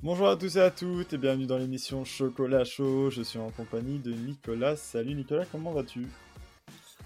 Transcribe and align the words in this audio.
Bonjour 0.00 0.28
à 0.28 0.36
tous 0.36 0.56
et 0.56 0.60
à 0.60 0.70
toutes 0.70 1.12
et 1.12 1.18
bienvenue 1.18 1.46
dans 1.46 1.58
l'émission 1.58 2.04
Chocolat 2.04 2.62
Chaud. 2.62 3.10
Je 3.10 3.22
suis 3.22 3.40
en 3.40 3.50
compagnie 3.50 3.98
de 3.98 4.12
Nicolas. 4.12 4.76
Salut 4.76 5.12
Nicolas, 5.12 5.44
comment 5.50 5.72
vas-tu? 5.72 6.06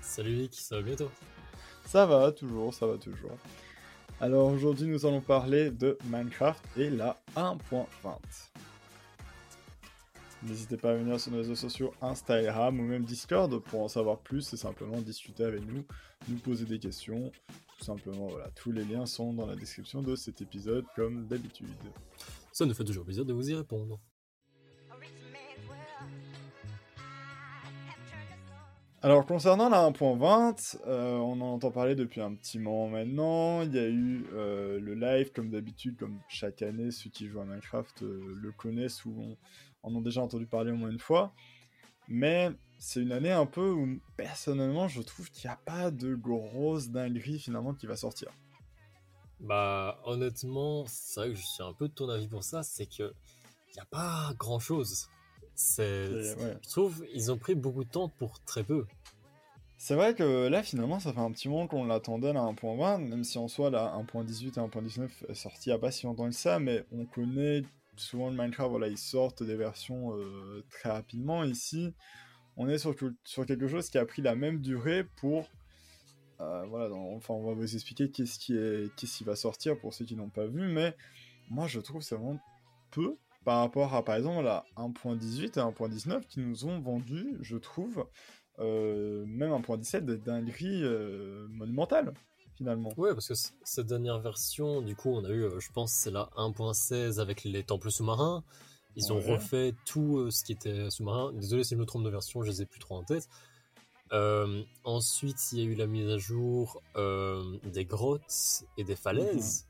Salut 0.02 0.34
Vic, 0.34 0.54
ça 0.54 0.76
va 0.76 0.82
bientôt 0.82 1.10
Ça 1.86 2.04
va 2.04 2.30
toujours, 2.32 2.74
ça 2.74 2.86
va 2.86 2.98
toujours. 2.98 3.38
Alors 4.20 4.48
aujourd'hui 4.48 4.88
nous 4.88 5.06
allons 5.06 5.22
parler 5.22 5.70
de 5.70 5.96
Minecraft 6.04 6.62
et 6.76 6.90
la 6.90 7.18
1.20. 7.34 7.86
N'hésitez 10.42 10.76
pas 10.76 10.90
à 10.90 10.94
venir 10.94 11.18
sur 11.18 11.32
nos 11.32 11.38
réseaux 11.38 11.54
sociaux 11.54 11.94
Instagram 12.02 12.78
ou 12.78 12.82
même 12.82 13.04
Discord 13.04 13.58
pour 13.58 13.80
en 13.80 13.88
savoir 13.88 14.18
plus 14.18 14.52
et 14.52 14.58
simplement 14.58 14.98
discuter 14.98 15.44
avec 15.44 15.66
nous, 15.66 15.82
nous 16.28 16.36
poser 16.36 16.66
des 16.66 16.78
questions. 16.78 17.32
Tout 17.78 17.84
simplement, 17.86 18.26
voilà, 18.26 18.50
tous 18.50 18.70
les 18.70 18.84
liens 18.84 19.06
sont 19.06 19.32
dans 19.32 19.46
la 19.46 19.56
description 19.56 20.02
de 20.02 20.14
cet 20.14 20.42
épisode 20.42 20.84
comme 20.94 21.26
d'habitude. 21.26 21.68
Ça 22.52 22.66
nous 22.66 22.74
fait 22.74 22.84
toujours 22.84 23.04
plaisir 23.04 23.24
de 23.24 23.32
vous 23.32 23.50
y 23.50 23.54
répondre. 23.54 23.98
Alors 29.04 29.26
concernant 29.26 29.68
la 29.68 29.90
1.20, 29.90 30.76
euh, 30.86 31.16
on 31.16 31.40
en 31.40 31.54
entend 31.54 31.72
parler 31.72 31.96
depuis 31.96 32.20
un 32.20 32.34
petit 32.34 32.60
moment 32.60 32.88
maintenant. 32.88 33.62
Il 33.62 33.74
y 33.74 33.78
a 33.78 33.88
eu 33.88 34.26
euh, 34.32 34.78
le 34.78 34.94
live 34.94 35.32
comme 35.32 35.50
d'habitude, 35.50 35.96
comme 35.96 36.20
chaque 36.28 36.62
année, 36.62 36.92
ceux 36.92 37.10
qui 37.10 37.26
jouent 37.26 37.40
à 37.40 37.44
Minecraft 37.44 38.04
euh, 38.04 38.34
le 38.40 38.52
connaissent 38.52 39.04
ou 39.04 39.36
en 39.82 39.94
ont 39.94 40.00
déjà 40.00 40.20
entendu 40.20 40.46
parler 40.46 40.70
au 40.70 40.76
moins 40.76 40.90
une 40.90 41.00
fois. 41.00 41.34
Mais 42.06 42.50
c'est 42.78 43.00
une 43.00 43.10
année 43.10 43.32
un 43.32 43.46
peu 43.46 43.70
où 43.70 43.98
personnellement 44.16 44.86
je 44.86 45.02
trouve 45.02 45.30
qu'il 45.30 45.48
n'y 45.48 45.52
a 45.52 45.58
pas 45.64 45.90
de 45.90 46.14
grosse 46.14 46.90
dinguerie 46.90 47.40
finalement 47.40 47.74
qui 47.74 47.86
va 47.86 47.96
sortir. 47.96 48.30
Bah 49.42 50.00
honnêtement, 50.04 50.84
c'est 50.86 51.20
vrai 51.20 51.28
que 51.30 51.34
je 51.34 51.44
suis 51.44 51.62
un 51.62 51.72
peu 51.72 51.88
de 51.88 51.92
ton 51.92 52.08
avis 52.08 52.28
pour 52.28 52.44
ça, 52.44 52.62
c'est 52.62 52.86
que 52.86 53.12
n'y 53.74 53.80
a 53.80 53.84
pas 53.86 54.32
grand 54.38 54.58
chose. 54.58 55.08
C'est, 55.54 56.08
Je 56.08 56.68
trouve 56.70 57.04
ils 57.14 57.30
ont 57.30 57.36
pris 57.36 57.54
beaucoup 57.54 57.84
de 57.84 57.90
temps 57.90 58.08
pour 58.08 58.40
très 58.44 58.64
peu. 58.64 58.86
C'est 59.78 59.94
vrai 59.96 60.14
que 60.14 60.46
là, 60.46 60.62
finalement, 60.62 61.00
ça 61.00 61.12
fait 61.12 61.20
un 61.20 61.32
petit 61.32 61.48
moment 61.48 61.66
qu'on 61.66 61.84
l'attendait 61.84 62.32
la 62.32 62.42
1.20, 62.42 62.98
même 62.98 63.24
si 63.24 63.38
en 63.38 63.48
soi, 63.48 63.68
la 63.68 63.96
1.18 63.96 64.46
et 64.46 64.50
1.19 64.50 65.08
est 65.28 65.34
sortie 65.34 65.70
il 65.70 65.72
n'y 65.72 65.74
a 65.74 65.78
pas 65.78 65.90
si 65.90 66.06
longtemps 66.06 66.28
que 66.28 66.34
ça, 66.36 66.60
mais 66.60 66.84
on 66.92 67.04
connaît 67.04 67.64
souvent 67.96 68.30
le 68.30 68.36
Minecraft, 68.36 68.70
voilà, 68.70 68.86
ils 68.86 68.98
sortent 68.98 69.42
des 69.42 69.56
versions 69.56 70.16
euh, 70.16 70.64
très 70.70 70.90
rapidement. 70.90 71.42
Ici, 71.42 71.92
on 72.56 72.68
est 72.68 72.78
sur, 72.78 72.94
sur, 73.24 73.44
quelque 73.44 73.66
chose 73.66 73.90
qui 73.90 73.98
a 73.98 74.06
pris 74.06 74.22
la 74.22 74.36
même 74.36 74.60
durée 74.60 75.04
pour. 75.16 75.48
Euh, 76.42 76.64
voilà, 76.68 76.94
enfin, 76.94 77.34
on 77.34 77.46
va 77.46 77.54
vous 77.54 77.74
expliquer 77.74 78.10
qu'est-ce 78.10 78.38
qui, 78.38 78.56
est, 78.56 78.94
qu'est-ce 78.96 79.18
qui 79.18 79.24
va 79.24 79.36
sortir 79.36 79.78
pour 79.78 79.94
ceux 79.94 80.04
qui 80.04 80.16
n'ont 80.16 80.28
pas 80.28 80.46
vu, 80.46 80.68
mais 80.72 80.94
moi 81.48 81.66
je 81.66 81.80
trouve 81.80 82.02
c'est 82.02 82.14
vraiment 82.14 82.40
peu 82.90 83.16
par 83.44 83.60
rapport 83.60 83.94
à 83.94 84.04
par 84.04 84.16
exemple 84.16 84.44
la 84.44 84.64
1.18 84.76 85.44
et 85.44 85.48
1.19 85.48 86.26
qui 86.26 86.40
nous 86.40 86.64
ont 86.66 86.80
vendu, 86.80 87.38
je 87.40 87.56
trouve, 87.56 88.06
euh, 88.58 89.24
même 89.26 89.50
1.17 89.50 90.04
des 90.04 90.18
dingueries 90.18 90.84
monumentales 91.48 92.12
finalement. 92.56 92.92
Ouais, 92.96 93.12
parce 93.12 93.28
que 93.28 93.34
cette 93.64 93.86
dernière 93.86 94.20
version, 94.20 94.82
du 94.82 94.94
coup, 94.94 95.10
on 95.10 95.24
a 95.24 95.30
eu, 95.30 95.44
euh, 95.44 95.60
je 95.60 95.70
pense, 95.72 95.92
c'est 95.92 96.10
la 96.10 96.28
1.16 96.36 97.20
avec 97.20 97.44
les 97.44 97.64
temples 97.64 97.90
sous-marins. 97.90 98.44
Ils 98.94 99.12
ont 99.12 99.20
refait 99.20 99.74
tout 99.86 100.18
euh, 100.18 100.30
ce 100.30 100.44
qui 100.44 100.52
était 100.52 100.90
sous-marin. 100.90 101.32
Désolé 101.32 101.64
si 101.64 101.74
je 101.74 101.80
me 101.80 101.86
trompe 101.86 102.04
de 102.04 102.10
version, 102.10 102.42
je 102.42 102.50
les 102.50 102.62
ai 102.62 102.66
plus 102.66 102.80
trop 102.80 102.96
en 102.96 103.04
tête. 103.04 103.28
Euh, 104.12 104.62
ensuite, 104.84 105.52
il 105.52 105.58
y 105.58 105.62
a 105.62 105.64
eu 105.64 105.74
la 105.74 105.86
mise 105.86 106.08
à 106.10 106.18
jour 106.18 106.82
des 106.94 107.84
grottes 107.84 108.64
et 108.76 108.84
des 108.84 108.96
falaises. 108.96 109.64
Mhm. 109.64 109.68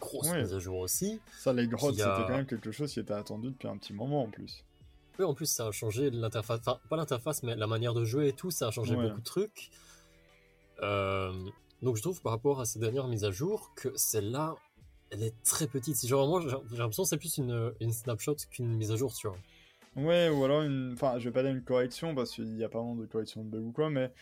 Grosse 0.00 0.32
mise 0.32 0.54
à 0.54 0.58
jour 0.58 0.78
aussi. 0.78 1.20
Ça, 1.38 1.52
les 1.52 1.66
grottes, 1.66 1.96
c'était 1.96 2.06
quand 2.06 2.28
même 2.28 2.46
quelque 2.46 2.70
chose 2.70 2.92
qui 2.92 3.00
était 3.00 3.14
attendu 3.14 3.50
depuis 3.50 3.68
un 3.68 3.76
petit 3.76 3.92
moment 3.92 4.22
en 4.22 4.28
plus. 4.28 4.64
Oui, 5.18 5.24
en 5.24 5.34
plus, 5.34 5.46
ça 5.46 5.66
a 5.66 5.72
changé 5.72 6.10
l'interface. 6.10 6.60
Enfin, 6.60 6.78
pas 6.88 6.96
l'interface, 6.96 7.42
mais 7.42 7.56
la 7.56 7.66
manière 7.66 7.94
de 7.94 8.04
jouer 8.04 8.28
et 8.28 8.32
tout, 8.32 8.52
ça 8.52 8.68
a 8.68 8.70
changé 8.70 8.94
beaucoup 8.94 9.18
de 9.18 9.24
trucs. 9.24 9.70
Euh, 10.82 11.32
donc 11.82 11.96
je 11.96 12.02
trouve 12.02 12.20
par 12.22 12.32
rapport 12.32 12.60
à 12.60 12.64
ces 12.64 12.78
dernières 12.78 13.08
mises 13.08 13.24
à 13.24 13.30
jour 13.30 13.72
que 13.74 13.90
celle-là, 13.96 14.54
elle 15.10 15.22
est 15.22 15.34
très 15.44 15.66
petite. 15.66 16.04
Genre 16.06 16.28
moi 16.28 16.40
j'ai 16.40 16.76
l'impression 16.76 17.04
que 17.04 17.08
c'est 17.08 17.16
plus 17.16 17.38
une, 17.38 17.72
une 17.80 17.92
snapshot 17.92 18.36
qu'une 18.50 18.74
mise 18.74 18.92
à 18.92 18.96
jour, 18.96 19.12
tu 19.14 19.28
vois. 19.28 19.38
Ouais, 19.98 20.28
ou 20.28 20.44
alors 20.44 20.62
une... 20.62 20.92
Enfin, 20.92 21.18
je 21.18 21.24
vais 21.24 21.32
pas 21.32 21.42
dire 21.42 21.50
une 21.50 21.64
correction 21.64 22.14
parce 22.14 22.30
qu'il 22.30 22.54
n'y 22.54 22.62
a 22.62 22.68
pas 22.68 22.78
vraiment 22.78 22.94
de 22.94 23.06
correction 23.06 23.42
de 23.42 23.48
bug 23.50 23.64
ou 23.64 23.72
quoi, 23.72 23.90
mais 23.90 24.12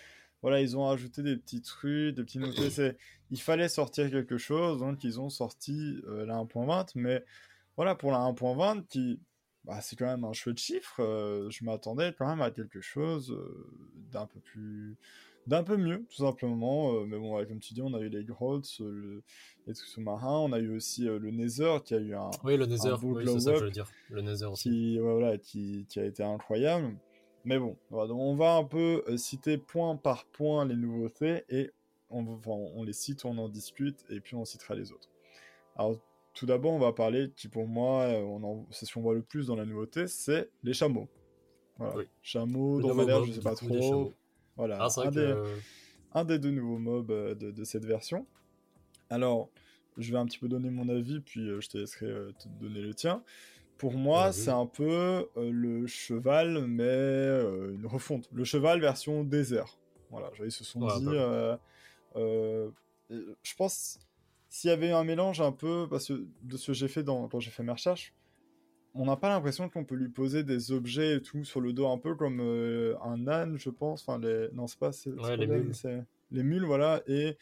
voilà, 0.40 0.60
ils 0.62 0.76
ont 0.76 0.88
ajouté 0.88 1.22
des 1.22 1.36
petits 1.36 1.60
trucs, 1.60 2.14
des 2.14 2.24
petits. 2.24 2.40
C'est... 2.70 2.96
Il 3.30 3.40
fallait 3.40 3.68
sortir 3.68 4.10
quelque 4.10 4.38
chose, 4.38 4.78
donc 4.80 5.04
ils 5.04 5.20
ont 5.20 5.28
sorti 5.28 6.00
euh, 6.06 6.24
la 6.24 6.36
1.20, 6.36 6.92
mais 6.94 7.24
voilà, 7.76 7.94
pour 7.94 8.10
la 8.10 8.18
1.20, 8.18 8.86
qui... 8.86 9.20
Bah, 9.64 9.80
c'est 9.82 9.96
quand 9.96 10.06
même 10.06 10.24
un 10.24 10.32
chouette 10.32 10.58
chiffre, 10.58 11.02
euh, 11.02 11.50
je 11.50 11.64
m'attendais 11.64 12.14
quand 12.16 12.28
même 12.28 12.40
à 12.40 12.50
quelque 12.52 12.80
chose 12.80 13.32
euh, 13.32 13.68
d'un 14.12 14.26
peu 14.26 14.38
plus 14.40 14.96
d'un 15.46 15.62
peu 15.62 15.76
mieux, 15.76 16.04
tout 16.08 16.24
simplement. 16.24 16.94
Euh, 16.94 17.04
mais 17.06 17.18
bon, 17.18 17.36
comme 17.46 17.60
tu 17.60 17.74
dis, 17.74 17.82
on 17.82 17.94
a 17.94 18.00
eu 18.00 18.08
les 18.08 18.24
grottes, 18.24 18.68
euh, 18.80 19.22
les 19.66 19.74
trucs 19.74 19.88
sous-marins, 19.88 20.40
on 20.40 20.52
a 20.52 20.58
eu 20.58 20.74
aussi 20.74 21.08
euh, 21.08 21.18
le 21.18 21.30
Nether 21.30 21.78
qui 21.84 21.94
a 21.94 21.98
eu 21.98 22.14
un. 22.14 22.30
Oui, 22.44 22.56
le 22.56 22.66
Nether, 22.66 22.94
c'est 23.24 23.40
ça 23.40 23.52
que 23.52 23.58
je 23.58 23.64
veux 23.64 23.70
dire. 23.70 23.90
Le 24.10 24.22
Nether 24.22 24.46
aussi. 24.46 24.70
Qui, 24.70 24.98
voilà, 24.98 25.38
qui, 25.38 25.86
qui, 25.88 26.00
a 26.00 26.04
été 26.04 26.22
incroyable. 26.22 26.96
Mais 27.44 27.58
bon, 27.58 27.76
donc 27.90 28.18
on 28.18 28.34
va 28.34 28.54
un 28.56 28.64
peu 28.64 29.04
citer 29.16 29.56
point 29.56 29.94
par 29.94 30.24
point 30.24 30.64
les 30.64 30.74
nouveautés 30.74 31.44
et 31.48 31.70
on, 32.10 32.40
on 32.44 32.82
les 32.82 32.92
cite, 32.92 33.24
on 33.24 33.38
en 33.38 33.48
discute 33.48 34.04
et 34.10 34.18
puis 34.18 34.34
on 34.34 34.44
citera 34.44 34.74
les 34.74 34.90
autres. 34.90 35.08
Alors, 35.76 35.96
tout 36.34 36.46
d'abord, 36.46 36.72
on 36.72 36.80
va 36.80 36.92
parler 36.92 37.30
qui, 37.36 37.46
pour 37.46 37.68
moi, 37.68 38.08
c'est 38.72 38.84
ce 38.84 38.92
qu'on 38.92 39.00
voit 39.00 39.14
le 39.14 39.22
plus 39.22 39.46
dans 39.46 39.54
la 39.54 39.64
nouveauté, 39.64 40.08
c'est 40.08 40.50
les 40.64 40.72
chameaux. 40.72 41.08
Voilà. 41.78 42.02
Chameaux, 42.20 42.80
dromadaires, 42.80 43.24
je 43.24 43.32
sais 43.32 43.40
pas 43.40 43.54
trop. 43.54 44.12
Voilà, 44.56 44.78
ah, 44.80 44.88
un, 46.14 46.24
des, 46.24 46.38
deux 46.38 46.50
nouveaux 46.50 46.78
mobs 46.78 47.10
euh, 47.10 47.34
de, 47.34 47.64
cette 47.64 47.84
version. 47.84 48.26
Alors, 49.10 49.50
je 49.98 50.10
vais 50.12 50.18
un 50.18 50.24
petit 50.24 50.38
peu 50.38 50.48
donner 50.48 50.70
mon 50.70 50.88
avis, 50.88 51.20
puis 51.20 51.48
euh, 51.48 51.60
je 51.60 51.68
te 51.68 51.78
laisserai 51.78 52.06
euh, 52.06 52.32
te 52.38 52.48
donner 52.48 52.80
le 52.80 52.94
tien. 52.94 53.22
Pour 53.76 53.92
moi, 53.92 54.32
c'est 54.32 54.50
un 54.50 54.64
peu 54.64 55.28
le 55.36 55.86
cheval, 55.86 56.66
mais 56.66 57.42
une 57.74 57.84
refonte. 57.84 58.26
Le 58.32 58.42
cheval 58.42 58.80
version 58.80 59.22
désert. 59.22 59.76
Voilà, 60.10 60.30
ils 60.42 60.50
se 60.50 60.64
sont 60.64 60.86
dit. 60.86 61.04
je 62.14 63.54
pense, 63.58 63.98
s'il 64.48 64.70
y 64.70 64.72
avait 64.72 64.92
un 64.92 65.04
mélange 65.04 65.42
un 65.42 65.52
peu, 65.52 65.86
parce 65.90 66.08
que 66.08 66.26
de 66.40 66.56
ce 66.56 66.68
que 66.68 66.72
j'ai 66.72 66.88
fait 66.88 67.02
dans, 67.02 67.28
quand 67.28 67.38
j'ai 67.38 67.50
fait 67.50 67.62
mes 67.62 67.72
recherches, 67.72 68.14
on 68.96 69.04
n'a 69.04 69.16
pas 69.16 69.28
l'impression 69.28 69.68
qu'on 69.68 69.84
peut 69.84 69.94
lui 69.94 70.08
poser 70.08 70.42
des 70.42 70.72
objets 70.72 71.16
et 71.16 71.22
tout 71.22 71.44
sur 71.44 71.60
le 71.60 71.72
dos, 71.72 71.88
un 71.88 71.98
peu 71.98 72.14
comme 72.14 72.40
euh, 72.40 72.96
un 73.02 73.28
âne, 73.28 73.58
je 73.58 73.70
pense. 73.70 74.02
Enfin, 74.02 74.18
les... 74.18 74.48
non, 74.52 74.66
c'est 74.66 74.78
pas, 74.78 74.90
les, 75.36 75.46
mules. 75.46 75.72
les 76.30 76.42
mules, 76.42 76.64
voilà. 76.64 77.02
Et, 77.06 77.36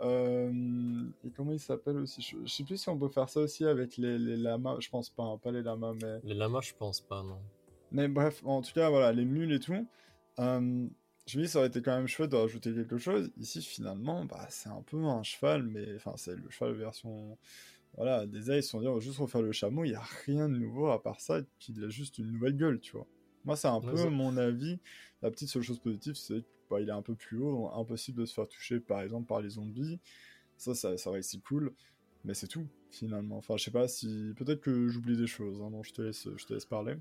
euh, 0.00 1.04
et 1.24 1.30
comment 1.30 1.52
il 1.52 1.60
s'appelle 1.60 1.96
aussi? 1.96 2.22
Je... 2.22 2.50
sais 2.50 2.64
plus 2.64 2.76
si 2.76 2.88
on 2.88 2.98
peut 2.98 3.08
faire 3.08 3.28
ça 3.28 3.40
aussi 3.40 3.64
avec 3.64 3.96
les, 3.96 4.18
lamas. 4.18 4.76
Je 4.80 4.88
pense 4.90 5.10
pas, 5.10 5.24
hein, 5.24 5.38
pas 5.42 5.50
les 5.50 5.62
lamas, 5.62 5.94
mais. 6.00 6.20
Les 6.24 6.34
lamas, 6.34 6.60
je 6.60 6.72
pense 6.78 7.00
pas, 7.00 7.22
non. 7.22 7.38
Mais 7.90 8.08
bref, 8.08 8.42
en 8.44 8.60
tout 8.60 8.72
cas, 8.72 8.90
voilà, 8.90 9.12
les 9.12 9.24
mules 9.24 9.52
et 9.52 9.60
tout. 9.60 9.86
Euh, 10.38 10.86
je 11.26 11.38
me 11.38 11.44
dis, 11.44 11.48
ça 11.48 11.58
aurait 11.58 11.68
été 11.68 11.82
quand 11.82 11.96
même 11.96 12.06
chouette 12.06 12.30
de 12.30 12.36
rajouter 12.36 12.72
quelque 12.72 12.98
chose. 12.98 13.30
Ici, 13.38 13.62
finalement, 13.62 14.24
bah, 14.24 14.46
c'est 14.50 14.68
un 14.68 14.82
peu 14.82 15.02
un 15.04 15.22
cheval, 15.22 15.62
mais 15.62 15.94
enfin, 15.96 16.12
c'est 16.16 16.36
le 16.36 16.48
cheval 16.50 16.74
version 16.74 17.38
voilà, 17.98 18.26
des 18.26 18.48
ils 18.56 18.62
se 18.62 18.70
sont 18.70 18.80
dit, 18.80 18.86
on 18.86 18.94
va 18.94 19.00
juste 19.00 19.18
refaire 19.18 19.42
le 19.42 19.50
chameau, 19.50 19.84
il 19.84 19.90
n'y 19.90 19.96
a 19.96 20.04
rien 20.24 20.48
de 20.48 20.56
nouveau 20.56 20.86
à 20.86 21.02
part 21.02 21.20
ça, 21.20 21.40
qu'il 21.58 21.82
a 21.82 21.88
juste 21.88 22.18
une 22.18 22.30
nouvelle 22.30 22.56
gueule, 22.56 22.78
tu 22.78 22.92
vois. 22.92 23.08
Moi, 23.44 23.56
c'est 23.56 23.66
un 23.66 23.80
peu 23.80 24.08
mon 24.08 24.36
avis. 24.36 24.78
La 25.20 25.32
petite 25.32 25.48
seule 25.48 25.62
chose 25.62 25.80
positive, 25.80 26.14
c'est 26.14 26.34
qu'il 26.34 26.44
bah, 26.70 26.80
est 26.80 26.90
un 26.90 27.02
peu 27.02 27.16
plus 27.16 27.38
haut, 27.38 27.50
donc 27.50 27.72
impossible 27.74 28.20
de 28.20 28.26
se 28.26 28.34
faire 28.34 28.46
toucher, 28.46 28.78
par 28.78 29.00
exemple, 29.00 29.26
par 29.26 29.40
les 29.40 29.50
zombies. 29.50 29.98
Ça, 30.56 30.76
ça, 30.76 30.96
ça 30.96 31.10
être 31.10 31.42
cool, 31.42 31.72
mais 32.24 32.34
c'est 32.34 32.46
tout, 32.46 32.68
finalement. 32.92 33.38
Enfin, 33.38 33.56
je 33.56 33.64
sais 33.64 33.72
pas 33.72 33.88
si. 33.88 34.32
Peut-être 34.36 34.60
que 34.60 34.86
j'oublie 34.86 35.16
des 35.16 35.26
choses, 35.26 35.60
hein, 35.60 35.72
je 35.82 35.92
te, 35.92 36.02
laisse, 36.02 36.28
je 36.36 36.46
te 36.46 36.54
laisse 36.54 36.66
parler. 36.66 36.94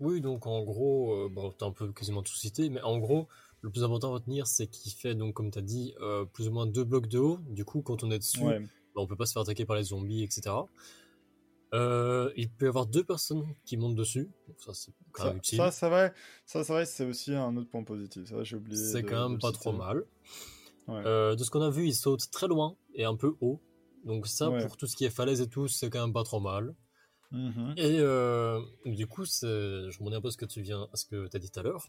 Oui, 0.00 0.20
donc 0.20 0.48
en 0.48 0.64
gros, 0.64 1.14
euh, 1.14 1.28
bon, 1.28 1.52
t'as 1.52 1.66
un 1.66 1.70
peu 1.70 1.92
quasiment 1.92 2.24
tout 2.24 2.34
cité, 2.34 2.70
mais 2.70 2.82
en 2.82 2.98
gros, 2.98 3.28
le 3.60 3.70
plus 3.70 3.84
important 3.84 4.08
à 4.08 4.14
retenir, 4.14 4.48
c'est 4.48 4.66
qu'il 4.66 4.92
fait, 4.92 5.14
donc, 5.14 5.34
comme 5.34 5.52
tu 5.52 5.60
as 5.60 5.62
dit, 5.62 5.94
euh, 6.00 6.24
plus 6.24 6.48
ou 6.48 6.50
moins 6.50 6.66
deux 6.66 6.82
blocs 6.82 7.06
de 7.06 7.18
haut. 7.18 7.38
Du 7.50 7.64
coup, 7.64 7.82
quand 7.82 8.02
on 8.02 8.10
est 8.10 8.18
dessus, 8.18 8.42
bah, 8.42 8.58
on 8.94 9.06
peut 9.06 9.16
pas 9.16 9.26
se 9.26 9.32
faire 9.32 9.42
attaquer 9.42 9.64
par 9.64 9.76
les 9.76 9.84
zombies, 9.84 10.22
etc. 10.22 10.54
Euh, 11.72 12.30
il 12.36 12.50
peut 12.50 12.66
y 12.66 12.68
avoir 12.68 12.86
deux 12.86 13.02
personnes 13.02 13.44
qui 13.64 13.76
montent 13.76 13.96
dessus, 13.96 14.30
ça 14.58 14.72
c'est 14.74 14.92
quand 15.12 15.26
même 15.26 15.38
utile. 15.38 15.58
Ça, 15.58 15.70
ça 15.72 15.88
va, 15.88 16.12
ça, 16.46 16.62
ça 16.62 16.84
c'est 16.84 17.04
aussi 17.04 17.34
un 17.34 17.56
autre 17.56 17.68
point 17.68 17.82
positif. 17.82 18.32
j'ai 18.42 18.56
oublié. 18.56 18.76
C'est 18.76 19.02
quand 19.02 19.28
même 19.28 19.38
pas 19.40 19.50
trop 19.50 19.72
mal. 19.72 20.04
Euh, 20.88 21.34
de 21.34 21.42
ce 21.42 21.50
qu'on 21.50 21.62
a 21.62 21.70
vu, 21.70 21.86
il 21.86 21.94
saute 21.94 22.30
très 22.30 22.46
loin 22.46 22.76
et 22.94 23.04
un 23.04 23.16
peu 23.16 23.34
haut. 23.40 23.60
Donc 24.04 24.26
ça, 24.26 24.50
pour 24.50 24.76
tout 24.76 24.86
ce 24.86 24.96
qui 24.96 25.04
est 25.04 25.10
falaise 25.10 25.40
et 25.40 25.48
tout, 25.48 25.66
c'est 25.66 25.90
quand 25.90 26.00
même 26.00 26.12
pas 26.12 26.24
trop 26.24 26.40
mal. 26.40 26.74
Mm-hmm. 27.32 27.78
Et 27.78 27.98
euh, 27.98 28.60
du 28.84 29.06
coup, 29.06 29.24
je 29.24 30.02
me 30.02 30.14
un 30.14 30.20
peu 30.20 30.30
ce 30.30 30.36
que 30.36 30.44
tu 30.44 30.60
viens, 30.60 30.88
ce 30.94 31.06
que 31.06 31.26
tu 31.26 31.36
as 31.36 31.40
dit 31.40 31.50
tout 31.50 31.60
à 31.60 31.62
l'heure. 31.62 31.88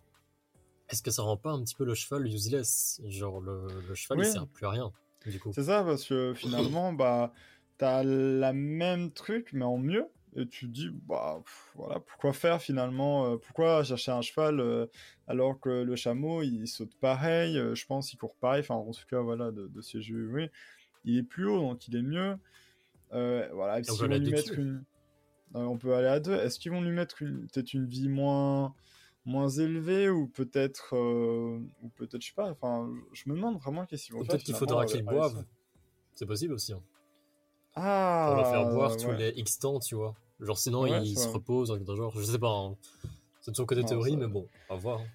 Est-ce 0.89 1.01
que 1.01 1.11
ça 1.11 1.23
rend 1.23 1.37
pas 1.37 1.51
un 1.51 1.63
petit 1.63 1.75
peu 1.75 1.83
le 1.83 1.93
cheval 1.93 2.25
useless? 2.27 3.01
Genre 3.05 3.39
le, 3.41 3.67
cheval, 3.93 4.19
il 4.19 4.25
sert 4.25 4.47
plus 4.47 4.65
à 4.65 4.71
rien. 4.71 4.91
C'est 5.53 5.63
ça, 5.63 5.83
parce 5.83 6.05
que 6.05 6.33
finalement, 6.35 6.93
bah, 6.93 7.33
t'as 7.77 8.03
la 8.03 8.53
même 8.53 9.11
truc, 9.11 9.49
mais 9.53 9.65
en 9.65 9.77
mieux. 9.77 10.07
et 10.35 10.47
tu 10.47 10.67
te 10.67 10.71
dis, 10.71 10.89
bah, 10.89 11.41
voilà, 11.75 11.99
pourquoi 11.99 12.33
faire 12.33 12.61
finalement 12.61 13.25
euh, 13.25 13.37
Pourquoi 13.37 13.83
chercher 13.83 14.11
un 14.11 14.21
cheval 14.21 14.59
euh, 14.59 14.87
alors 15.27 15.59
que 15.59 15.69
le 15.69 15.95
chameau, 15.95 16.41
il 16.41 16.67
saute 16.67 16.95
pareil, 16.99 17.57
euh, 17.57 17.75
je 17.75 17.85
pense, 17.85 18.13
il 18.13 18.17
court 18.17 18.35
pareil, 18.35 18.61
enfin, 18.61 18.75
en 18.75 18.91
tout 18.91 19.05
cas, 19.09 19.21
voilà, 19.21 19.51
de, 19.51 19.67
de 19.67 19.81
ce 19.81 19.93
que 19.93 19.99
j'ai 20.01 20.13
vu, 20.13 20.49
il 21.03 21.17
est 21.17 21.23
plus 21.23 21.45
haut, 21.45 21.59
donc 21.59 21.87
il 21.87 21.95
est 21.95 22.01
mieux. 22.01 22.37
voilà, 23.11 23.81
on 23.89 23.97
peut 23.97 24.07
lui 24.07 24.31
mettre 24.31 24.57
une... 24.57 24.83
on 25.53 25.77
peut 25.77 25.93
aller 25.95 26.07
à 26.07 26.19
deux. 26.19 26.33
Est-ce 26.35 26.59
qu'ils 26.59 26.71
vont 26.71 26.81
lui 26.81 26.91
mettre 26.91 27.17
peut-être 27.19 27.73
une 27.73 27.85
vie 27.85 28.09
moins 28.09 28.73
moins 29.25 29.49
élevée 29.49 30.09
ou 30.09 30.27
peut-être 30.27 30.95
ou 30.95 31.89
peut-être 31.95 32.21
je 32.21 32.27
sais 32.27 32.33
pas 32.35 32.49
enfin 32.51 32.89
je 33.13 33.29
me 33.29 33.35
demande 33.35 33.57
vraiment 33.57 33.85
qu'est-ce 33.85 34.05
qu'ils 34.05 34.15
vont 34.15 34.23
peut-être 34.23 34.43
qu'il 34.43 34.55
faudra 34.55 34.85
qu'il 34.85 35.03
boive 35.03 35.43
c'est 36.13 36.25
possible 36.25 36.53
aussi 36.53 36.73
hein. 36.73 36.81
ah 37.75 38.27
pour 38.29 38.43
le 38.43 38.49
faire 38.49 38.69
boire 38.71 38.97
tous 38.97 39.11
les 39.11 39.33
X 39.35 39.59
temps 39.59 39.79
tu 39.79 39.95
vois 39.95 40.15
Genre 40.39 40.57
sinon 40.57 40.85
il 40.85 41.17
se 41.17 41.27
repose, 41.27 41.79
genre, 41.95 42.13
je 42.17 42.23
sais 42.23 42.39
pas. 42.39 42.49
Hein. 42.49 42.75
C'est 43.39 43.51
de 43.51 43.55
son 43.55 43.65
côté 43.65 43.83
théorie, 43.83 44.17
mais 44.17 44.27
bon, 44.27 44.47
à 44.69 44.75
voir. 44.75 44.99
Hein. 44.99 45.07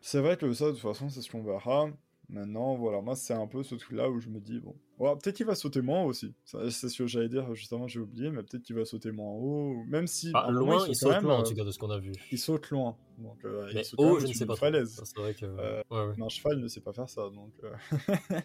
C'est 0.00 0.20
vrai 0.20 0.36
que 0.36 0.52
ça, 0.54 0.66
de 0.66 0.70
toute 0.72 0.80
façon, 0.80 1.08
c'est 1.08 1.20
ce 1.20 1.30
qu'on 1.30 1.42
verra. 1.42 1.88
Maintenant, 2.28 2.76
voilà, 2.76 3.00
moi, 3.02 3.14
c'est 3.14 3.34
un 3.34 3.46
peu 3.46 3.62
ce 3.62 3.74
truc-là 3.74 4.08
où 4.08 4.18
je 4.18 4.28
me 4.28 4.40
dis, 4.40 4.60
bon, 4.60 4.74
peut-être 4.98 5.36
qu'il 5.36 5.44
va 5.46 5.54
sauter 5.54 5.82
moins 5.82 6.02
haut 6.02 6.08
aussi. 6.08 6.32
C'est 6.44 6.88
ce 6.88 6.96
que 6.96 7.06
j'allais 7.06 7.28
dire, 7.28 7.54
justement, 7.54 7.86
j'ai 7.86 8.00
oublié, 8.00 8.30
mais 8.30 8.42
peut-être 8.42 8.62
qu'il 8.62 8.76
va 8.76 8.84
sauter 8.84 9.12
moins 9.12 9.32
haut. 9.32 9.84
Même 9.86 10.06
si. 10.06 10.30
Ah, 10.32 10.50
loin, 10.50 10.86
il, 10.88 10.96
saute 10.96 11.20
loin, 11.20 11.38
en 11.38 11.42
tout 11.42 11.54
cas, 11.54 11.64
de 11.64 11.70
ce 11.70 11.78
qu'on 11.78 11.90
a 11.90 11.98
vu. 11.98 12.12
Il 12.30 12.38
saute 12.38 12.70
loin. 12.70 12.96
Donc, 13.18 13.44
euh, 13.44 13.70
mais 13.74 13.82
haut, 13.98 14.18
je 14.18 14.26
ne 14.26 14.32
sais 14.32 14.46
pas. 14.46 14.54
C'est 14.56 15.18
vrai 15.18 15.34
que. 15.34 15.44
Euh, 15.44 15.82
un 15.90 16.28
cheval 16.28 16.58
ne 16.58 16.68
sait 16.68 16.80
pas 16.80 16.92
faire 16.92 17.08
ça, 17.08 17.28
donc. 17.30 17.52
Euh. 17.64 18.40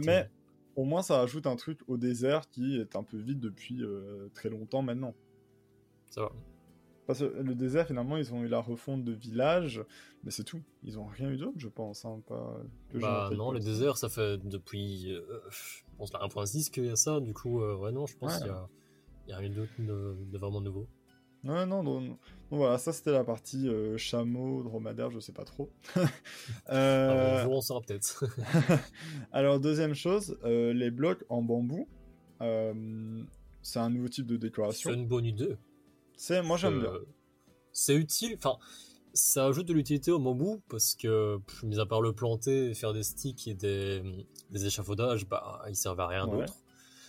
mais 0.04 0.30
au 0.78 0.84
moins 0.84 1.02
ça 1.02 1.20
ajoute 1.20 1.46
un 1.48 1.56
truc 1.56 1.80
au 1.88 1.96
désert 1.96 2.48
qui 2.50 2.78
est 2.78 2.94
un 2.94 3.02
peu 3.02 3.16
vide 3.16 3.40
depuis 3.40 3.82
euh, 3.82 4.28
très 4.32 4.48
longtemps 4.48 4.80
maintenant. 4.80 5.12
Ça 6.08 6.22
va. 6.22 6.32
Parce 7.08 7.20
que 7.20 7.24
le 7.24 7.54
désert, 7.54 7.86
finalement, 7.86 8.18
ils 8.18 8.34
ont 8.34 8.42
eu 8.42 8.48
la 8.48 8.60
refonte 8.60 9.02
de 9.02 9.12
village, 9.12 9.82
mais 10.24 10.30
c'est 10.30 10.44
tout. 10.44 10.60
Ils 10.82 10.98
ont 10.98 11.06
rien 11.06 11.30
eu 11.30 11.38
d'autre, 11.38 11.56
je 11.56 11.68
pense. 11.68 12.04
Hein, 12.04 12.20
pas 12.28 12.60
bah 12.92 13.30
non, 13.34 13.50
le 13.50 13.60
désert, 13.60 13.96
ça 13.96 14.10
fait 14.10 14.36
depuis, 14.36 15.14
euh, 15.14 15.22
je 15.48 15.96
pense, 15.96 16.12
la 16.12 16.18
1.6 16.18 16.68
qu'il 16.68 16.84
y 16.84 16.90
a 16.90 16.96
ça. 16.96 17.20
Du 17.20 17.32
coup, 17.32 17.62
euh, 17.62 17.76
ouais, 17.76 17.92
non, 17.92 18.04
je 18.04 18.14
pense 18.14 18.36
qu'il 18.36 18.48
y 18.48 18.50
a, 18.50 18.68
y 19.26 19.32
a 19.32 19.38
rien 19.38 19.48
d'autre 19.48 19.72
de, 19.78 20.18
de, 20.30 20.36
vraiment 20.36 20.60
nouveau. 20.60 20.86
Ouais, 21.44 21.64
non, 21.64 21.82
donc, 21.82 22.18
voilà, 22.50 22.76
ça 22.76 22.92
c'était 22.92 23.12
la 23.12 23.24
partie 23.24 23.70
euh, 23.70 23.96
chameau, 23.96 24.62
dromadaire, 24.62 25.10
je 25.10 25.18
sais 25.18 25.32
pas 25.32 25.44
trop. 25.44 25.70
euh... 26.68 27.46
on 27.46 27.62
saura 27.62 27.80
peut-être. 27.80 28.26
Alors, 29.32 29.60
deuxième 29.60 29.94
chose, 29.94 30.36
les 30.44 30.90
blocs 30.90 31.24
en 31.30 31.40
bambou, 31.40 31.88
c'est 33.62 33.78
un 33.78 33.88
nouveau 33.88 34.08
type 34.08 34.26
de 34.26 34.36
décoration. 34.36 34.90
C'est 34.90 34.96
une 34.96 35.06
bonne 35.06 35.24
idée. 35.24 35.56
C'est, 36.18 36.42
moi 36.42 36.56
j'aime 36.56 36.80
bien. 36.80 36.92
C'est 37.72 37.94
utile, 37.94 38.34
enfin, 38.36 38.58
ça 39.14 39.46
ajoute 39.46 39.66
de 39.66 39.72
l'utilité 39.72 40.10
au 40.10 40.18
bambou 40.18 40.60
parce 40.68 40.96
que, 40.96 41.38
mis 41.62 41.78
à 41.78 41.86
part 41.86 42.02
le 42.02 42.12
planter, 42.12 42.74
faire 42.74 42.92
des 42.92 43.04
sticks 43.04 43.46
et 43.46 43.54
des, 43.54 44.02
des 44.50 44.66
échafaudages, 44.66 45.28
bah, 45.28 45.62
ils 45.68 45.76
servent 45.76 46.00
à 46.00 46.08
rien 46.08 46.26
d'autre. 46.26 46.54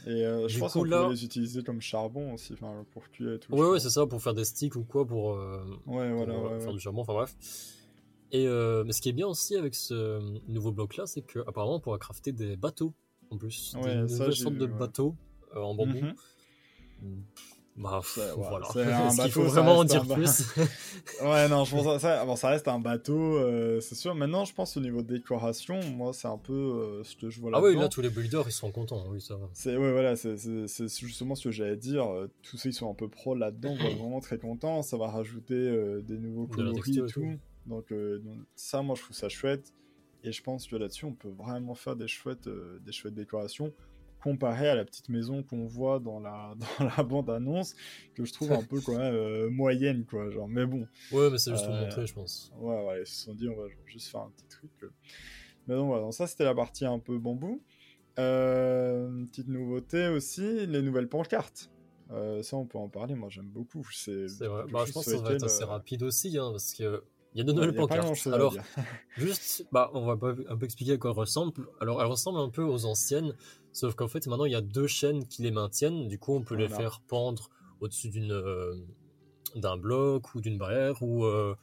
Et 0.06 0.26
euh, 0.26 0.48
je 0.48 0.60
pense 0.60 0.74
qu'on 0.74 0.84
peut 0.84 1.10
les 1.10 1.26
utiliser 1.26 1.64
comme 1.64 1.82
charbon 1.82 2.34
aussi, 2.36 2.54
enfin, 2.54 2.86
pour 2.92 3.10
cuire 3.10 3.34
et 3.34 3.40
tout. 3.40 3.52
Ouais, 3.52 3.68
ouais, 3.68 3.80
c'est 3.80 3.90
ça, 3.90 4.06
pour 4.06 4.22
faire 4.22 4.36
des 4.36 4.46
sticks 4.46 4.76
ou 4.76 4.84
quoi, 4.84 5.06
pour, 5.06 5.34
euh, 5.34 5.66
ouais, 5.88 6.14
voilà, 6.14 6.36
euh, 6.36 6.60
faire 6.60 6.72
du 6.72 6.80
charbon, 6.80 7.02
enfin 7.02 7.14
bref. 7.14 7.36
Et 8.32 8.46
mais 8.46 8.92
ce 8.92 9.02
qui 9.02 9.10
est 9.10 9.14
bien 9.14 9.28
aussi 9.28 9.56
avec 9.56 9.74
ce 9.74 10.22
nouveau 10.48 10.72
bloc 10.72 10.98
là, 10.98 11.08
c'est 11.08 11.24
qu'apparemment 11.24 11.78
on 11.78 11.80
pourra 11.80 11.98
crafter 11.98 12.32
des 12.32 12.56
bateaux 12.56 12.94
en 13.32 13.38
plus. 13.38 13.76
Ouais, 13.82 13.96
des 13.96 14.02
nouvelles 14.04 14.36
sortes 14.36 14.56
de 14.56 14.68
bateaux 14.68 15.16
en 15.56 15.74
bambou. 15.74 15.98
Mhm. 17.02 17.24
Bah, 17.80 18.02
voilà. 18.36 18.68
C'est 18.74 19.22
qu'il 19.24 19.32
faut 19.32 19.44
vraiment 19.44 19.78
en 19.78 19.84
dire 19.86 20.06
plus 20.06 20.44
Ouais, 21.22 21.48
non, 21.48 21.64
je 21.64 21.72
pense 21.72 22.02
ça, 22.02 22.26
bon, 22.26 22.36
ça 22.36 22.50
reste 22.50 22.68
un 22.68 22.80
bateau, 22.80 23.38
euh, 23.38 23.80
c'est 23.80 23.96
sûr. 23.96 24.14
Maintenant, 24.16 24.44
je 24.44 24.54
pense 24.54 24.76
au 24.76 24.82
niveau 24.82 25.02
décoration, 25.02 25.80
moi, 25.96 26.12
c'est 26.12 26.28
un 26.28 26.38
peu 26.38 26.54
euh, 26.54 27.04
ce 27.06 27.16
que 27.16 27.30
je 27.30 27.40
vois 27.40 27.52
là. 27.52 27.58
Ah 27.60 27.64
oui, 27.64 27.76
là, 27.78 27.88
tous 27.88 28.02
les 28.02 28.10
builders, 28.10 28.44
ils 28.48 28.52
sont 28.52 28.72
contents, 28.72 29.06
oui, 29.10 29.22
ça 29.22 29.36
va. 29.36 29.50
C'est 29.54 29.78
ouais, 29.78 29.92
voilà, 29.94 30.18
c'est 30.18 30.36
justement 31.00 31.36
ce 31.36 31.46
que 31.46 31.52
j'allais 31.52 31.78
dire. 31.78 32.06
Euh, 32.12 32.30
tous 32.44 32.58
ceux 32.58 32.70
qui 32.70 32.76
sont 32.76 32.92
un 32.92 32.94
peu 32.94 33.08
pro 33.08 33.34
là-dedans, 33.34 33.76
vont 33.76 33.96
vraiment 34.02 34.20
très 34.20 34.38
contents. 34.38 34.82
Ça 34.82 34.98
va 34.98 35.08
rajouter 35.08 36.02
des 36.04 36.18
nouveaux 36.18 36.48
coloris 36.48 37.00
et 37.00 37.06
tout. 37.06 37.38
Donc, 37.66 37.94
ça, 38.56 38.82
moi, 38.82 38.96
je 38.96 39.04
trouve 39.04 39.16
ça 39.16 39.30
chouette. 39.30 39.74
Et 40.26 40.34
je 40.34 40.44
pense 40.44 40.68
que 40.68 40.76
là-dessus, 40.76 41.06
on 41.06 41.14
peut 41.14 41.30
vraiment 41.30 41.76
faire 41.76 41.96
des 41.96 42.10
chouettes, 42.10 42.50
des 42.86 42.92
chouettes 42.92 43.14
décorations 43.14 43.72
comparé 44.20 44.70
à 44.70 44.76
la 44.76 44.86
petite 44.86 45.10
maison 45.10 45.44
qu'on 45.44 45.66
voit 45.66 46.00
dans 46.00 46.20
la, 46.20 46.54
dans 46.80 46.86
la 46.86 47.04
bande-annonce, 47.04 47.76
que 48.16 48.26
je 48.26 48.34
trouve 48.34 48.52
un 48.52 48.64
peu 48.64 48.80
quoi, 48.82 49.00
euh, 49.00 49.50
moyenne, 49.50 50.06
quoi. 50.06 50.30
Genre, 50.30 50.48
mais 50.48 50.66
bon. 50.66 50.88
Ouais, 51.12 51.30
mais 51.30 51.38
c'est 51.38 51.52
juste 51.52 51.66
pour 51.66 51.74
euh, 51.74 51.82
montrer, 51.82 52.06
je 52.06 52.14
pense. 52.14 52.52
Ouais, 52.60 52.86
ouais, 52.86 53.02
ils 53.02 53.08
se 53.08 53.26
sont 53.26 53.34
dit, 53.34 53.48
on 53.50 53.56
va 53.56 53.68
juste 53.86 54.10
faire 54.10 54.22
un 54.22 54.32
petit 54.32 54.48
truc. 54.48 54.72
Euh. 54.84 54.90
Mais 55.68 55.76
donc, 55.76 55.88
voilà, 55.88 56.04
donc 56.04 56.14
ça, 56.14 56.28
c'était 56.28 56.46
la 56.46 56.56
partie 56.56 56.86
un 56.86 57.00
peu 57.00 57.18
bambou. 57.18 57.62
petite 58.16 59.48
nouveauté 59.48 60.08
aussi, 60.08 60.66
les 60.66 60.82
nouvelles 60.82 61.10
pancartes. 61.10 61.70
ça, 62.10 62.58
on 62.58 62.66
peut 62.66 62.78
en 62.78 62.90
parler, 62.90 63.16
moi 63.16 63.30
j'aime 63.30 63.50
beaucoup. 63.50 63.88
C'est 63.92 64.26
vrai, 64.40 64.64
bah, 64.72 64.84
je 64.86 64.92
pense 64.92 65.06
que 65.06 65.12
ça 65.12 65.22
va 65.22 65.34
être 65.34 65.44
assez 65.44 65.64
rapide 65.64 66.04
aussi, 66.04 66.38
hein, 66.38 66.50
parce 66.52 66.74
que 66.74 67.04
il 67.34 67.38
y 67.38 67.42
a 67.42 67.44
de 67.44 67.52
nouvelles 67.52 67.76
pancartes. 67.76 68.28
Alors, 68.28 68.56
juste, 69.18 69.68
bah, 69.72 69.92
on 69.94 70.06
va 70.06 70.14
un 70.14 70.58
peu 70.58 70.66
expliquer 70.66 70.94
à 70.94 70.98
quoi 70.98 71.12
elles 71.12 71.18
ressemblent. 71.18 71.68
Alors, 71.80 72.02
elles 72.02 72.08
ressemblent 72.08 72.40
un 72.40 72.50
peu 72.50 72.64
aux 72.64 72.86
anciennes, 72.86 73.36
sauf 73.72 73.96
qu'en 73.96 74.08
fait, 74.08 74.26
maintenant, 74.28 74.46
il 74.46 74.52
y 74.52 74.56
a 74.56 74.62
deux 74.62 74.88
chaînes 74.88 75.28
qui 75.28 75.44
les 75.44 75.52
maintiennent. 75.52 76.08
Du 76.08 76.18
coup, 76.18 76.36
on 76.36 76.42
peut 76.42 76.56
les 76.56 76.70
faire 76.70 77.02
pendre 77.08 77.50
au-dessus 77.82 78.10
d'une 78.10 78.32
euh, 78.32 78.76
d'un 79.56 79.78
bloc 79.78 80.36
ou 80.36 80.42
d'une 80.42 80.58
barrière 80.58 81.02
ou 81.02 81.26
euh, 81.26 81.56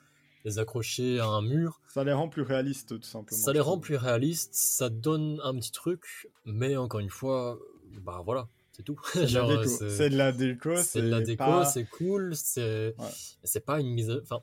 les 0.45 0.59
accrocher 0.59 1.19
à 1.19 1.27
un 1.27 1.43
mur. 1.43 1.81
Ça 1.89 2.05
les 2.05 2.13
rend 2.13 2.29
plus 2.29 2.43
réalistes, 2.43 3.01
tout 3.01 3.03
simplement. 3.03 3.41
Ça 3.41 3.53
les 3.53 3.61
rend 3.61 3.79
plus 3.79 3.97
réalistes, 3.97 4.55
ça 4.55 4.89
donne 4.89 5.41
un 5.43 5.55
petit 5.55 5.73
truc, 5.73 6.29
mais 6.45 6.77
encore 6.77 7.01
une 7.01 7.11
fois, 7.11 7.59
bah 8.03 8.23
voilà, 8.25 8.49
c'est 8.73 8.83
tout. 8.83 8.99
C'est 9.13 9.27
de 9.27 10.17
la 10.17 10.33
déco. 10.33 10.77
C'est 10.77 11.03
de 11.03 11.09
la 11.09 11.21
déco, 11.21 11.65
c'est 11.65 11.85
cool, 11.85 12.35
c'est 12.37 12.95
c'est 13.43 13.65
pas 13.65 13.81
une 13.81 13.91
mise. 13.91 14.11
Enfin, 14.23 14.41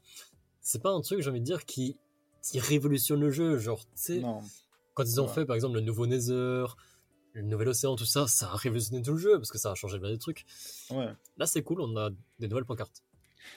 c'est 0.64 0.82
pas 0.82 0.90
un 0.90 1.02
truc, 1.02 1.22
j'ai 1.22 1.30
envie 1.30 1.42
de 1.42 1.46
dire, 1.46 1.66
qui, 1.66 1.98
qui 2.42 2.60
révolutionne 2.60 3.20
le 3.20 3.30
jeu. 3.30 3.58
Genre, 3.58 3.86
tu 3.86 3.92
sais, 3.96 4.24
quand 4.96 5.04
ils 5.04 5.22
ont 5.22 5.28
fait 5.28 5.46
par 5.46 5.56
exemple 5.56 5.76
le 5.76 5.82
nouveau 5.82 6.08
Nether, 6.08 6.66
le 7.34 7.42
nouvel 7.42 7.68
océan, 7.70 7.96
tout 7.96 8.06
ça, 8.06 8.28
ça 8.28 8.48
a 8.48 8.56
révolutionné 8.56 9.02
tout 9.02 9.12
le 9.12 9.18
jeu 9.18 9.38
parce 9.38 9.52
que 9.52 9.58
ça 9.58 9.72
a 9.72 9.76
changé 9.76 10.00
bien 10.00 10.10
des 10.10 10.18
trucs. 10.18 10.46
Ouais. 10.90 11.10
Là, 11.38 11.46
c'est 11.46 11.64
cool, 11.64 11.82
on 11.82 11.98
a 11.98 12.10
des 12.40 12.48
nouvelles 12.48 12.66
pancartes. 12.66 13.04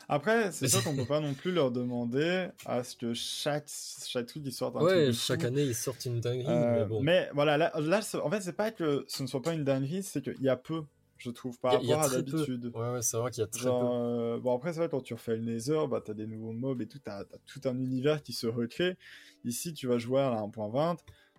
Après, 0.09 0.51
c'est 0.51 0.69
sûr 0.69 0.83
qu'on 0.83 0.97
peut 0.97 1.07
pas 1.07 1.21
non 1.21 1.35
plus 1.35 1.53
leur 1.53 1.71
demander 1.71 2.49
à 2.65 2.83
ce 2.83 2.97
que 2.97 3.15
chaque, 3.15 3.69
chaque 4.07 4.27
truc 4.27 4.43
ils 4.45 4.53
sortent 4.53 4.77
un 4.77 4.81
ouais, 4.81 5.13
chaque 5.13 5.45
année 5.45 5.63
ils 5.63 5.75
sortent 5.75 6.05
une 6.07 6.21
dinguerie. 6.21 6.49
mais, 6.49 6.55
euh, 6.55 6.85
bon. 6.87 7.03
mais, 7.03 7.29
voilà, 7.35 7.57
là, 7.57 7.73
là 7.79 8.01
en 8.23 8.31
fait, 8.31 8.41
c'est 8.41 8.53
pas 8.53 8.73
que 8.73 9.05
ce 9.09 9.23
ne 9.23 9.29
soit 9.29 9.43
pas 9.43 9.53
une 9.53 9.65
dinguerie, 9.65 10.03
c'est 10.03 10.23
qu'il 10.23 10.43
y 10.43 10.49
a 10.49 10.57
peu 10.57 10.83
je 11.19 11.31
trouve, 11.31 11.59
par 11.59 11.73
rapport 11.73 12.03
à 12.03 12.09
d'habitude. 12.09 12.71
Ouais, 12.75 12.91
ouais, 12.91 13.03
c'est 13.03 13.17
vrai 13.17 13.31
qu'il 13.31 13.41
y 13.41 13.45
a 13.45 13.47
très 13.47 13.65
peu. 13.65 13.71
Euh, 13.71 14.39
bon, 14.39 14.55
après, 14.55 14.73
c'est 14.73 14.81
vrai, 14.81 14.89
quand 14.89 15.01
tu 15.01 15.15
refais 15.15 15.37
le 15.37 15.43
Nether, 15.43 15.87
bah, 15.89 16.03
t'as 16.05 16.15
des 16.15 16.27
nouveaux 16.27 16.53
mobs 16.53 16.81
et 16.83 16.87
tout, 16.87 16.99
t'as 16.99 17.21
as 17.21 17.39
tout 17.47 17.61
un 17.65 17.79
univers 17.79 18.23
qui 18.23 18.33
se 18.33 18.47
recrée. 18.47 18.97
Ici, 19.45 19.73
tu 19.73 19.87
vas 19.87 19.99
jouer 19.99 20.21
à 20.21 20.31
1.20, 20.31 20.99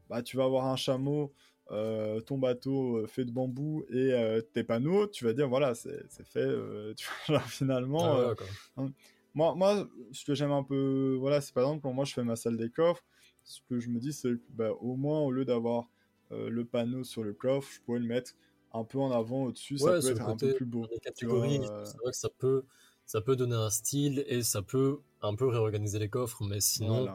bah, 0.09 0.21
tu 0.23 0.37
vas 0.37 0.45
avoir 0.45 0.65
un 0.65 0.75
chameau, 0.75 1.33
euh, 1.71 2.21
ton 2.21 2.37
bateau 2.37 2.97
euh, 2.97 3.07
fait 3.07 3.25
de 3.25 3.31
bambou 3.31 3.83
et 3.89 4.13
tes 4.53 4.63
panneaux, 4.63 5.07
tu 5.07 5.25
vas 5.25 5.33
dire, 5.33 5.47
voilà, 5.47 5.75
c'est 5.75 6.07
fait, 6.23 6.47
tu 6.97 7.07
vois, 7.27 7.39
finalement. 7.41 8.17
Ah, 8.17 8.33
hein. 8.77 8.91
moi, 9.35 9.53
moi, 9.53 9.87
ce 10.11 10.25
que 10.25 10.33
j'aime 10.33 10.51
un 10.51 10.63
peu, 10.63 11.15
voilà, 11.19 11.39
c'est 11.41 11.53
par 11.53 11.63
exemple, 11.63 11.81
quand 11.83 11.93
moi 11.93 12.05
je 12.05 12.13
fais 12.13 12.23
ma 12.23 12.35
salle 12.35 12.57
des 12.57 12.69
coffres, 12.69 13.03
ce 13.43 13.61
que 13.69 13.79
je 13.79 13.89
me 13.89 13.99
dis, 13.99 14.11
c'est 14.11 14.29
que, 14.29 14.41
bah, 14.49 14.71
au 14.81 14.95
moins, 14.95 15.19
au 15.19 15.31
lieu 15.31 15.45
d'avoir 15.45 15.87
le 16.31 16.65
panneau 16.65 17.03
sur 17.05 17.23
le 17.23 17.33
coffre, 17.33 17.71
je 17.71 17.79
pourrais 17.81 17.99
le 17.99 18.05
mettre 18.05 18.33
un 18.73 18.83
peu 18.83 18.99
en 18.99 19.11
avant 19.11 19.45
au-dessus, 19.45 19.77
ça 19.77 19.99
peut 19.99 20.11
être 20.11 20.21
un 20.21 20.35
peu 20.35 20.53
plus 20.53 20.65
beau. 20.65 20.87
catégories, 21.01 21.59
euh. 21.59 21.85
c'est 21.85 21.97
vrai 21.97 22.11
que 22.11 22.17
ça 22.17 22.29
peut, 22.29 22.63
ça 23.05 23.21
peut 23.21 23.35
donner 23.35 23.55
un 23.55 23.69
style 23.69 24.23
et 24.27 24.43
ça 24.43 24.61
peut 24.61 24.99
un 25.21 25.35
peu 25.35 25.47
réorganiser 25.47 25.99
les 25.99 26.09
coffres, 26.09 26.43
mais 26.43 26.59
sinon. 26.59 27.07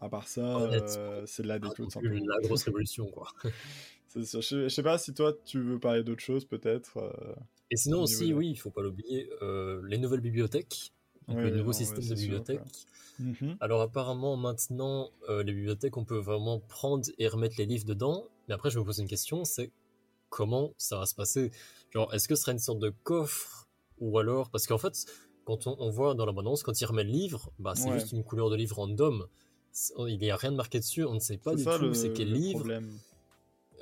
À 0.00 0.08
part 0.08 0.26
ça, 0.26 0.60
euh, 0.60 1.22
c'est 1.26 1.44
de 1.44 1.48
la 1.48 1.60
déco. 1.60 1.86
La 2.02 2.40
grosse 2.42 2.62
révolution, 2.64 3.06
quoi. 3.06 3.28
je, 4.16 4.68
sais 4.68 4.82
pas 4.82 4.98
si 4.98 5.14
toi 5.14 5.32
tu 5.44 5.60
veux 5.60 5.78
parler 5.78 6.02
d'autre 6.02 6.22
chose, 6.22 6.44
peut-être. 6.44 6.96
Euh, 6.96 7.34
et 7.70 7.76
sinon 7.76 8.02
aussi, 8.02 8.32
oui, 8.32 8.50
il 8.50 8.56
faut 8.56 8.70
pas 8.70 8.82
l'oublier, 8.82 9.30
les 9.84 9.98
nouvelles 9.98 10.20
bibliothèques. 10.20 10.92
Donc 11.28 11.38
le 11.38 11.50
nouveau 11.50 11.72
système 11.72 12.04
de 12.04 12.14
bibliothèque. 12.14 12.60
Mhm. 13.20 13.56
Alors 13.60 13.82
apparemment 13.82 14.36
maintenant 14.36 15.10
les 15.28 15.52
bibliothèques 15.52 15.96
on 15.96 16.04
peut 16.04 16.18
vraiment 16.18 16.58
prendre 16.58 17.04
et 17.18 17.28
remettre 17.28 17.54
les 17.58 17.66
livres 17.66 17.84
dedans. 17.84 18.24
Mais 18.48 18.54
après 18.54 18.70
je 18.70 18.78
me 18.80 18.84
pose 18.84 18.98
une 18.98 19.06
question, 19.06 19.44
c'est 19.44 19.70
comment 20.32 20.72
ça 20.78 20.98
va 20.98 21.06
se 21.06 21.14
passer 21.14 21.52
Genre, 21.90 22.12
est-ce 22.14 22.26
que 22.26 22.34
ce 22.34 22.42
sera 22.42 22.52
une 22.52 22.58
sorte 22.58 22.78
de 22.78 22.88
coffre 23.02 23.68
Ou 23.98 24.18
alors, 24.18 24.50
parce 24.50 24.66
qu'en 24.66 24.78
fait, 24.78 25.04
quand 25.44 25.66
on, 25.66 25.90
voit 25.90 26.14
dans 26.14 26.24
l'abondance, 26.24 26.62
quand 26.62 26.80
il 26.80 26.86
remet 26.86 27.04
le 27.04 27.10
livre, 27.10 27.52
bah, 27.58 27.74
c'est 27.76 27.92
juste 27.92 28.12
une 28.12 28.24
couleur 28.24 28.48
de 28.48 28.56
livre 28.56 28.76
random. 28.76 29.26
Il 29.98 30.18
n'y 30.18 30.30
a 30.30 30.36
rien 30.36 30.52
de 30.52 30.56
marqué 30.56 30.80
dessus, 30.80 31.04
on 31.04 31.14
ne 31.14 31.20
sait 31.20 31.36
pas 31.36 31.54
du 31.54 31.64
tout 31.64 31.94
c'est 31.94 32.12
quel 32.12 32.32
livre. 32.32 32.66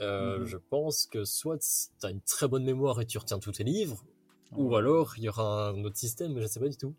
Euh, 0.00 0.40
mhm. 0.40 0.46
Je 0.46 0.56
pense 0.56 1.06
que 1.06 1.24
soit 1.24 1.58
tu 1.58 2.06
as 2.06 2.10
une 2.10 2.22
très 2.22 2.48
bonne 2.48 2.64
mémoire 2.64 3.00
et 3.00 3.06
tu 3.06 3.18
retiens 3.18 3.38
tous 3.38 3.52
tes 3.52 3.64
livres, 3.64 4.04
Ou 4.56 4.74
alors, 4.74 5.14
il 5.18 5.24
y 5.24 5.28
aura 5.28 5.68
un 5.68 5.84
autre 5.84 5.96
système, 5.96 6.32
mais 6.32 6.42
je 6.42 6.46
sais 6.48 6.58
pas 6.58 6.68
du 6.68 6.76
tout. 6.76 6.94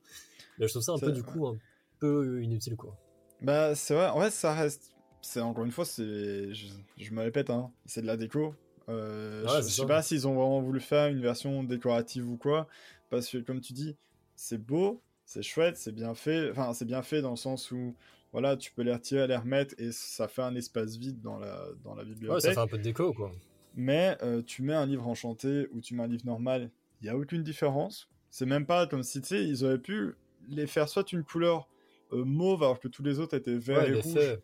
Mais 0.58 0.68
je 0.68 0.72
trouve 0.72 0.84
ça 0.84 0.94
un 0.94 1.00
peu, 1.00 1.12
du 1.12 1.24
coup, 1.24 1.46
un 1.48 1.58
peu 2.00 2.42
inutile, 2.42 2.78
quoi. 2.78 2.96
Bah, 3.42 3.76
c'est 3.76 3.96
vrai, 3.96 4.08
en 4.08 4.22
fait, 4.22 4.32
ça 4.32 4.54
reste. 4.54 4.96
C'est 5.22 5.42
encore 5.42 5.66
une 5.66 5.72
fois, 5.72 5.86
c'est. 5.86 6.54
Je, 6.54 7.12
me 7.12 7.22
répète, 7.22 7.50
hein, 7.50 7.72
c'est 7.86 8.02
de 8.02 8.08
la 8.08 8.18
déco. 8.18 8.56
Euh, 8.92 9.48
je, 9.48 9.62
sais 9.62 9.86
pas 9.86 10.02
s'ils 10.02 10.28
ont 10.28 10.36
vraiment 10.36 10.62
voulu 10.62 10.80
faire 10.80 11.08
une 11.08 11.22
version 11.22 11.64
décorative 11.64 12.30
ou 12.30 12.38
quoi, 12.38 12.68
parce 13.10 13.30
que 13.30 13.38
comme 13.38 13.62
tu 13.62 13.74
dis, 13.74 13.96
c'est 14.36 14.58
beau, 14.58 15.02
c'est 15.26 15.44
chouette, 15.44 15.78
c'est 15.78 15.92
bien 15.92 16.14
fait. 16.14 16.52
Enfin, 16.52 16.74
c'est 16.74 16.86
bien 16.86 17.02
fait 17.02 17.22
dans 17.22 17.32
le 17.32 17.36
sens 17.38 17.72
où, 17.72 17.96
voilà, 18.32 18.58
tu 18.58 18.72
peux 18.72 18.82
les 18.82 18.94
retirer, 18.94 19.28
les 19.28 19.36
remettre 19.36 19.76
et 19.78 19.92
ça 19.92 20.28
fait 20.28 20.42
un 20.42 20.56
espace 20.56 20.98
vide 20.98 21.22
dans 21.22 21.38
la, 21.38 21.66
dans 21.84 21.96
la 21.96 22.04
bibliothèque. 22.04 22.36
Ouais, 22.36 22.42
ça 22.42 22.54
fait 22.54 22.60
un 22.60 22.68
peu 22.68 22.78
de 22.78 22.84
déco, 22.84 23.14
quoi. 23.14 23.32
Mais 23.76 24.18
euh, 24.22 24.42
tu 24.42 24.64
mets 24.64 24.74
un 24.74 24.86
livre 24.86 25.08
enchanté 25.08 25.68
ou 25.72 25.80
tu 25.80 25.96
mets 25.96 26.04
un 26.04 26.08
livre 26.08 26.26
normal, 26.26 26.70
il 27.02 27.06
n'y 27.06 27.10
a 27.10 27.18
aucune 27.18 27.44
différence. 27.44 28.10
C'est 28.30 28.46
même 28.46 28.66
pas 28.66 28.88
comme 28.88 29.04
si, 29.04 29.22
tu 29.22 29.28
sais, 29.28 29.46
ils 29.46 29.64
auraient 29.64 29.78
pu 29.78 30.16
les 30.50 30.68
faire 30.68 30.90
soit 30.90 31.12
une 31.12 31.24
couleur 31.24 31.68
euh, 32.12 32.26
mauve 32.26 32.64
alors 32.64 32.80
que 32.80 32.88
tous 32.88 33.04
les 33.04 33.20
autres 33.20 33.36
étaient 33.36 33.56
verts 33.56 33.88
et 33.88 34.02
rouges. 34.02 34.40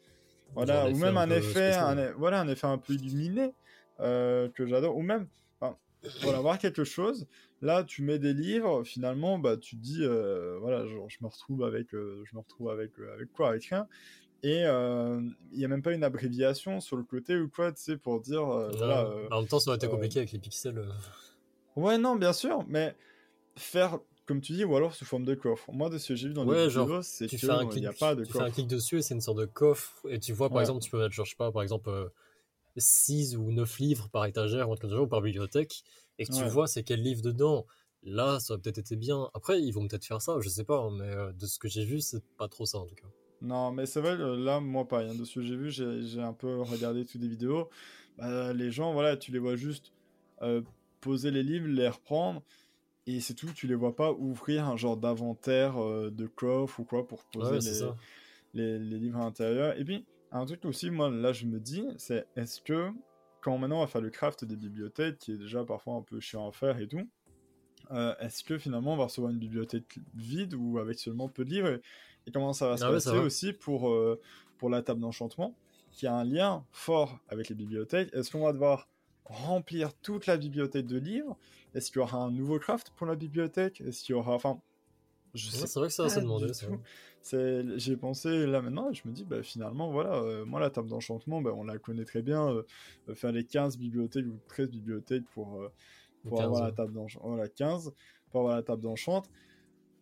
Voilà, 0.53 0.89
ou 0.89 0.95
même 0.95 1.17
un, 1.17 1.29
effet, 1.29 1.73
un, 1.73 2.13
voilà, 2.13 2.39
un 2.39 2.47
effet 2.47 2.67
un 2.67 2.77
peu 2.77 2.93
illuminé 2.93 3.53
que 3.99 4.65
j'adore. 4.65 4.97
Ou 4.97 5.01
même, 5.01 5.27
voilà, 6.21 6.39
voir 6.39 6.57
quelque 6.57 6.83
chose. 6.83 7.27
Là, 7.61 7.83
tu 7.83 8.03
mets 8.03 8.19
des 8.19 8.33
livres, 8.33 8.83
finalement, 8.83 9.39
bah, 9.39 9.57
tu 9.57 9.75
te 9.75 9.81
dis, 9.81 10.05
voilà, 10.59 10.85
genre, 10.85 11.09
je 11.09 11.17
me 11.21 11.27
retrouve 11.27 11.63
avec, 11.63 11.87
je 11.91 12.35
me 12.35 12.39
retrouve 12.39 12.69
avec, 12.69 12.91
avec 13.13 13.31
quoi 13.33 13.49
Avec 13.49 13.65
rien. 13.65 13.87
Et 14.43 14.61
il 14.61 15.57
n'y 15.57 15.65
a 15.65 15.67
même 15.67 15.81
pas 15.81 15.93
une 15.93 16.03
abréviation 16.03 16.79
sur 16.79 16.97
le 16.97 17.03
côté 17.03 17.37
ou 17.37 17.49
quoi, 17.49 17.71
tu 17.71 17.81
sais, 17.81 17.97
pour 17.97 18.21
dire. 18.21 18.45
voilà, 18.45 19.09
en 19.31 19.39
même 19.39 19.47
temps, 19.47 19.59
ça 19.59 19.71
aurait 19.71 19.77
été 19.77 19.87
compliqué 19.87 20.19
avec 20.19 20.31
les 20.31 20.39
pixels. 20.39 20.85
Ouais, 21.75 21.97
non, 21.97 22.15
bien 22.15 22.33
sûr, 22.33 22.65
mais 22.67 22.95
faire 23.55 23.99
comme 24.27 24.41
tu 24.41 24.51
dis, 24.51 24.65
ou 24.65 24.75
alors 24.75 24.93
sous 24.93 25.05
forme 25.05 25.23
de 25.23 25.35
coffre. 25.35 25.71
Moi, 25.71 25.89
de 25.89 25.97
ce 25.97 26.09
que 26.09 26.15
j'ai 26.15 26.27
vu 26.27 26.33
dans 26.33 26.43
les 26.43 26.67
vidéos, 26.67 27.01
c'est 27.01 27.27
qu'il 27.27 27.47
n'y 27.47 27.85
a 27.85 27.93
pas 27.93 28.13
de 28.13 28.25
tu 28.25 28.31
coffre. 28.31 28.43
Tu 28.43 28.43
fais 28.43 28.43
un 28.43 28.51
clic 28.51 28.67
dessus 28.67 28.97
et 28.97 29.01
c'est 29.01 29.13
une 29.13 29.21
sorte 29.21 29.39
de 29.39 29.45
coffre. 29.45 30.01
Et 30.09 30.19
tu 30.19 30.33
vois, 30.33 30.49
par 30.49 30.59
exemple, 30.59 30.83
tu 30.83 30.91
peux 30.91 30.99
mettre, 30.99 31.13
genre, 31.13 31.25
je 31.25 31.31
sais 31.31 31.37
pas, 31.37 31.51
par 31.51 31.63
exemple, 31.63 32.11
6 32.77 33.35
ou 33.37 33.51
9 33.51 33.79
livres 33.79 34.09
par 34.09 34.25
étagère 34.25 34.69
ou 34.69 35.07
par 35.07 35.21
bibliothèque. 35.21 35.83
Et 36.19 36.25
que 36.25 36.33
tu 36.33 36.43
vois, 36.45 36.67
c'est 36.67 36.83
quel 36.83 37.01
livre 37.01 37.21
dedans. 37.21 37.65
Là, 38.03 38.39
ça 38.39 38.53
aurait 38.53 38.61
peut-être 38.61 38.77
été 38.77 38.95
bien. 38.95 39.29
Après, 39.33 39.61
ils 39.61 39.71
vont 39.71 39.87
peut-être 39.87 40.05
faire 40.05 40.21
ça, 40.21 40.37
je 40.39 40.49
sais 40.49 40.63
pas, 40.63 40.79
hein, 40.79 40.91
mais 40.91 41.33
de 41.33 41.45
ce 41.45 41.59
que 41.59 41.67
j'ai 41.67 41.83
vu, 41.83 41.99
c'est 41.99 42.23
pas 42.37 42.47
trop 42.47 42.65
ça 42.65 42.77
en 42.77 42.85
tout 42.85 42.95
cas. 42.95 43.07
Non, 43.41 43.71
mais 43.71 43.85
c'est 43.85 44.01
vrai, 44.01 44.17
là, 44.17 44.59
moi, 44.59 44.87
pas. 44.87 45.03
Hein, 45.03 45.15
de 45.15 45.25
ce 45.25 45.35
que 45.35 45.41
j'ai 45.41 45.55
vu, 45.55 45.69
j'ai 45.69 46.21
un 46.21 46.33
peu 46.33 46.61
regardé 46.61 47.05
toutes 47.05 47.21
les 47.21 47.27
vidéos. 47.27 47.69
Bah, 48.17 48.53
les 48.53 48.71
gens, 48.71 48.93
voilà, 48.93 49.15
tu 49.15 49.31
les 49.31 49.39
vois 49.39 49.55
juste 49.55 49.91
euh, 50.41 50.61
poser 51.01 51.31
les 51.31 51.43
livres, 51.43 51.67
les 51.67 51.87
reprendre, 51.87 52.41
et 53.05 53.19
c'est 53.19 53.35
tout. 53.35 53.51
Tu 53.53 53.67
les 53.67 53.75
vois 53.75 53.95
pas 53.95 54.11
ouvrir 54.11 54.67
un 54.67 54.77
genre 54.77 54.97
d'inventaire 54.97 55.81
euh, 55.81 56.09
de 56.09 56.25
coffre 56.25 56.79
ou 56.79 56.83
quoi 56.83 57.07
pour 57.07 57.23
poser 57.25 57.59
les, 58.53 58.79
les, 58.79 58.97
livres 58.97 59.19
à 59.19 59.25
l'intérieur. 59.25 59.79
Et 59.79 59.83
puis, 59.83 60.03
un 60.31 60.45
truc 60.45 60.65
aussi, 60.65 60.89
moi, 60.89 61.09
là, 61.09 61.33
je 61.33 61.45
me 61.45 61.59
dis, 61.59 61.85
c'est 61.97 62.27
est-ce 62.35 62.61
que 62.61 62.91
quand 63.41 63.57
maintenant 63.57 63.77
on 63.77 63.81
va 63.81 63.87
faire 63.87 64.01
le 64.01 64.09
craft 64.09 64.45
des 64.45 64.55
bibliothèques, 64.55 65.19
qui 65.19 65.31
est 65.31 65.37
déjà 65.37 65.63
parfois 65.63 65.95
un 65.95 66.01
peu 66.01 66.19
chiant 66.19 66.47
à 66.47 66.51
faire 66.51 66.79
et 66.79 66.87
tout, 66.87 67.07
euh, 67.91 68.13
est-ce 68.19 68.43
que 68.43 68.57
finalement 68.57 68.93
on 68.93 68.97
va 68.97 69.05
recevoir 69.05 69.31
une 69.31 69.39
bibliothèque 69.39 69.99
vide 70.15 70.53
ou 70.53 70.79
avec 70.79 70.99
seulement 70.99 71.29
peu 71.29 71.45
de 71.45 71.51
livres? 71.51 71.79
Et 72.25 72.31
comment 72.31 72.51
ça 72.51 72.67
va 72.67 72.75
se 72.75 72.83
ah 72.83 72.91
passer 72.91 73.17
aussi 73.17 73.53
pour, 73.53 73.89
euh, 73.89 74.19
pour 74.57 74.69
la 74.69 74.81
table 74.81 74.99
d'enchantement, 74.99 75.55
qui 75.91 76.07
a 76.07 76.13
un 76.13 76.25
lien 76.25 76.65
fort 76.71 77.19
avec 77.29 77.47
les 77.49 77.55
bibliothèques? 77.55 78.13
Est-ce 78.13 78.31
qu'on 78.31 78.43
va 78.43 78.51
devoir 78.51 78.89
remplir 79.23 79.93
toute 79.93 80.25
la 80.25 80.35
bibliothèque 80.35 80.87
de 80.87 80.97
livres? 80.97 81.37
Est-ce 81.73 81.91
qu'il 81.91 81.99
y 81.99 82.03
aura 82.03 82.17
un 82.17 82.31
nouveau 82.31 82.59
craft 82.59 82.91
pour 82.97 83.07
la 83.07 83.15
bibliothèque? 83.15 83.79
Est-ce 83.81 84.03
qu'il 84.03 84.15
y 84.15 84.17
aura... 84.17 84.33
Enfin, 84.33 84.59
c'est 85.35 85.75
vrai 85.75 85.87
que 85.87 85.93
ça 85.93 86.03
va 86.03 86.09
se 86.09 86.19
demander. 86.19 86.51
J'ai 87.31 87.97
pensé 87.97 88.45
là 88.45 88.61
maintenant 88.61 88.91
je 88.93 89.01
me 89.05 89.13
dis, 89.13 89.23
bah, 89.25 89.43
finalement, 89.43 89.91
voilà, 89.91 90.15
euh, 90.15 90.45
moi 90.45 90.59
la 90.59 90.69
table 90.69 90.89
d'enchantement, 90.89 91.41
bah, 91.41 91.51
on 91.55 91.63
la 91.63 91.77
connaît 91.77 92.05
très 92.05 92.21
bien. 92.21 92.49
Euh, 92.49 92.63
faire 93.15 93.31
les 93.31 93.43
15 93.43 93.77
bibliothèques 93.77 94.25
ou 94.25 94.39
13 94.47 94.69
bibliothèques 94.69 95.25
pour, 95.31 95.61
pour 96.27 96.41
avoir 96.41 96.63
la 96.63 96.71
table 96.71 96.93
d'enchant. 96.93 97.21
Voilà, 97.23 97.47
15 97.47 97.93
pour 98.31 98.41
avoir 98.41 98.55
la 98.55 98.63
table 98.63 98.81
d'enchante. 98.81 99.29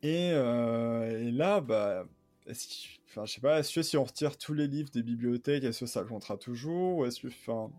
Et, 0.04 0.30
et, 0.30 1.32
là, 1.32 1.62
bah, 1.62 2.06
est-ce 2.48 2.88
enfin, 3.08 3.26
je 3.26 3.34
sais 3.34 3.42
pas, 3.42 3.60
est-ce 3.60 3.74
que 3.74 3.82
si 3.82 3.98
on 3.98 4.04
retire 4.04 4.38
tous 4.38 4.54
les 4.54 4.68
livres 4.68 4.90
des 4.92 5.04
bibliothèques, 5.04 5.64
est-ce 5.64 5.82
que 5.82 5.86
ça 5.86 6.04
comptera 6.04 6.38
toujours 6.38 6.98
Ou 6.98 7.06
est-ce 7.06 7.22
que, 7.22 7.28
enfin, 7.28 7.72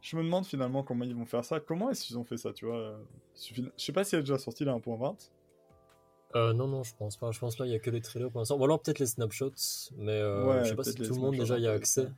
je 0.00 0.16
me 0.16 0.22
demande 0.22 0.46
finalement 0.46 0.82
comment 0.82 1.04
ils 1.04 1.14
vont 1.14 1.26
faire 1.26 1.44
ça. 1.44 1.60
Comment 1.60 1.90
est-ce 1.90 2.06
qu'ils 2.06 2.18
ont 2.18 2.24
fait 2.24 2.36
ça, 2.36 2.52
tu 2.52 2.66
vois 2.66 3.00
Je 3.36 3.62
sais 3.76 3.92
pas 3.92 4.04
s'il 4.04 4.18
est 4.18 4.22
déjà 4.22 4.38
sorti 4.38 4.64
là 4.64 4.74
1.20. 4.74 5.30
Euh, 6.36 6.52
non, 6.52 6.68
non, 6.68 6.82
je 6.82 6.94
pense 6.94 7.16
pas. 7.16 7.30
Je 7.32 7.38
pense 7.38 7.58
là, 7.58 7.66
il 7.66 7.72
y 7.72 7.74
a 7.74 7.78
que 7.78 7.90
les 7.90 8.00
trailers 8.00 8.30
pour 8.30 8.40
l'instant. 8.40 8.56
Ou 8.56 8.64
alors 8.64 8.80
peut-être 8.80 8.98
les 8.98 9.06
snapshots, 9.06 9.52
mais 9.96 10.12
euh, 10.12 10.62
je 10.62 10.70
sais 10.70 10.76
pas 10.76 10.84
si 10.84 10.94
tout 10.94 11.14
le 11.14 11.20
monde 11.20 11.36
déjà 11.36 11.58
y 11.58 11.66
a 11.66 11.72
accès. 11.72 12.08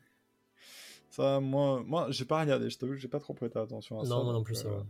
Ça, 1.11 1.41
moi, 1.41 1.83
moi 1.87 2.07
j'ai 2.11 2.25
pas 2.25 2.41
regardé, 2.41 2.71
je 2.71 2.79
t'avoue 2.79 2.93
que 2.93 2.99
j'ai 2.99 3.09
pas 3.09 3.21
trop 3.21 3.35
prêté 3.35 3.59
attention 3.59 4.01
à 4.01 4.05
ça. 4.05 4.11
Non, 4.11 4.25
moi 4.25 4.33
non 4.33 4.43
plus, 4.43 4.55
ça 4.55 4.69
va. 4.69 4.87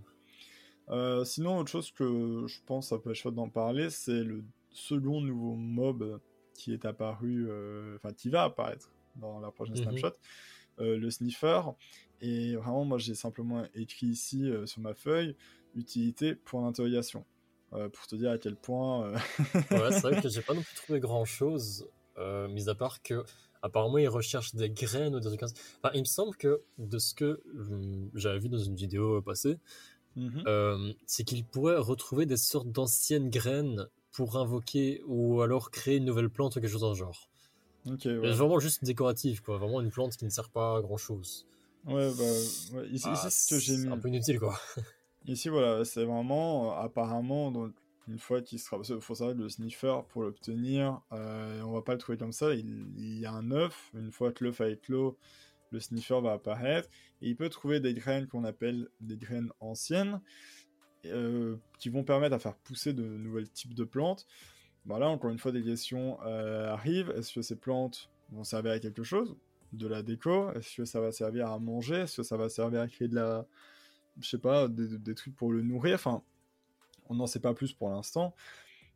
Euh, 0.90 1.24
sinon, 1.24 1.58
autre 1.58 1.70
chose 1.70 1.90
que 1.90 2.44
je 2.46 2.58
pense 2.66 2.88
ça 2.88 2.98
peut 2.98 3.10
être 3.10 3.16
chouette 3.16 3.34
d'en 3.34 3.48
parler, 3.48 3.90
c'est 3.90 4.22
le 4.22 4.44
second 4.70 5.20
nouveau 5.20 5.54
mob 5.54 6.20
qui 6.54 6.72
est 6.72 6.84
apparu, 6.84 7.46
euh, 7.48 7.96
enfin 7.96 8.12
qui 8.12 8.28
va 8.28 8.44
apparaître 8.44 8.90
dans 9.16 9.40
la 9.40 9.50
prochaine 9.50 9.76
mhm. 9.76 9.82
snapshot, 9.82 10.16
euh, 10.80 10.96
le 10.96 11.10
sniffer. 11.10 11.60
Et 12.20 12.54
vraiment, 12.56 12.84
moi 12.84 12.98
j'ai 12.98 13.14
simplement 13.14 13.64
écrit 13.74 14.06
ici 14.06 14.48
euh, 14.48 14.66
sur 14.66 14.80
ma 14.80 14.94
feuille 14.94 15.36
utilité 15.74 16.34
pour 16.34 16.60
l'interrogation. 16.60 17.24
Pour 17.92 18.06
te 18.06 18.16
dire 18.16 18.30
à 18.30 18.38
quel 18.38 18.56
point. 18.56 19.12
ouais, 19.12 19.92
c'est 19.92 20.00
vrai 20.00 20.20
que 20.20 20.28
j'ai 20.28 20.42
pas 20.42 20.54
non 20.54 20.62
plus 20.62 20.74
trouvé 20.74 21.00
grand 21.00 21.24
chose, 21.24 21.88
mis 22.50 22.68
à 22.68 22.74
part 22.74 23.02
que 23.02 23.24
apparemment 23.62 23.98
ils 23.98 24.08
recherchent 24.08 24.54
des 24.54 24.70
graines 24.70 25.14
ou 25.14 25.20
des 25.20 25.28
trucs 25.28 25.42
enfin, 25.42 25.90
il 25.94 26.00
me 26.00 26.04
semble 26.04 26.36
que 26.36 26.62
de 26.78 26.98
ce 26.98 27.14
que 27.14 27.42
j'avais 28.14 28.40
vu 28.40 28.48
dans 28.48 28.58
une 28.58 28.74
vidéo 28.74 29.22
passée, 29.22 29.58
mhm. 30.16 30.94
c'est 31.06 31.24
qu'ils 31.24 31.44
pourraient 31.44 31.78
retrouver 31.78 32.26
des 32.26 32.36
sortes 32.36 32.70
d'anciennes 32.70 33.30
graines 33.30 33.88
pour 34.12 34.36
invoquer 34.36 35.02
ou 35.06 35.40
alors 35.40 35.70
créer 35.70 35.96
une 35.96 36.04
nouvelle 36.04 36.30
plante 36.30 36.56
ou 36.56 36.60
quelque 36.60 36.70
chose 36.70 36.82
dans 36.82 36.94
ce 36.94 36.98
genre. 36.98 37.28
Ok, 37.86 38.04
ouais. 38.04 38.32
Vraiment 38.32 38.60
juste 38.60 38.84
décorative, 38.84 39.42
quoi. 39.42 39.58
Vraiment 39.58 39.80
une 39.80 39.90
plante 39.90 40.16
qui 40.16 40.24
ne 40.24 40.30
sert 40.30 40.50
pas 40.50 40.76
à 40.76 40.80
grand 40.82 40.96
chose. 40.96 41.46
Ouais, 41.84 42.12
bah, 42.16 42.78
ouais. 42.78 42.88
ici, 42.90 43.08
ah, 43.08 43.16
c'est 43.16 43.30
ce 43.30 43.54
que 43.54 43.60
j'ai 43.60 43.76
mis. 43.76 43.88
un 43.88 43.98
peu 43.98 44.08
inutile, 44.08 44.38
quoi. 44.38 44.56
ici, 45.26 45.48
voilà, 45.48 45.84
c'est 45.84 46.04
vraiment, 46.04 46.72
euh, 46.72 46.82
apparemment, 46.82 47.50
donc, 47.50 47.72
une 48.08 48.18
fois 48.18 48.42
qu'il 48.42 48.58
sera. 48.58 48.78
Il 48.88 49.00
faut 49.00 49.14
savoir 49.14 49.36
le 49.36 49.48
sniffer, 49.48 50.00
pour 50.08 50.22
l'obtenir, 50.22 51.00
euh, 51.12 51.62
on 51.62 51.72
va 51.72 51.82
pas 51.82 51.92
le 51.92 51.98
trouver 51.98 52.18
comme 52.18 52.32
ça. 52.32 52.52
Il, 52.54 53.18
y 53.18 53.26
a 53.26 53.32
un 53.32 53.50
œuf. 53.52 53.90
Une 53.94 54.10
fois 54.10 54.32
que 54.32 54.44
l'œuf 54.44 54.60
a 54.60 54.68
éclos, 54.68 55.16
le 55.70 55.80
sniffer 55.80 56.20
va 56.20 56.32
apparaître. 56.32 56.88
Et 57.20 57.28
il 57.28 57.36
peut 57.36 57.48
trouver 57.48 57.80
des 57.80 57.94
graines 57.94 58.26
qu'on 58.26 58.44
appelle 58.44 58.88
des 59.00 59.16
graines 59.16 59.50
anciennes. 59.60 60.20
Euh, 61.06 61.56
qui 61.78 61.88
vont 61.88 62.04
permettre 62.04 62.36
à 62.36 62.38
faire 62.38 62.54
pousser 62.54 62.92
de 62.92 63.02
nouveaux 63.02 63.42
types 63.42 63.74
de 63.74 63.82
plantes. 63.82 64.24
Voilà, 64.84 65.08
encore 65.08 65.30
une 65.30 65.38
fois, 65.38 65.50
des 65.50 65.62
questions 65.62 66.18
euh, 66.24 66.72
arrivent. 66.72 67.12
Est-ce 67.16 67.34
que 67.34 67.42
ces 67.42 67.56
plantes 67.56 68.08
vont 68.30 68.44
servir 68.44 68.72
à 68.72 68.78
quelque 68.78 69.02
chose? 69.02 69.36
De 69.72 69.88
la 69.88 70.02
déco? 70.02 70.52
Est-ce 70.52 70.76
que 70.76 70.84
ça 70.84 71.00
va 71.00 71.10
servir 71.10 71.50
à 71.50 71.58
manger? 71.58 72.02
Est-ce 72.02 72.18
que 72.18 72.22
ça 72.22 72.36
va 72.36 72.48
servir 72.48 72.80
à 72.80 72.86
créer 72.86 73.08
de 73.08 73.16
la... 73.16 73.46
Je 74.20 74.28
sais 74.28 74.38
pas, 74.38 74.68
des, 74.68 75.14
trucs 75.14 75.34
pour 75.34 75.52
le 75.52 75.62
nourrir 75.62 75.94
Enfin, 75.94 76.22
on 77.08 77.14
n'en 77.14 77.26
sait 77.26 77.40
pas 77.40 77.54
plus 77.54 77.72
pour 77.72 77.90
l'instant. 77.90 78.34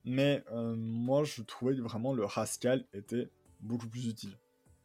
Mais 0.04 0.44
euh, 0.52 0.74
moi, 0.76 1.24
je 1.24 1.42
trouvais 1.42 1.74
vraiment 1.74 2.14
le 2.14 2.24
Rascal 2.24 2.84
était 2.92 3.28
beaucoup 3.60 3.88
plus 3.88 4.06
utile. 4.06 4.36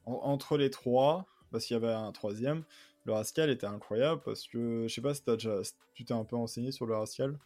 entre 0.05 0.57
les 0.57 0.69
trois, 0.69 1.27
parce 1.51 1.65
qu'il 1.65 1.75
y 1.75 1.77
avait 1.77 1.93
un 1.93 2.11
troisième, 2.11 2.63
le 3.05 3.13
Rascal 3.13 3.49
était 3.49 3.67
incroyable 3.67 4.21
parce 4.23 4.47
que 4.47 4.85
je 4.87 4.93
sais 4.93 5.01
pas 5.01 5.13
si, 5.13 5.21
as 5.27 5.35
déjà, 5.35 5.61
tu 5.93 6.05
t'es 6.05 6.13
un 6.13 6.23
peu 6.23 6.35
renseigné 6.35 6.71
sur 6.71 6.85
le 6.85 6.95
Rascal. 6.95 7.37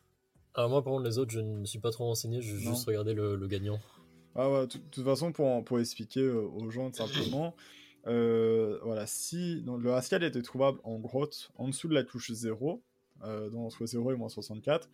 Alors 0.54 0.70
moi 0.70 0.84
par 0.84 0.94
contre 0.94 1.06
les 1.06 1.18
autres 1.18 1.32
je 1.32 1.39
ne 1.39 1.58
me 1.58 1.65
suis 1.65 1.80
pas 1.80 1.92
trop 1.92 2.06
renseigné, 2.06 2.42
je 2.42 2.56
juste 2.56 2.86
regardé 2.86 3.13
le, 3.13 3.48
gagnant. 3.48 3.80
Ah 4.36 4.50
ouais, 4.50 4.68
de 4.68 4.77
toute 4.77 5.04
façon 5.04 5.32
pour, 5.32 5.63
pour 5.63 5.80
expliquer 5.80 6.22
euh, 6.22 6.42
aux 6.42 6.70
gens 6.70 6.92
simplement, 6.92 7.56
euh, 8.07 8.79
voilà, 8.83 9.07
si 9.07 9.62
donc, 9.62 9.81
le 9.81 9.91
Rascal 9.91 10.24
était 10.24 10.41
trouvable 10.41 10.79
en 10.83 11.00
grotte 11.00 11.51
en 11.57 11.67
dessous 11.67 11.88
de 11.88 11.93
la 11.93 12.03
touche 12.03 12.31
0, 12.31 12.81
euh, 13.24 13.50
donc 13.50 13.65
entre 13.65 13.85
0 13.85 14.12
et 14.12 14.15
moins 14.15 14.29
64, 14.29 14.89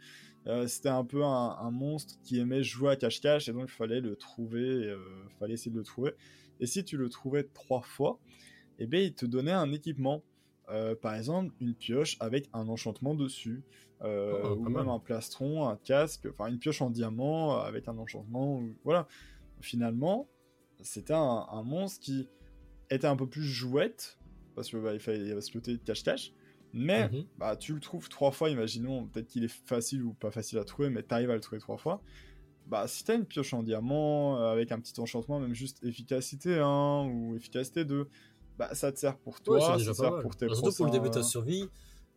c'était 0.67 0.89
un 0.89 1.05
peu 1.05 1.23
un, 1.23 1.71
monstre 1.71 2.15
qui 2.23 2.39
aimait 2.39 2.63
jouer 2.63 2.91
à 2.91 2.95
cache-cache 2.95 3.47
et 3.47 3.53
donc 3.53 3.65
il 3.65 3.71
fallait 3.71 4.01
le 4.01 4.15
trouver, 4.15 4.63
il 4.63 5.37
fallait 5.39 5.53
essayer 5.53 5.71
de 5.71 5.77
le 5.77 5.83
trouver. 5.83 6.13
Et 6.59 6.65
si 6.65 6.83
tu 6.83 6.97
le 6.97 7.09
trouvais 7.09 7.43
trois 7.43 7.81
fois, 7.81 8.19
eh 8.79 8.87
bien 8.87 9.01
il 9.01 9.13
te 9.13 9.25
donnait 9.25 9.51
un 9.51 9.71
équipement 9.71 10.23
euh, 10.71 10.95
par 10.95 11.15
exemple, 11.15 11.53
une 11.59 11.73
pioche 11.73 12.17
avec 12.19 12.49
un 12.53 12.67
enchantement 12.69 13.13
dessus, 13.13 13.63
euh, 14.03 14.41
oh, 14.43 14.55
ou 14.55 14.69
même 14.69 14.87
un 14.87 14.99
plastron, 14.99 15.67
un 15.67 15.75
casque, 15.75 16.27
enfin 16.31 16.47
une 16.47 16.59
pioche 16.59 16.81
en 16.81 16.89
diamant 16.89 17.59
avec 17.59 17.87
un 17.87 17.97
enchantement. 17.97 18.61
Voilà. 18.83 19.07
Finalement, 19.59 20.29
c'était 20.81 21.13
un, 21.13 21.63
monstre 21.63 21.99
qui 21.99 22.29
était 22.91 23.07
un 23.07 23.15
peu 23.15 23.27
plus 23.27 23.43
jouette, 23.43 24.17
parce 24.55 24.69
que 24.69 24.77
bah, 24.77 24.93
il, 24.93 24.99
fallait, 24.99 25.19
y 25.19 25.31
avait 25.31 25.41
ce 25.41 25.51
côté 25.51 25.79
cache-cache, 25.83 26.33
Mais 26.73 27.09
mhm. 27.09 27.25
bah, 27.37 27.55
tu 27.55 27.73
le 27.73 27.79
trouves 27.79 28.09
trois 28.09 28.31
fois, 28.31 28.49
imaginons, 28.49 29.07
peut-être 29.07 29.27
qu'il 29.27 29.43
est 29.43 29.53
facile 29.65 30.03
ou 30.03 30.13
pas 30.13 30.31
facile 30.31 30.59
à 30.59 30.63
trouver, 30.63 30.89
mais 30.89 31.03
tu 31.03 31.13
arrives 31.13 31.31
à 31.31 31.35
le 31.35 31.41
trouver 31.41 31.59
trois 31.59 31.77
fois. 31.77 32.01
Bah, 32.67 32.87
si 32.87 33.03
t'as 33.03 33.15
une 33.15 33.25
pioche 33.25 33.53
en 33.53 33.63
diamant 33.63 34.37
euh, 34.37 34.51
avec 34.51 34.71
un 34.71 34.79
petit 34.79 34.99
enchantement, 34.99 35.39
même 35.39 35.53
juste 35.53 35.83
efficacité 35.83 36.59
1 36.59 37.05
ou 37.05 37.35
efficacité 37.35 37.85
2, 37.85 38.07
bah, 38.57 38.73
ça 38.73 38.91
te 38.91 38.99
sert 38.99 39.17
pour 39.17 39.41
toi, 39.41 39.59
ça 39.59 39.77
te 39.77 39.93
sert 39.93 40.19
pour 40.19 40.35
tes 40.35 40.47
bah, 40.47 40.55
Surtout 40.55 40.75
pour 40.75 40.85
le 40.85 40.91
début 40.91 41.09
de 41.09 41.13
ta 41.13 41.23
survie, 41.23 41.67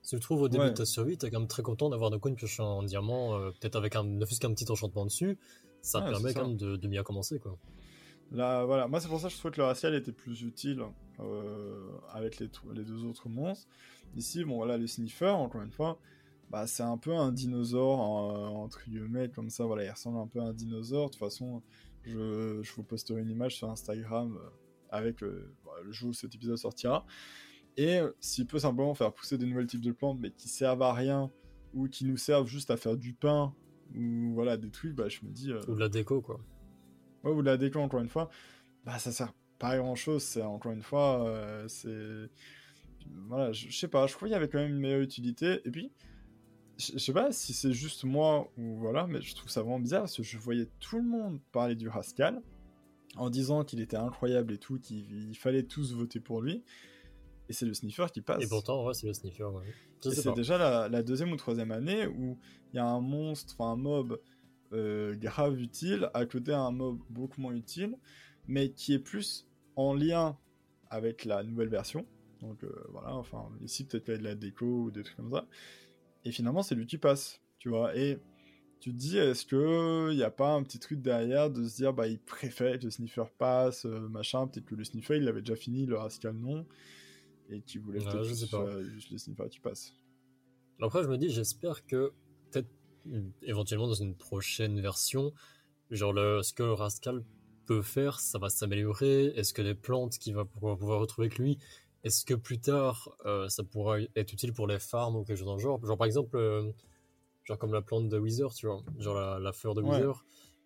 si 0.02 0.10
tu 0.10 0.16
le 0.16 0.20
trouves 0.20 0.42
au 0.42 0.48
début 0.48 0.66
de 0.66 0.70
ta 0.70 0.84
survie, 0.84 1.16
t'es 1.16 1.30
quand 1.30 1.40
même 1.40 1.48
très 1.48 1.62
content 1.62 1.88
d'avoir 1.88 2.10
de 2.10 2.18
quoi 2.18 2.30
une 2.30 2.36
pioche 2.36 2.60
en 2.60 2.82
diamant, 2.82 3.38
euh, 3.38 3.50
peut-être 3.50 3.76
avec 3.76 3.96
un, 3.96 4.04
ne 4.04 4.24
fût-ce 4.26 4.40
qu'un 4.40 4.52
petit 4.52 4.70
enchantement 4.70 5.06
dessus, 5.06 5.38
ça 5.80 6.02
te 6.02 6.10
permet 6.10 6.34
quand 6.34 6.48
même 6.48 6.56
de, 6.56 6.76
de 6.76 6.88
bien 6.88 7.02
commencer. 7.02 7.38
quoi. 7.38 7.56
Là, 8.32 8.64
voilà. 8.64 8.88
Moi, 8.88 9.00
c'est 9.00 9.08
pour 9.08 9.20
ça 9.20 9.28
que 9.28 9.34
je 9.34 9.38
trouvais 9.38 9.52
que 9.52 9.60
le 9.60 9.66
racial 9.66 9.94
était 9.94 10.12
plus 10.12 10.42
utile 10.42 10.82
euh, 11.20 11.88
avec 12.10 12.38
les, 12.38 12.48
deux 12.84 13.04
autres 13.04 13.28
monstres. 13.28 13.68
Ici, 14.16 14.44
bon, 14.44 14.56
voilà, 14.56 14.76
le 14.76 14.86
sniffer, 14.86 15.30
encore 15.30 15.62
une 15.62 15.70
fois, 15.70 15.98
bah, 16.50 16.66
c'est 16.66 16.82
un 16.82 16.98
peu 16.98 17.14
un 17.14 17.32
dinosaure, 17.32 18.00
entre 18.00 18.82
guillemets, 18.88 19.28
comme 19.28 19.50
ça, 19.50 19.64
voilà, 19.64 19.84
il 19.84 19.90
ressemble 19.90 20.18
un 20.18 20.26
peu 20.26 20.40
à 20.40 20.44
un 20.44 20.52
dinosaure. 20.52 21.06
De 21.06 21.12
toute 21.12 21.20
façon, 21.20 21.62
je, 22.02 22.60
je 22.62 22.72
vous 22.74 22.82
posterai 22.82 23.20
une 23.20 23.30
image 23.30 23.56
sur 23.56 23.70
Instagram 23.70 24.36
euh, 24.36 24.48
avec 24.90 25.22
euh, 25.22 25.52
le 25.84 25.92
jour 25.92 26.10
où 26.10 26.12
cet 26.12 26.34
épisode 26.34 26.56
sortira. 26.56 27.06
Et 27.76 27.98
s'il 28.20 28.46
peut 28.46 28.60
simplement 28.60 28.94
faire 28.94 29.12
pousser 29.12 29.36
des 29.36 29.46
nouvelles 29.46 29.66
types 29.66 29.80
de 29.80 29.90
plantes, 29.90 30.18
mais 30.20 30.30
qui 30.30 30.48
servent 30.48 30.82
à 30.82 30.92
rien, 30.92 31.30
ou 31.72 31.88
qui 31.88 32.04
nous 32.04 32.16
servent 32.16 32.46
juste 32.46 32.70
à 32.70 32.76
faire 32.76 32.96
du 32.96 33.14
pain, 33.14 33.52
ou 33.96 34.32
voilà, 34.32 34.56
des 34.56 34.70
trucs, 34.70 34.94
bah, 34.94 35.08
je 35.08 35.24
me 35.24 35.30
dis. 35.32 35.52
Ou 35.52 35.74
de 35.74 35.80
la 35.80 35.88
déco, 35.88 36.20
quoi 36.20 36.38
ouais, 37.24 37.30
ou 37.30 37.42
de 37.42 37.46
la 37.46 37.56
déco, 37.56 37.80
encore 37.80 38.00
une 38.00 38.08
fois, 38.08 38.30
bah 38.84 38.98
ça 38.98 39.12
sert 39.12 39.32
pas 39.58 39.68
à 39.68 39.78
grand 39.78 39.94
chose. 39.94 40.22
C'est 40.22 40.42
encore 40.42 40.72
une 40.72 40.82
fois, 40.82 41.26
euh, 41.26 41.66
c'est. 41.68 42.30
Voilà, 43.28 43.52
je, 43.52 43.70
sais 43.70 43.88
pas, 43.88 44.06
je 44.06 44.14
crois 44.14 44.28
qu'il 44.28 44.32
y 44.32 44.36
avait 44.36 44.48
quand 44.48 44.58
même 44.58 44.70
une 44.70 44.80
meilleure 44.80 45.02
utilité. 45.02 45.60
Et 45.64 45.70
puis, 45.70 45.92
je 46.78 46.98
sais 46.98 47.12
pas 47.12 47.32
si 47.32 47.52
c'est 47.52 47.72
juste 47.72 48.04
moi 48.04 48.50
ou 48.56 48.76
voilà, 48.76 49.06
mais 49.06 49.20
je 49.20 49.34
trouve 49.34 49.50
ça 49.50 49.60
vraiment 49.60 49.78
bizarre 49.78 50.02
parce 50.02 50.16
que 50.16 50.22
je 50.22 50.38
voyais 50.38 50.68
tout 50.80 50.96
le 50.96 51.04
monde 51.04 51.38
parler 51.52 51.74
du 51.74 51.88
Rascal 51.88 52.42
en 53.16 53.30
disant 53.30 53.62
qu'il 53.62 53.80
était 53.80 53.96
incroyable 53.96 54.54
et 54.54 54.58
tout, 54.58 54.78
qu'il 54.78 55.36
fallait 55.36 55.62
tous 55.64 55.94
voter 55.94 56.18
pour 56.18 56.40
lui. 56.40 56.64
Et 57.48 57.52
c'est 57.52 57.66
le 57.66 57.74
sniffer 57.74 58.06
qui 58.12 58.22
passe. 58.22 58.42
Et 58.42 58.48
pourtant, 58.48 58.86
ouais, 58.86 58.94
c'est 58.94 59.06
le 59.06 59.12
sniffer. 59.12 59.44
Ouais. 59.44 59.72
C'est 60.00 60.34
déjà 60.34 60.58
la, 60.58 60.88
la, 60.88 61.02
deuxième 61.02 61.30
ou 61.30 61.36
troisième 61.36 61.70
année 61.70 62.06
où 62.06 62.38
il 62.72 62.76
y 62.76 62.78
a 62.78 62.86
un 62.86 63.00
monstre, 63.00 63.54
enfin 63.56 63.72
un 63.72 63.76
mob 63.76 64.18
euh, 64.72 65.14
grave 65.14 65.60
utile 65.60 66.10
à 66.14 66.26
côté 66.26 66.52
un 66.52 66.70
mob 66.70 66.98
beaucoup 67.10 67.40
moins 67.40 67.54
utile, 67.54 67.96
mais 68.46 68.70
qui 68.72 68.94
est 68.94 68.98
plus 68.98 69.48
en 69.76 69.94
lien 69.94 70.36
avec 70.90 71.24
la 71.24 71.42
nouvelle 71.42 71.68
version. 71.68 72.06
Donc 72.40 72.62
euh, 72.64 72.72
voilà, 72.90 73.14
enfin 73.14 73.48
ici 73.62 73.84
peut-être 73.84 74.08
de 74.08 74.24
la 74.24 74.34
déco 74.34 74.66
ou 74.66 74.90
des 74.90 75.02
trucs 75.02 75.16
comme 75.16 75.30
ça. 75.30 75.46
Et 76.24 76.32
finalement 76.32 76.62
c'est 76.62 76.74
lui 76.74 76.86
qui 76.86 76.98
passe, 76.98 77.40
tu 77.58 77.68
vois. 77.68 77.96
Et 77.96 78.18
tu 78.80 78.92
te 78.92 78.96
dis 78.96 79.16
est-ce 79.16 79.46
que 79.46 80.10
il 80.10 80.16
n'y 80.16 80.22
a 80.22 80.30
pas 80.30 80.52
un 80.52 80.62
petit 80.62 80.78
truc 80.78 81.00
derrière 81.00 81.50
de 81.50 81.64
se 81.66 81.76
dire 81.76 81.94
bah 81.94 82.06
il 82.06 82.18
préfère 82.18 82.78
que 82.78 82.84
le 82.84 82.90
sniffer 82.90 83.24
passe, 83.38 83.86
euh, 83.86 84.08
machin, 84.08 84.46
peut-être 84.46 84.66
que 84.66 84.74
le 84.74 84.84
sniffer 84.84 85.16
il 85.16 85.28
avait 85.28 85.40
déjà 85.40 85.56
fini, 85.56 85.86
le 85.86 85.96
rascal 85.96 86.34
non, 86.34 86.66
et 87.48 87.60
qui 87.62 87.78
voulait 87.78 88.00
peut-être 88.00 88.24
juste 88.24 88.52
le 88.52 89.18
sniffer 89.18 89.48
qui 89.48 89.60
passe. 89.60 89.94
Après 90.82 91.02
je 91.02 91.08
me 91.08 91.16
dis 91.16 91.30
j'espère 91.30 91.86
que 91.86 92.12
peut-être 92.50 92.68
éventuellement 93.42 93.88
dans 93.88 93.94
une 93.94 94.14
prochaine 94.14 94.80
version, 94.80 95.32
genre 95.90 96.12
le, 96.12 96.42
ce 96.42 96.52
que 96.52 96.62
le 96.62 96.72
Rascal 96.72 97.24
peut 97.66 97.82
faire, 97.82 98.20
ça 98.20 98.38
va 98.38 98.48
s'améliorer. 98.48 99.26
Est-ce 99.36 99.52
que 99.54 99.62
les 99.62 99.74
plantes 99.74 100.18
qu'il 100.18 100.34
va 100.34 100.44
pouvoir, 100.44 100.76
pouvoir 100.76 101.00
retrouver 101.00 101.26
avec 101.26 101.38
lui, 101.38 101.58
est-ce 102.04 102.24
que 102.24 102.34
plus 102.34 102.58
tard 102.58 103.10
euh, 103.24 103.48
ça 103.48 103.64
pourra 103.64 103.98
être 104.00 104.32
utile 104.32 104.52
pour 104.52 104.66
les 104.66 104.78
farms 104.78 105.16
ou 105.16 105.24
quelque 105.24 105.38
chose 105.38 105.46
dans 105.46 105.56
le 105.56 105.62
genre? 105.62 105.84
Genre 105.84 105.96
par 105.96 106.06
exemple, 106.06 106.36
euh, 106.36 106.70
genre 107.44 107.58
comme 107.58 107.72
la 107.72 107.82
plante 107.82 108.08
de 108.08 108.18
Wither, 108.18 108.48
tu 108.54 108.66
vois, 108.66 108.82
genre 108.98 109.38
la, 109.40 109.52
fleur 109.52 109.74
de 109.74 109.82
Wither, 109.82 110.12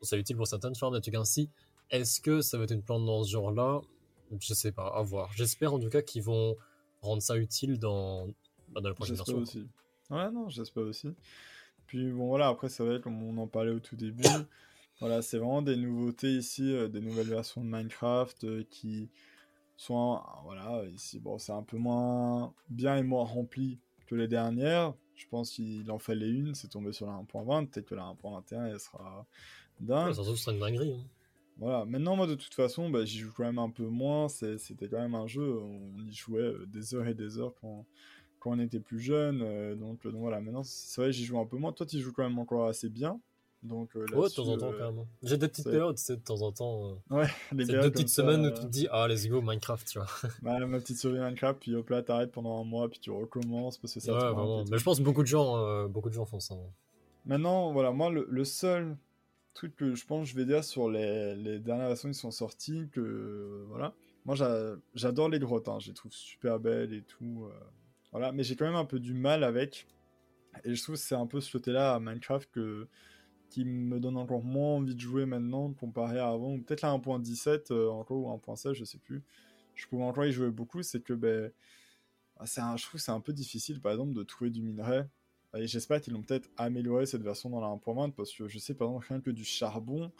c'est 0.02 0.18
utile 0.18 0.36
pour 0.36 0.46
certaines 0.46 0.74
farms, 0.74 0.94
des 0.94 1.00
trucs 1.00 1.14
ainsi. 1.14 1.50
Est-ce 1.90 2.20
que 2.20 2.40
ça 2.40 2.58
va 2.58 2.64
être 2.64 2.72
une 2.72 2.82
plante 2.82 3.06
dans 3.06 3.22
ce 3.22 3.30
genre-là? 3.30 3.80
Je 4.40 4.52
sais 4.52 4.72
pas, 4.72 4.88
à 4.88 5.02
voir. 5.02 5.30
J'espère 5.34 5.72
en 5.72 5.78
tout 5.78 5.88
cas 5.88 6.02
qu'ils 6.02 6.22
vont 6.22 6.56
rendre 7.00 7.22
ça 7.22 7.36
utile 7.36 7.78
dans, 7.78 8.26
bah, 8.68 8.80
dans 8.80 8.88
la 8.88 8.94
prochaine 8.94 9.16
version. 9.16 9.38
aussi. 9.38 9.66
Ouais, 10.10 10.30
non, 10.30 10.48
j'espère 10.48 10.84
aussi. 10.84 11.08
Puis 11.88 12.12
bon 12.12 12.28
voilà, 12.28 12.48
après 12.48 12.68
c'est 12.68 12.84
vrai 12.84 13.00
comme 13.00 13.20
on 13.22 13.36
en 13.38 13.46
parlait 13.48 13.72
au 13.72 13.80
tout 13.80 13.96
début, 13.96 14.22
voilà, 15.00 15.22
c'est 15.22 15.38
vraiment 15.38 15.62
des 15.62 15.74
nouveautés 15.74 16.30
ici, 16.30 16.70
euh, 16.72 16.86
des 16.86 17.00
nouvelles 17.00 17.28
versions 17.28 17.64
de 17.64 17.66
Minecraft 17.66 18.44
euh, 18.44 18.64
qui 18.70 19.10
sont 19.76 20.20
voilà, 20.44 20.84
ici 20.94 21.18
bon, 21.18 21.38
c'est 21.38 21.52
un 21.52 21.62
peu 21.62 21.78
moins 21.78 22.52
bien 22.68 22.96
et 22.98 23.02
moins 23.02 23.24
rempli 23.24 23.80
que 24.06 24.14
les 24.14 24.28
dernières. 24.28 24.94
Je 25.14 25.26
pense 25.28 25.50
qu'il 25.50 25.90
en 25.90 25.98
fallait 25.98 26.28
une, 26.28 26.54
c'est 26.54 26.68
tombé 26.68 26.92
sur 26.92 27.06
la 27.06 27.14
1.20, 27.14 27.68
peut-être 27.68 27.86
que 27.86 27.94
la 27.94 28.14
1.21 28.22 28.66
elle 28.70 28.78
sera 28.78 29.26
dingue. 29.80 30.12
ça 30.12 30.22
sera 30.22 30.52
une 30.52 30.60
dinguerie. 30.60 30.92
Hein. 30.92 31.04
Voilà, 31.56 31.86
maintenant 31.86 32.14
moi 32.14 32.26
de 32.26 32.34
toute 32.34 32.54
façon, 32.54 32.90
bah, 32.90 33.04
j'y 33.04 33.18
joue 33.18 33.32
quand 33.34 33.44
même 33.44 33.58
un 33.58 33.70
peu 33.70 33.86
moins, 33.86 34.28
c'était 34.28 34.88
quand 34.88 35.00
même 35.00 35.16
un 35.16 35.26
jeu, 35.26 35.58
on 35.58 36.06
y 36.06 36.12
jouait 36.12 36.42
euh, 36.42 36.66
des 36.66 36.94
heures 36.94 37.08
et 37.08 37.14
des 37.14 37.38
heures 37.38 37.54
quand 37.60 37.84
quand 38.40 38.50
on 38.52 38.58
était 38.58 38.80
plus 38.80 39.00
jeune. 39.00 39.42
Euh, 39.42 39.74
donc, 39.74 40.02
donc, 40.04 40.14
voilà, 40.14 40.40
maintenant, 40.40 40.62
c'est 40.64 41.00
vrai, 41.00 41.12
j'y 41.12 41.24
joue 41.24 41.38
un 41.38 41.46
peu 41.46 41.56
moins. 41.56 41.72
Toi, 41.72 41.86
tu 41.86 41.98
joues 41.98 42.12
quand 42.12 42.22
même 42.22 42.38
encore 42.38 42.66
assez 42.66 42.88
bien. 42.88 43.20
Donc, 43.62 43.96
euh, 43.96 44.06
ouais, 44.14 44.28
de 44.28 44.34
temps 44.34 44.46
en 44.46 44.56
temps, 44.56 44.72
quand 44.78 44.92
même. 44.92 45.04
J'ai 45.22 45.36
des 45.36 45.48
petites 45.48 45.64
périodes, 45.64 45.96
tu 45.96 46.02
sais, 46.02 46.16
de 46.16 46.22
temps 46.22 46.42
en 46.42 46.52
temps. 46.52 47.00
Euh, 47.10 47.16
ouais, 47.16 47.26
les 47.52 47.66
deux 47.66 47.90
petites 47.90 48.08
semaines 48.08 48.46
où 48.46 48.50
tu 48.50 48.60
te 48.60 48.66
dis, 48.66 48.86
ah, 48.90 49.08
let's 49.08 49.26
go, 49.28 49.42
Minecraft, 49.42 49.86
tu 49.88 49.98
vois. 49.98 50.08
bah, 50.42 50.64
ma 50.64 50.78
petite 50.78 50.98
survie 50.98 51.18
Minecraft, 51.18 51.58
puis 51.60 51.74
hop 51.74 51.90
là, 51.90 52.02
t'arrêtes 52.02 52.30
pendant 52.30 52.60
un 52.60 52.64
mois, 52.64 52.88
puis 52.88 53.00
tu 53.00 53.10
recommences 53.10 53.76
parce 53.78 53.94
que 53.94 54.00
ça 54.00 54.12
ouais, 54.12 54.18
vraiment. 54.18 54.64
Mais 54.70 54.78
je 54.78 54.84
pense 54.84 54.98
que 54.98 55.04
beaucoup 55.04 55.22
de 55.22 55.28
gens, 55.28 55.88
beaucoup 55.88 56.08
de 56.08 56.14
gens 56.14 56.24
font 56.24 56.40
ça. 56.40 56.54
Hein. 56.54 56.70
Maintenant, 57.26 57.72
voilà, 57.72 57.90
moi, 57.90 58.10
le, 58.10 58.44
seul 58.44 58.96
truc 59.54 59.74
que 59.74 59.96
je 59.96 60.06
pense 60.06 60.28
je 60.28 60.36
vais 60.36 60.44
dire 60.44 60.62
sur 60.62 60.88
les, 60.88 61.34
les 61.34 61.58
dernières 61.58 61.88
versions 61.88 62.10
qui 62.10 62.14
sont 62.14 62.30
sorties, 62.30 62.88
que 62.92 63.64
voilà, 63.68 63.92
moi 64.24 64.36
j'adore 64.94 65.28
les 65.28 65.40
grottes, 65.40 65.68
hein, 65.68 65.78
je 65.80 65.88
les 65.88 65.94
trouve 65.94 66.12
super 66.12 66.60
belles 66.60 66.94
et 66.94 67.02
tout. 67.02 67.48
Voilà, 68.12 68.32
mais 68.32 68.42
j'ai 68.42 68.56
quand 68.56 68.64
même 68.64 68.76
un 68.76 68.84
peu 68.84 68.98
du 68.98 69.14
mal 69.14 69.44
avec. 69.44 69.86
Et 70.64 70.74
je 70.74 70.82
trouve 70.82 70.94
que 70.94 71.00
c'est 71.00 71.14
un 71.14 71.26
peu 71.26 71.40
ce 71.40 71.52
côté-là 71.52 71.94
à 71.94 72.00
Minecraft 72.00 72.50
que, 72.50 72.88
qui 73.50 73.64
me 73.64 74.00
donne 74.00 74.16
encore 74.16 74.42
moins 74.42 74.76
envie 74.76 74.94
de 74.94 75.00
jouer 75.00 75.26
maintenant 75.26 75.72
comparé 75.72 76.18
à 76.18 76.28
avant. 76.28 76.58
Peut-être 76.58 76.82
là 76.82 76.92
1.17 76.92 77.72
euh, 77.72 77.88
encore 77.90 78.18
ou 78.18 78.28
1.16, 78.28 78.72
je 78.72 78.84
sais 78.84 78.98
plus. 78.98 79.22
Je 79.74 79.86
pouvais 79.86 80.04
encore 80.04 80.24
y 80.24 80.32
jouer 80.32 80.50
beaucoup. 80.50 80.82
C'est 80.82 81.00
que 81.00 81.12
ben, 81.12 81.52
ah, 82.38 82.46
c'est 82.46 82.60
je 82.76 82.82
trouve 82.82 82.98
que 82.98 83.04
c'est 83.04 83.12
un 83.12 83.20
peu 83.20 83.32
difficile 83.32 83.80
par 83.80 83.92
exemple 83.92 84.14
de 84.14 84.22
trouver 84.22 84.50
du 84.50 84.62
minerai. 84.62 85.04
Et 85.56 85.66
j'espère 85.66 86.00
qu'ils 86.00 86.12
l'ont 86.12 86.22
peut-être 86.22 86.50
amélioré 86.56 87.06
cette 87.06 87.22
version 87.22 87.48
dans 87.50 87.60
la 87.60 87.68
1.20 87.68 88.12
parce 88.12 88.32
que 88.32 88.48
je 88.48 88.58
sais 88.58 88.74
par 88.74 88.88
exemple 88.88 89.06
rien 89.08 89.20
que 89.20 89.30
du 89.30 89.44
charbon, 89.44 90.12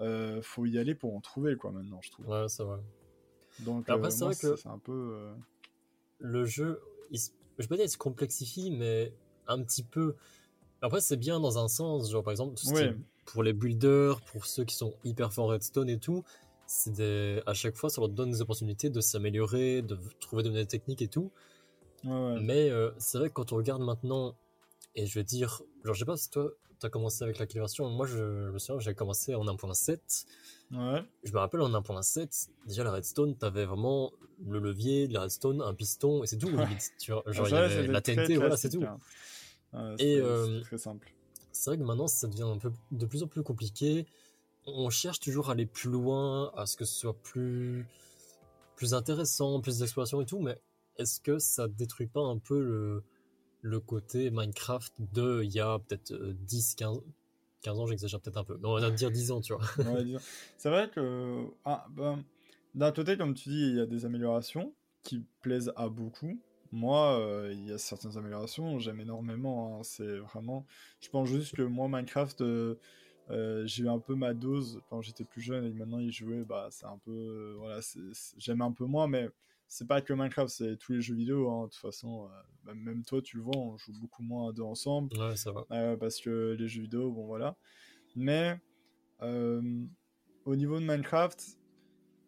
euh, 0.00 0.40
faut 0.42 0.64
y 0.64 0.78
aller 0.78 0.94
pour 0.94 1.14
en 1.14 1.20
trouver 1.20 1.56
quoi 1.56 1.72
maintenant, 1.72 2.00
je 2.00 2.10
trouve. 2.10 2.28
Ouais, 2.28 2.48
c'est 2.48 2.62
vrai. 2.62 2.78
Donc 3.60 3.88
Après, 3.88 4.06
euh, 4.06 4.10
c'est 4.10 4.24
vrai 4.24 4.34
que 4.34 4.56
c'est 4.56 4.68
un 4.68 4.78
peu. 4.78 5.14
Euh, 5.14 5.34
le 6.18 6.44
jeu, 6.44 6.80
je 7.58 7.66
peux 7.66 7.76
dire, 7.76 7.84
il 7.84 7.90
se 7.90 7.98
complexifie, 7.98 8.70
mais 8.70 9.12
un 9.46 9.62
petit 9.62 9.82
peu. 9.82 10.14
Après, 10.80 11.00
c'est 11.00 11.16
bien 11.16 11.40
dans 11.40 11.58
un 11.58 11.68
sens, 11.68 12.10
genre 12.10 12.22
par 12.22 12.32
exemple, 12.32 12.54
pour 13.24 13.42
les 13.42 13.52
builders, 13.52 14.20
pour 14.22 14.46
ceux 14.46 14.64
qui 14.64 14.74
sont 14.74 14.94
hyper 15.04 15.32
forts 15.32 15.48
redstone 15.48 15.88
et 15.88 15.98
tout, 15.98 16.24
c'est 16.66 16.92
des... 16.92 17.40
à 17.46 17.54
chaque 17.54 17.76
fois, 17.76 17.88
ça 17.90 18.00
leur 18.00 18.08
donne 18.08 18.30
des 18.32 18.40
opportunités 18.40 18.90
de 18.90 19.00
s'améliorer, 19.00 19.82
de 19.82 19.96
trouver 20.20 20.42
de 20.42 20.48
nouvelles 20.48 20.66
techniques 20.66 21.02
et 21.02 21.08
tout. 21.08 21.30
Mais 22.04 22.68
euh, 22.70 22.90
c'est 22.98 23.18
vrai 23.18 23.28
que 23.28 23.34
quand 23.34 23.52
on 23.52 23.56
regarde 23.56 23.82
maintenant, 23.82 24.34
et 24.94 25.06
je 25.06 25.18
vais 25.18 25.24
dire, 25.24 25.62
genre, 25.84 25.94
je 25.94 26.00
sais 26.00 26.04
pas 26.04 26.16
si 26.16 26.30
toi, 26.30 26.50
tu 26.78 26.86
as 26.86 26.90
commencé 26.90 27.22
avec 27.22 27.38
la 27.38 27.46
version, 27.46 27.88
moi, 27.88 28.06
je, 28.06 28.50
me 28.50 28.58
souviens, 28.58 28.80
j'ai 28.80 28.94
commencé 28.94 29.34
en 29.34 29.44
1.7. 29.44 30.26
Ouais. 30.72 31.04
Je 31.22 31.32
me 31.32 31.38
rappelle 31.38 31.60
en 31.60 31.70
1.7, 31.70 32.48
déjà 32.66 32.84
la 32.84 32.92
redstone, 32.92 33.36
t'avais 33.36 33.64
vraiment 33.64 34.12
le 34.46 34.58
levier, 34.58 35.06
la 35.08 35.22
redstone, 35.22 35.62
un 35.62 35.74
piston, 35.74 36.22
et 36.22 36.26
c'est 36.26 36.38
tout. 36.38 36.50
tu 36.98 37.12
vois, 37.12 37.22
genre, 37.28 37.48
il 37.48 37.52
y 37.52 37.56
avait 37.56 37.86
la 37.86 38.00
TNT, 38.00 38.36
voilà, 38.36 38.56
c'est 38.56 38.70
tout. 38.70 38.84
Hein. 38.84 39.94
et 39.98 40.18
euh, 40.18 40.60
très 40.62 40.78
simple. 40.78 41.12
C'est 41.52 41.70
vrai 41.70 41.78
que 41.78 41.84
maintenant, 41.84 42.08
ça 42.08 42.26
devient 42.26 42.42
un 42.42 42.58
peu 42.58 42.72
de 42.90 43.06
plus 43.06 43.22
en 43.22 43.28
plus 43.28 43.42
compliqué. 43.42 44.06
On 44.66 44.90
cherche 44.90 45.20
toujours 45.20 45.50
à 45.50 45.52
aller 45.52 45.66
plus 45.66 45.90
loin, 45.90 46.52
à 46.56 46.66
ce 46.66 46.76
que 46.76 46.84
ce 46.84 46.94
soit 46.94 47.14
plus, 47.14 47.86
plus 48.76 48.94
intéressant, 48.94 49.60
plus 49.60 49.78
d'exploration 49.78 50.20
et 50.20 50.26
tout, 50.26 50.40
mais 50.40 50.58
est-ce 50.96 51.20
que 51.20 51.38
ça 51.38 51.68
détruit 51.68 52.06
pas 52.06 52.20
un 52.20 52.38
peu 52.38 52.60
le, 52.60 53.04
le 53.62 53.80
côté 53.80 54.30
Minecraft 54.30 54.92
de 54.98 55.42
il 55.42 55.52
y 55.52 55.60
a 55.60 55.78
peut-être 55.78 56.12
10, 56.14 56.74
15, 56.74 57.00
15 57.62 57.78
ans, 57.78 57.86
j'exagère 57.86 58.20
peut-être 58.20 58.36
un 58.36 58.44
peu, 58.44 58.58
mais 58.60 58.68
on 58.68 58.78
va 58.78 58.90
dire 58.90 59.10
10 59.10 59.30
ans, 59.30 59.40
tu 59.40 59.54
vois. 59.54 59.64
c'est 60.58 60.68
vrai 60.68 60.90
que 60.90 61.46
ah, 61.64 61.86
ben, 61.90 62.22
d'un 62.74 62.92
côté, 62.92 63.16
comme 63.16 63.34
tu 63.34 63.48
dis, 63.50 63.68
il 63.70 63.76
y 63.76 63.80
a 63.80 63.86
des 63.86 64.04
améliorations 64.04 64.72
qui 65.02 65.24
plaisent 65.40 65.72
à 65.76 65.88
beaucoup. 65.88 66.40
Moi, 66.72 67.20
euh, 67.20 67.52
il 67.52 67.66
y 67.66 67.72
a 67.72 67.78
certaines 67.78 68.16
améliorations, 68.16 68.78
j'aime 68.78 69.00
énormément. 69.00 69.78
Hein. 69.78 69.82
c'est 69.82 70.18
vraiment. 70.18 70.66
Je 71.00 71.08
pense 71.10 71.28
juste 71.28 71.54
que 71.54 71.62
moi, 71.62 71.86
Minecraft, 71.88 72.40
euh, 72.40 72.78
euh, 73.30 73.66
j'ai 73.66 73.84
eu 73.84 73.88
un 73.88 73.98
peu 73.98 74.14
ma 74.14 74.32
dose 74.32 74.80
quand 74.88 75.02
j'étais 75.02 75.24
plus 75.24 75.42
jeune 75.42 75.66
et 75.66 75.70
maintenant 75.70 75.98
y 75.98 76.10
jouer, 76.10 76.44
bah, 76.44 76.68
c'est 76.70 76.86
un 76.86 76.98
peu. 77.04 77.54
voilà, 77.58 77.80
j'aime 78.38 78.62
un 78.62 78.72
peu 78.72 78.86
moins, 78.86 79.06
mais 79.06 79.28
c'est 79.72 79.86
pas 79.86 80.02
que 80.02 80.12
Minecraft, 80.12 80.52
c'est 80.52 80.76
tous 80.76 80.92
les 80.92 81.00
jeux 81.00 81.14
vidéo. 81.14 81.50
Hein. 81.50 81.62
De 81.64 81.70
toute 81.70 81.80
façon, 81.80 82.26
euh, 82.26 82.28
bah, 82.62 82.74
même 82.74 83.02
toi, 83.04 83.22
tu 83.22 83.38
le 83.38 83.42
vois, 83.42 83.56
on 83.56 83.78
joue 83.78 83.94
beaucoup 83.98 84.22
moins 84.22 84.50
à 84.50 84.52
deux 84.52 84.62
ensemble. 84.62 85.16
Ouais, 85.16 85.34
ça 85.34 85.50
va. 85.50 85.64
Euh, 85.70 85.96
parce 85.96 86.20
que 86.20 86.54
les 86.58 86.68
jeux 86.68 86.82
vidéo, 86.82 87.10
bon 87.10 87.24
voilà. 87.24 87.56
Mais 88.14 88.60
euh, 89.22 89.62
au 90.44 90.56
niveau 90.56 90.78
de 90.78 90.84
Minecraft, 90.84 91.56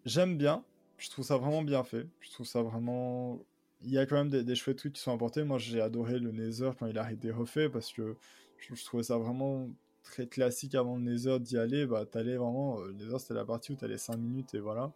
j'aime 0.06 0.38
bien. 0.38 0.64
Je 0.96 1.10
trouve 1.10 1.22
ça 1.22 1.36
vraiment 1.36 1.60
bien 1.60 1.84
fait. 1.84 2.08
Je 2.20 2.30
trouve 2.30 2.46
ça 2.46 2.62
vraiment. 2.62 3.44
Il 3.82 3.90
y 3.90 3.98
a 3.98 4.06
quand 4.06 4.16
même 4.16 4.30
des, 4.30 4.42
des 4.42 4.54
chouettes 4.54 4.78
trucs 4.78 4.94
qui 4.94 5.02
sont 5.02 5.12
apportés. 5.12 5.44
Moi, 5.44 5.58
j'ai 5.58 5.82
adoré 5.82 6.18
le 6.18 6.32
Nether 6.32 6.70
quand 6.78 6.86
il 6.86 6.96
a 6.96 7.12
été 7.12 7.30
refait 7.30 7.68
parce 7.68 7.92
que 7.92 8.16
je, 8.56 8.74
je 8.74 8.84
trouvais 8.86 9.02
ça 9.02 9.18
vraiment 9.18 9.68
très 10.02 10.26
classique 10.26 10.74
avant 10.74 10.96
le 10.96 11.02
Nether 11.02 11.38
d'y 11.40 11.58
aller. 11.58 11.84
Bah, 11.84 12.06
t'allais 12.06 12.38
vraiment. 12.38 12.80
Le 12.80 12.94
Nether, 12.94 13.18
c'était 13.18 13.34
la 13.34 13.44
partie 13.44 13.72
où 13.72 13.74
t'allais 13.76 13.98
5 13.98 14.16
minutes 14.16 14.54
et 14.54 14.60
voilà. 14.60 14.94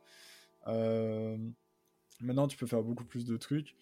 Euh, 0.66 1.36
Maintenant, 2.20 2.48
tu 2.48 2.56
peux 2.56 2.66
faire 2.66 2.82
beaucoup 2.82 3.04
plus 3.04 3.24
de 3.24 3.36
trucs. 3.36 3.76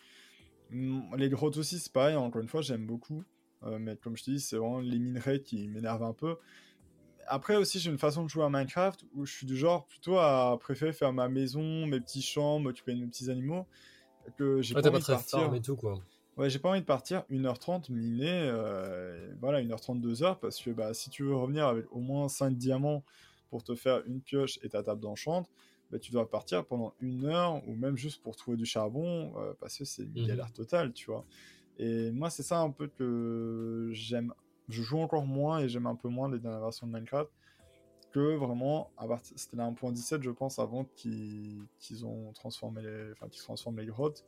Mm, 0.71 1.17
les 1.17 1.29
grottes 1.29 1.57
aussi, 1.57 1.79
c'est 1.79 1.93
pareil. 1.93 2.17
Encore 2.17 2.43
une 2.43 2.49
fois, 2.49 2.61
j'aime 2.61 2.87
beaucoup. 2.87 3.25
Euh, 3.63 3.79
mais 3.79 3.97
comme 3.97 4.17
je 4.17 4.25
te 4.25 4.31
dis, 4.31 4.41
c'est 4.41 4.57
vraiment 4.57 4.81
les 4.81 4.99
minerais 4.99 5.41
qui 5.41 5.69
m'énervent 5.69 6.03
un 6.03 6.13
peu. 6.13 6.37
Après 7.29 7.57
aussi, 7.57 7.81
j'ai 7.81 7.91
une 7.91 7.99
façon 7.99 8.23
de 8.23 8.29
jouer 8.29 8.45
à 8.45 8.51
Minecraft 8.51 9.05
où 9.15 9.27
je 9.27 9.33
suis 9.33 9.47
du 9.47 9.57
genre 9.57 9.87
plutôt 9.87 10.19
à 10.19 10.57
préférer 10.61 10.93
faire 10.93 11.13
ma 11.13 11.29
maison, 11.29 11.87
mes 11.87 12.01
petits 12.01 12.23
champs, 12.23 12.61
m'occuper 12.61 12.95
de 12.95 13.01
mes 13.01 13.07
petits 13.07 13.31
animaux. 13.31 13.67
Que 14.37 14.61
j'ai 14.61 14.75
ouais, 14.75 14.83
pas 14.83 14.91
envie 14.91 15.01
de 15.01 15.07
partir. 15.07 15.55
Et 15.55 15.61
tout, 15.61 15.77
quoi. 15.77 16.01
Ouais, 16.37 16.51
j'ai 16.51 16.59
pas 16.59 16.69
envie 16.69 16.81
de 16.81 16.87
partir 16.87 17.25
1h30 17.31 17.91
miner, 17.91 18.51
euh, 18.53 19.33
voilà, 19.41 19.63
1h30, 19.63 20.03
2h, 20.03 20.39
parce 20.39 20.61
que 20.61 20.71
bah, 20.71 20.93
si 20.93 21.09
tu 21.09 21.23
veux 21.23 21.35
revenir 21.35 21.67
avec 21.67 21.91
au 21.93 22.01
moins 22.01 22.29
5 22.29 22.57
diamants 22.57 23.03
pour 23.49 23.65
te 23.65 23.75
faire 23.75 24.03
une 24.07 24.21
pioche 24.21 24.59
et 24.63 24.69
ta 24.69 24.83
table 24.83 25.01
d'enchant, 25.01 25.47
bah, 25.91 25.99
tu 25.99 26.11
dois 26.13 26.29
partir 26.29 26.65
pendant 26.65 26.95
une 27.01 27.27
heure 27.27 27.67
ou 27.69 27.75
même 27.75 27.97
juste 27.97 28.23
pour 28.23 28.37
trouver 28.37 28.57
du 28.57 28.67
charbon 28.67 29.33
euh, 29.39 29.53
parce 29.61 29.77
que 29.77 29.85
c'est 29.85 30.03
une 30.03 30.23
mhm. 30.23 30.27
galère 30.27 30.53
totale, 30.53 30.93
tu 30.93 31.11
vois. 31.11 31.25
Et 31.79 32.11
moi, 32.11 32.31
c'est 32.31 32.43
ça 32.43 32.61
un 32.61 32.71
peu 32.71 32.89
que 32.89 33.91
j'aime. 33.93 34.33
Je 34.69 34.83
joue 34.83 34.99
encore 34.99 35.27
moins 35.27 35.61
et 35.61 35.69
j'aime 35.69 35.87
un 35.87 35.95
peu 35.95 36.09
moins 36.09 36.31
les 36.31 36.39
dernières 36.39 36.61
versions 36.61 36.87
de 36.87 36.93
Minecraft 36.93 37.31
que 38.13 38.35
vraiment, 38.35 38.91
à 38.97 39.07
partir, 39.07 39.39
c'était 39.39 39.59
la 39.59 39.71
1.17, 39.71 40.23
je 40.23 40.31
pense, 40.31 40.59
avant 40.59 40.85
qu'ils 40.97 41.67
ont 42.05 42.33
transformé 42.33 42.83
les, 42.83 43.13
enfin, 43.13 43.29
qu'ils 43.29 43.43
transforment 43.43 43.79
les 43.79 43.87
grottes. 43.87 44.25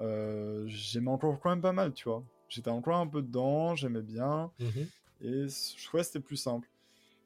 Euh, 0.00 0.64
j'aimais 0.68 1.10
encore 1.10 1.38
quand 1.40 1.50
même 1.50 1.60
pas 1.60 1.72
mal, 1.72 1.92
tu 1.92 2.08
vois. 2.08 2.24
J'étais 2.48 2.70
encore 2.70 2.96
un 2.96 3.06
peu 3.06 3.20
dedans, 3.22 3.76
j'aimais 3.76 4.02
bien, 4.02 4.50
mhm. 4.58 4.86
et 5.20 5.48
je 5.48 5.84
trouvais 5.86 6.02
que 6.02 6.06
c'était 6.06 6.20
plus 6.20 6.38
simple. 6.38 6.68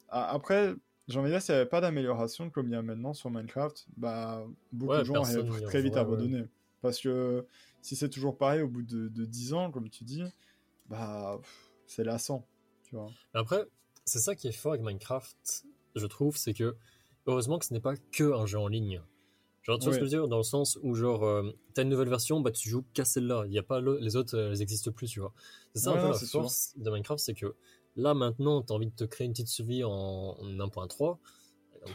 Après, 0.08 0.74
j'ai 1.08 1.18
envie 1.18 1.28
de 1.28 1.34
dire, 1.34 1.42
s'il 1.42 1.54
n'y 1.54 1.60
avait 1.60 1.68
pas 1.68 1.80
d'amélioration 1.80 2.50
comme 2.50 2.68
il 2.68 2.72
y 2.72 2.76
a 2.76 2.82
maintenant 2.82 3.12
sur 3.12 3.30
Minecraft, 3.30 3.86
bah, 3.96 4.46
beaucoup 4.72 4.96
de 4.96 5.04
gens 5.04 5.16
auraient 5.16 5.60
très 5.62 5.82
vite 5.82 5.96
abandonné. 5.96 6.44
Parce 6.80 7.00
que 7.00 7.46
si 7.82 7.96
c'est 7.96 8.08
toujours 8.08 8.36
pareil 8.36 8.62
au 8.62 8.68
bout 8.68 8.82
de, 8.82 9.08
de 9.08 9.24
10 9.24 9.54
ans, 9.54 9.70
comme 9.70 9.88
tu 9.88 10.04
dis, 10.04 10.22
bah, 10.88 11.40
c'est 11.86 12.04
lassant. 12.04 12.46
Tu 12.84 12.96
vois. 12.96 13.10
Après, 13.32 13.64
c'est 14.04 14.18
ça 14.18 14.34
qui 14.34 14.48
est 14.48 14.52
fort 14.52 14.72
avec 14.72 14.84
Minecraft, 14.84 15.64
je 15.96 16.06
trouve, 16.06 16.36
c'est 16.36 16.54
que 16.54 16.76
heureusement 17.26 17.58
que 17.58 17.66
ce 17.66 17.72
n'est 17.72 17.80
pas 17.80 17.94
que 18.12 18.32
un 18.32 18.46
jeu 18.46 18.58
en 18.58 18.68
ligne. 18.68 19.02
Genre, 19.62 19.78
tu 19.78 19.86
vois 19.86 19.94
ce 19.94 19.98
que 19.98 20.04
je 20.04 20.10
veux 20.10 20.18
dire 20.18 20.28
Dans 20.28 20.36
le 20.36 20.42
sens 20.42 20.78
où, 20.82 20.94
genre, 20.94 21.24
euh, 21.24 21.50
t'as 21.72 21.82
une 21.82 21.88
nouvelle 21.88 22.10
version, 22.10 22.40
bah, 22.40 22.50
tu 22.50 22.68
joues 22.68 22.84
qu'à 22.92 23.06
celle-là. 23.06 23.44
Il 23.46 23.52
y 23.52 23.58
a 23.58 23.62
pas 23.62 23.80
les 23.80 24.14
autres, 24.14 24.38
elles 24.38 24.58
n'existent 24.58 24.92
plus, 24.92 25.08
tu 25.08 25.20
vois. 25.20 25.32
C'est 25.74 25.84
ça 25.84 25.92
un 25.92 25.94
peu 25.94 26.08
la 26.08 26.18
force 26.18 26.74
de 26.76 26.90
Minecraft, 26.90 27.18
c'est 27.18 27.32
que 27.32 27.54
Là, 27.96 28.14
maintenant, 28.14 28.62
tu 28.62 28.72
as 28.72 28.76
envie 28.76 28.86
de 28.86 28.94
te 28.94 29.04
créer 29.04 29.26
une 29.26 29.32
petite 29.32 29.48
survie 29.48 29.84
en, 29.84 30.36
1.3. 30.42 31.18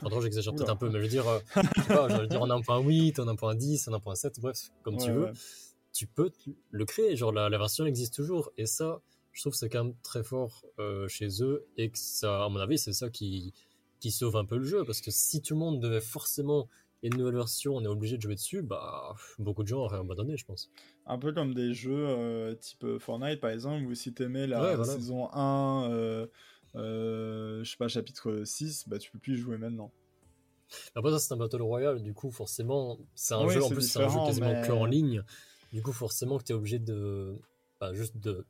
En 0.01 0.09
1.3, 0.09 0.21
j'exagère 0.21 0.53
peut-être 0.53 0.69
un 0.69 0.75
peu, 0.75 0.89
mais 0.89 0.99
je 0.99 1.03
veux 1.03 1.09
dire, 1.09 1.27
euh, 1.27 1.39
je 1.55 2.25
dire 2.25 2.41
en 2.41 2.47
1.8, 2.47 3.19
en 3.19 3.25
1.10, 3.25 3.89
en 3.89 3.97
1.7, 3.97 4.39
bref, 4.39 4.71
comme 4.83 4.97
tu 4.97 5.11
veux. 5.11 5.31
Tu 5.91 6.07
peux 6.07 6.31
le 6.71 6.85
créer. 6.85 7.15
Genre, 7.15 7.31
la, 7.31 7.49
version 7.57 7.85
existe 7.85 8.13
toujours. 8.13 8.51
Et 8.57 8.65
ça, 8.65 9.01
je 9.31 9.41
trouve 9.41 9.53
que 9.53 9.57
c'est 9.57 9.69
quand 9.69 9.83
même 9.83 9.95
très 10.03 10.23
fort 10.23 10.63
euh, 10.79 11.07
chez 11.07 11.43
eux. 11.43 11.65
Et 11.77 11.89
que 11.89 11.97
ça, 11.97 12.45
à 12.45 12.49
mon 12.49 12.59
avis, 12.59 12.77
c'est 12.77 12.93
ça 12.93 13.09
qui, 13.09 13.53
qui 13.99 14.11
sauve 14.11 14.37
un 14.37 14.45
peu 14.45 14.57
le 14.57 14.65
jeu. 14.65 14.85
Parce 14.85 15.01
que 15.01 15.11
si 15.11 15.41
tout 15.41 15.55
le 15.55 15.59
monde 15.59 15.81
devait 15.81 16.01
forcément 16.01 16.69
une 17.01 17.17
nouvelle 17.17 17.35
version, 17.35 17.75
on 17.75 17.83
est 17.83 17.87
obligé 17.87 18.17
de 18.17 18.21
jouer 18.21 18.35
dessus, 18.35 18.61
bah, 18.61 19.15
beaucoup 19.37 19.63
de 19.63 19.67
gens 19.67 19.79
auraient 19.79 19.99
abandonné, 19.99 20.37
je 20.37 20.45
pense. 20.45 20.69
Un 21.09 21.17
peu 21.17 21.33
comme 21.33 21.55
des 21.55 21.73
jeux 21.73 22.07
euh, 22.07 22.53
type 22.53 22.83
euh, 22.83 22.99
Fortnite, 22.99 23.41
par 23.41 23.49
exemple, 23.49 23.83
où 23.85 23.95
si 23.95 24.13
t'aimais 24.13 24.45
la 24.45 24.81
saison 24.85 25.27
1, 25.33 25.89
euh, 25.89 26.27
euh, 26.75 27.63
je 27.63 27.69
sais 27.71 27.77
pas, 27.77 27.87
chapitre 27.87 28.43
6, 28.45 28.87
bah, 28.87 28.99
tu 28.99 29.11
peux 29.11 29.17
plus 29.17 29.33
y 29.33 29.37
jouer 29.37 29.57
maintenant. 29.57 29.91
Après, 30.93 31.09
ça, 31.11 31.17
c'est 31.17 31.33
un 31.33 31.37
Battle 31.37 31.63
Royale, 31.63 32.03
du 32.03 32.13
coup, 32.13 32.29
forcément, 32.29 32.99
c'est 33.15 33.33
un 33.33 33.49
jeu, 33.49 33.63
en 33.63 33.69
plus, 33.69 33.81
c'est 33.81 34.03
un 34.03 34.07
jeu 34.09 34.19
quasiment 34.23 34.61
que 34.61 34.71
en 34.71 34.85
ligne. 34.85 35.23
Du 35.73 35.81
coup, 35.81 35.93
forcément, 35.93 36.37
que 36.37 36.43
t'es 36.43 36.53
obligé 36.53 36.77
de, 36.77 37.35
bah, 37.79 37.91
juste 37.93 38.17
de, 38.17 38.45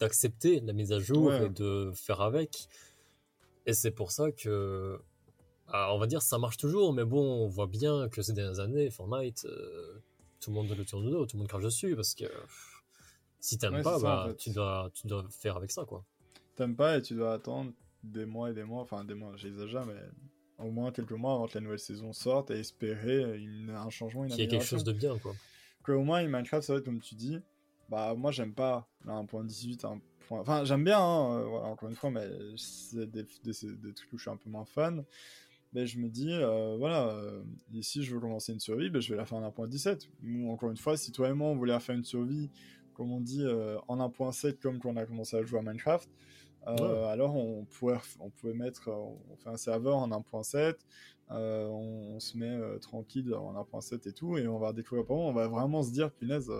d'accepter 0.00 0.60
la 0.60 0.72
mise 0.72 0.92
à 0.92 0.98
jour 0.98 1.32
et 1.32 1.48
de 1.48 1.92
faire 1.94 2.20
avec. 2.20 2.68
Et 3.66 3.74
c'est 3.74 3.92
pour 3.92 4.10
ça 4.10 4.32
que 4.32 5.00
ah, 5.68 5.92
on 5.92 5.98
va 5.98 6.06
dire 6.06 6.22
ça 6.22 6.38
marche 6.38 6.56
toujours, 6.56 6.92
mais 6.92 7.04
bon, 7.04 7.44
on 7.44 7.48
voit 7.48 7.66
bien 7.66 8.08
que 8.08 8.22
ces 8.22 8.32
dernières 8.32 8.60
années, 8.60 8.90
Fortnite, 8.90 9.44
euh, 9.46 10.00
tout 10.40 10.50
le 10.50 10.56
monde 10.56 10.76
le 10.76 10.84
tourne 10.84 11.06
de 11.06 11.10
dos, 11.10 11.26
tout 11.26 11.36
le 11.36 11.40
monde 11.40 11.48
crache 11.48 11.64
dessus, 11.64 11.94
parce 11.94 12.14
que 12.14 12.24
si 13.40 13.58
t'aimes 13.58 13.82
pas, 13.82 13.98
bah, 13.98 14.34
tu, 14.36 14.50
dois, 14.50 14.90
tu 14.94 15.06
dois 15.06 15.24
faire 15.30 15.56
avec 15.56 15.70
ça, 15.70 15.84
quoi. 15.84 16.04
T'aimes 16.56 16.76
pas 16.76 16.98
et 16.98 17.02
tu 17.02 17.14
dois 17.14 17.34
attendre 17.34 17.72
des 18.02 18.26
mois 18.26 18.50
et 18.50 18.54
des 18.54 18.64
mois, 18.64 18.82
enfin 18.82 19.04
des 19.04 19.14
mois, 19.14 19.36
j'exagère, 19.36 19.86
mais 19.86 20.00
au 20.58 20.70
moins 20.70 20.90
quelques 20.90 21.12
mois 21.12 21.34
avant 21.34 21.46
que 21.46 21.54
la 21.54 21.60
nouvelle 21.60 21.78
saison 21.78 22.12
sorte 22.12 22.50
et 22.50 22.58
espérer 22.58 23.38
une, 23.38 23.70
un 23.70 23.90
changement, 23.90 24.24
une 24.24 24.30
Qu'il 24.30 24.40
y 24.40 24.42
ait 24.42 24.48
quelque 24.48 24.64
chose 24.64 24.84
de 24.84 24.92
bien, 24.92 25.18
quoi. 25.18 25.34
Que 25.84 25.92
au 25.92 26.02
moins, 26.02 26.22
Minecraft, 26.26 26.66
ça 26.66 26.72
va 26.72 26.78
être 26.78 26.84
comme 26.84 27.00
tu 27.00 27.14
dis, 27.14 27.38
bah 27.88 28.14
moi 28.14 28.32
j'aime 28.32 28.52
pas 28.52 28.88
là, 29.04 29.22
1.18, 29.22 29.86
un 29.86 30.00
point... 30.26 30.40
Enfin, 30.40 30.64
j'aime 30.64 30.84
bien, 30.84 30.98
hein, 30.98 31.38
euh, 31.38 31.46
encore 31.46 31.88
une 31.88 31.94
fois, 31.94 32.10
mais 32.10 32.28
c'est 32.56 33.08
des, 33.10 33.24
des, 33.44 33.52
des, 33.62 33.92
trucs 33.92 34.12
où 34.12 34.16
je 34.16 34.22
suis 34.22 34.30
un 34.30 34.36
peu 34.36 34.50
moins 34.50 34.64
fan. 34.64 35.04
Ben, 35.76 35.84
je 35.84 35.98
me 35.98 36.08
dis, 36.08 36.32
euh, 36.32 36.74
voilà, 36.78 37.10
euh, 37.10 37.42
ici 37.74 38.02
je 38.02 38.14
veux 38.14 38.18
commencer 38.18 38.50
une 38.50 38.60
survie, 38.60 38.88
ben, 38.88 39.02
je 39.02 39.10
vais 39.10 39.18
la 39.18 39.26
faire 39.26 39.36
en 39.36 39.46
1.17. 39.46 40.08
Ou 40.24 40.50
encore 40.50 40.70
une 40.70 40.78
fois, 40.78 40.96
si 40.96 41.12
toi 41.12 41.28
et 41.28 41.34
moi 41.34 41.48
on 41.48 41.54
voulait 41.54 41.78
faire 41.80 41.94
une 41.94 42.02
survie, 42.02 42.48
comme 42.94 43.12
on 43.12 43.20
dit, 43.20 43.44
euh, 43.44 43.76
en 43.86 43.98
1.7 43.98 44.58
comme 44.58 44.78
quand 44.78 44.88
on 44.88 44.96
a 44.96 45.04
commencé 45.04 45.36
à 45.36 45.42
jouer 45.42 45.58
à 45.58 45.62
Minecraft, 45.62 46.08
alors 46.64 47.36
on 47.36 47.66
pourrait, 47.66 48.00
on 48.20 48.30
pouvait 48.30 48.54
mettre, 48.54 48.88
on 48.88 49.36
fait 49.36 49.50
un 49.50 49.58
serveur 49.58 49.96
en 49.96 50.08
1.7, 50.08 50.76
on, 51.28 52.18
se 52.20 52.38
met 52.38 52.58
tranquille 52.80 53.34
en 53.34 53.52
1.7 53.62 54.08
et 54.08 54.12
tout, 54.12 54.38
et 54.38 54.48
on 54.48 54.58
va 54.58 54.72
découvrir 54.72 55.10
on 55.10 55.34
va 55.34 55.46
vraiment 55.46 55.82
se 55.82 55.92
dire, 55.92 56.10
punaise, 56.10 56.50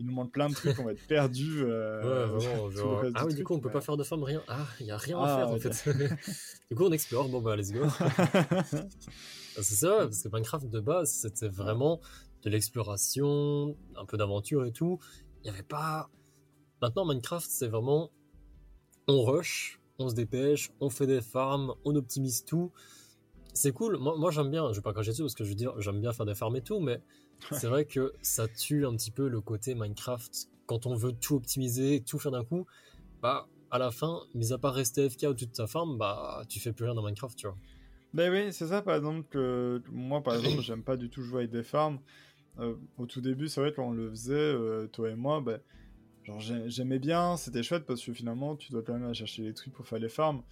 il 0.00 0.06
nous 0.06 0.14
manque 0.14 0.32
plein 0.32 0.48
de 0.48 0.54
trucs, 0.54 0.78
on 0.78 0.84
va 0.84 0.92
être 0.92 1.06
perdu. 1.06 1.62
Euh, 1.62 2.26
ouais, 2.38 2.70
vraiment. 2.72 3.10
Ah 3.14 3.26
oui, 3.26 3.34
du 3.34 3.44
coup, 3.44 3.54
on 3.54 3.60
peut 3.60 3.70
pas 3.70 3.82
faire 3.82 3.98
de 3.98 4.02
forme, 4.02 4.24
rien. 4.24 4.42
Ah, 4.48 4.66
il 4.80 4.86
y 4.86 4.90
a 4.90 4.96
rien 4.96 5.18
à 5.18 5.24
ah, 5.24 5.36
faire 5.36 5.50
en 5.50 5.58
fait. 5.58 5.88
du 6.70 6.74
coup, 6.74 6.84
on 6.84 6.92
explore. 6.92 7.28
Bon, 7.28 7.42
bah, 7.42 7.54
let's 7.54 7.70
go. 7.70 7.86
c'est 9.56 9.62
ça, 9.62 9.98
parce 9.98 10.22
que 10.22 10.28
Minecraft 10.32 10.70
de 10.70 10.80
base, 10.80 11.10
c'était 11.10 11.48
vraiment 11.48 12.00
de 12.42 12.48
l'exploration, 12.48 13.76
un 13.94 14.06
peu 14.06 14.16
d'aventure 14.16 14.64
et 14.64 14.72
tout. 14.72 14.98
Il 15.38 15.44
n'y 15.44 15.50
avait 15.50 15.62
pas. 15.62 16.08
Maintenant, 16.80 17.04
Minecraft, 17.04 17.46
c'est 17.48 17.68
vraiment. 17.68 18.10
On 19.06 19.22
rush, 19.22 19.80
on 19.98 20.08
se 20.08 20.14
dépêche, 20.14 20.70
on 20.80 20.88
fait 20.88 21.06
des 21.06 21.20
farms, 21.20 21.74
on 21.84 21.94
optimise 21.94 22.44
tout. 22.46 22.72
C'est 23.54 23.72
cool. 23.72 23.96
Moi, 23.98 24.16
moi 24.16 24.30
j'aime 24.30 24.50
bien. 24.50 24.72
Je 24.72 24.76
vais 24.76 24.82
pas 24.82 24.92
cracher 24.92 25.10
dessus 25.10 25.22
parce 25.22 25.34
que 25.34 25.44
je 25.44 25.48
veux 25.48 25.54
dire, 25.54 25.78
j'aime 25.80 26.00
bien 26.00 26.12
faire 26.12 26.26
des 26.26 26.34
farms 26.34 26.56
et 26.56 26.62
tout, 26.62 26.80
mais 26.80 27.00
c'est 27.52 27.66
vrai 27.66 27.84
que 27.84 28.12
ça 28.22 28.48
tue 28.48 28.86
un 28.86 28.94
petit 28.96 29.10
peu 29.10 29.28
le 29.28 29.40
côté 29.40 29.74
Minecraft 29.74 30.48
quand 30.66 30.86
on 30.86 30.94
veut 30.94 31.12
tout 31.12 31.36
optimiser, 31.36 32.02
tout 32.02 32.18
faire 32.18 32.32
d'un 32.32 32.44
coup. 32.44 32.66
Bah, 33.22 33.48
à 33.70 33.78
la 33.78 33.90
fin, 33.90 34.20
mis 34.34 34.52
à 34.52 34.58
part 34.58 34.74
rester 34.74 35.08
FK 35.08 35.24
au-dessus 35.24 35.46
de 35.46 35.52
ta 35.52 35.66
farm, 35.66 35.98
bah, 35.98 36.42
tu 36.48 36.60
fais 36.60 36.72
plus 36.72 36.84
rien 36.84 36.94
dans 36.94 37.02
Minecraft, 37.02 37.36
tu 37.36 37.46
vois. 37.46 37.56
Ben 38.12 38.32
oui, 38.32 38.52
c'est 38.52 38.66
ça 38.66 38.82
par 38.82 38.96
exemple 38.96 39.24
que 39.30 39.82
moi, 39.90 40.22
par 40.22 40.34
exemple, 40.34 40.62
j'aime 40.62 40.82
pas 40.82 40.96
du 40.96 41.10
tout 41.10 41.22
jouer 41.22 41.40
avec 41.40 41.50
des 41.50 41.62
farms. 41.62 42.00
Euh, 42.58 42.74
au 42.98 43.06
tout 43.06 43.20
début, 43.20 43.48
c'est 43.48 43.60
vrai 43.60 43.72
quand 43.72 43.86
on 43.86 43.92
le 43.92 44.10
faisait, 44.10 44.34
euh, 44.34 44.88
toi 44.88 45.10
et 45.10 45.14
moi, 45.14 45.40
ben, 45.40 45.60
genre 46.24 46.40
j'aimais 46.40 46.98
bien, 46.98 47.36
c'était 47.36 47.62
chouette 47.62 47.86
parce 47.86 48.04
que 48.04 48.12
finalement, 48.12 48.56
tu 48.56 48.72
dois 48.72 48.82
quand 48.82 48.92
même 48.92 49.04
aller 49.04 49.14
chercher 49.14 49.42
les 49.42 49.54
trucs 49.54 49.72
pour 49.72 49.86
faire 49.86 50.00
les 50.00 50.08
farms. 50.08 50.42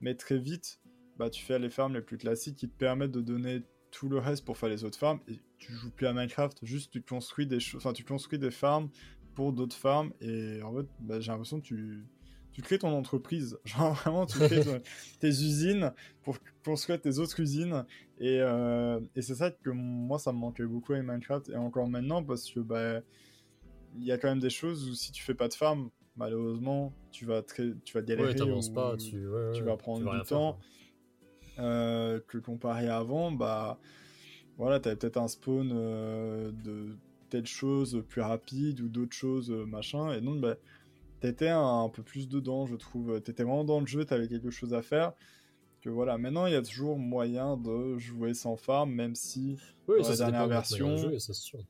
Mais 0.00 0.14
très 0.14 0.38
vite, 0.38 0.80
bah, 1.18 1.30
tu 1.30 1.44
fais 1.44 1.58
les 1.58 1.70
farms 1.70 1.94
les 1.94 2.00
plus 2.00 2.16
classiques 2.16 2.56
qui 2.56 2.68
te 2.68 2.76
permettent 2.76 3.10
de 3.10 3.20
donner 3.20 3.62
tout 3.90 4.08
le 4.08 4.18
reste 4.18 4.44
pour 4.44 4.56
faire 4.56 4.68
les 4.68 4.84
autres 4.84 4.98
farms 4.98 5.20
et 5.28 5.40
tu 5.58 5.72
joues 5.72 5.90
plus 5.90 6.06
à 6.06 6.12
Minecraft, 6.12 6.58
juste 6.62 6.92
tu 6.92 7.02
construis 7.02 7.46
des 7.46 7.60
choses, 7.60 7.80
enfin 7.80 7.92
tu 7.92 8.04
construis 8.04 8.38
des 8.38 8.50
farms 8.50 8.90
pour 9.34 9.52
d'autres 9.52 9.76
farms 9.76 10.12
et 10.20 10.62
en 10.62 10.74
fait 10.74 10.86
bah, 11.00 11.20
j'ai 11.20 11.30
l'impression 11.30 11.60
que 11.60 11.66
tu, 11.66 12.06
tu 12.52 12.62
crées 12.62 12.78
ton 12.78 12.90
entreprise, 12.90 13.58
genre 13.64 13.94
vraiment 13.94 14.26
tu 14.26 14.38
crées 14.38 14.60
tes 15.20 15.28
usines 15.28 15.92
pour 16.22 16.38
construire 16.64 17.00
tes 17.00 17.18
autres 17.18 17.40
usines 17.40 17.84
et, 18.18 18.40
euh, 18.40 19.00
et 19.16 19.22
c'est 19.22 19.34
ça 19.34 19.50
que 19.50 19.70
moi 19.70 20.18
ça 20.18 20.32
me 20.32 20.38
manquait 20.38 20.66
beaucoup 20.66 20.92
avec 20.92 21.04
Minecraft 21.06 21.48
et 21.48 21.56
encore 21.56 21.88
maintenant 21.88 22.22
parce 22.22 22.50
que 22.50 22.60
bah 22.60 23.00
il 23.96 24.04
y 24.04 24.12
a 24.12 24.18
quand 24.18 24.28
même 24.28 24.40
des 24.40 24.50
choses 24.50 24.88
où 24.88 24.94
si 24.94 25.12
tu 25.12 25.22
fais 25.22 25.34
pas 25.34 25.48
de 25.48 25.54
farm 25.54 25.90
malheureusement 26.14 26.92
tu 27.10 27.24
vas 27.24 27.42
très 27.42 27.72
tu 27.84 27.94
vas 27.94 28.02
galérer 28.02 28.28
ouais, 28.28 28.74
pas, 28.74 28.96
tu, 28.96 29.26
tu 29.54 29.62
vas 29.62 29.76
prendre 29.76 30.12
du 30.12 30.22
temps 30.24 30.58
euh, 31.58 32.20
que 32.28 32.38
comparé 32.38 32.88
à 32.88 32.98
avant 32.98 33.32
bah 33.32 33.78
voilà, 34.56 34.80
tu 34.80 34.88
avais 34.88 34.96
peut-être 34.96 35.18
un 35.18 35.28
spawn 35.28 35.68
de 35.68 36.96
telle 37.30 37.46
chose 37.46 38.02
plus 38.08 38.22
rapide 38.22 38.80
ou 38.80 38.88
d'autres 38.88 39.14
choses 39.14 39.50
machin, 39.50 40.12
et 40.12 40.20
donc 40.20 40.40
bah, 40.40 40.56
t'étais 41.20 41.48
un, 41.48 41.84
un 41.84 41.88
peu 41.88 42.02
plus 42.02 42.28
dedans, 42.28 42.66
je 42.66 42.74
trouve. 42.74 43.20
T'étais 43.20 43.44
vraiment 43.44 43.64
dans 43.64 43.80
le 43.80 43.86
jeu, 43.86 44.04
t'avais 44.04 44.26
quelque 44.26 44.50
chose 44.50 44.74
à 44.74 44.82
faire. 44.82 45.12
Que 45.80 45.90
voilà, 45.90 46.18
maintenant 46.18 46.46
il 46.46 46.52
y 46.52 46.56
a 46.56 46.62
toujours 46.62 46.98
moyen 46.98 47.56
de 47.56 47.98
jouer 47.98 48.34
sans 48.34 48.56
farm, 48.56 48.90
même 48.90 49.14
si 49.14 49.56
oui, 49.86 50.02
dans 50.02 50.08
la 50.08 50.16
dernière 50.16 50.48
version, 50.48 50.96
jeu, 50.96 51.18
sûr. 51.20 51.60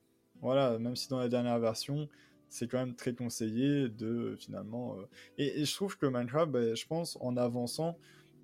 voilà, 0.41 0.79
même 0.79 0.97
si 0.97 1.09
dans 1.09 1.19
la 1.19 1.29
dernière 1.29 1.59
version, 1.59 2.09
c'est 2.49 2.69
quand 2.69 2.79
même 2.79 2.95
très 2.95 3.15
conseillé 3.15 3.89
de 3.89 4.37
finalement. 4.39 4.97
Euh, 4.99 5.05
et, 5.37 5.65
je 5.65 5.75
trouve 5.75 5.99
que 5.99 6.07
Minecraft, 6.07 6.51
ben, 6.51 6.75
je 6.75 6.87
pense, 6.87 7.19
en 7.21 7.37
avançant, 7.37 7.99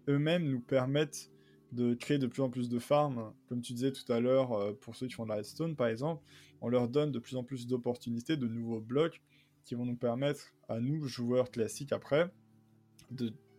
eux-mêmes 0.08 0.44
nous 0.44 0.60
permettent 0.60 1.30
de 1.74 1.94
créer 1.94 2.18
de 2.18 2.26
plus 2.26 2.42
en 2.42 2.50
plus 2.50 2.68
de 2.68 2.78
farms. 2.78 3.32
Comme 3.48 3.60
tu 3.60 3.72
disais 3.72 3.92
tout 3.92 4.10
à 4.12 4.20
l'heure, 4.20 4.52
euh, 4.52 4.72
pour 4.72 4.96
ceux 4.96 5.06
qui 5.06 5.14
font 5.14 5.24
de 5.24 5.30
la 5.30 5.36
redstone 5.36 5.76
par 5.76 5.88
exemple, 5.88 6.22
on 6.60 6.68
leur 6.68 6.88
donne 6.88 7.12
de 7.12 7.18
plus 7.18 7.36
en 7.36 7.44
plus 7.44 7.66
d'opportunités, 7.66 8.36
de 8.36 8.46
nouveaux 8.46 8.80
blocs 8.80 9.20
qui 9.64 9.74
vont 9.74 9.84
nous 9.84 9.96
permettre 9.96 10.54
à 10.68 10.80
nous, 10.80 11.06
joueurs 11.06 11.50
classiques 11.50 11.92
après, 11.92 12.30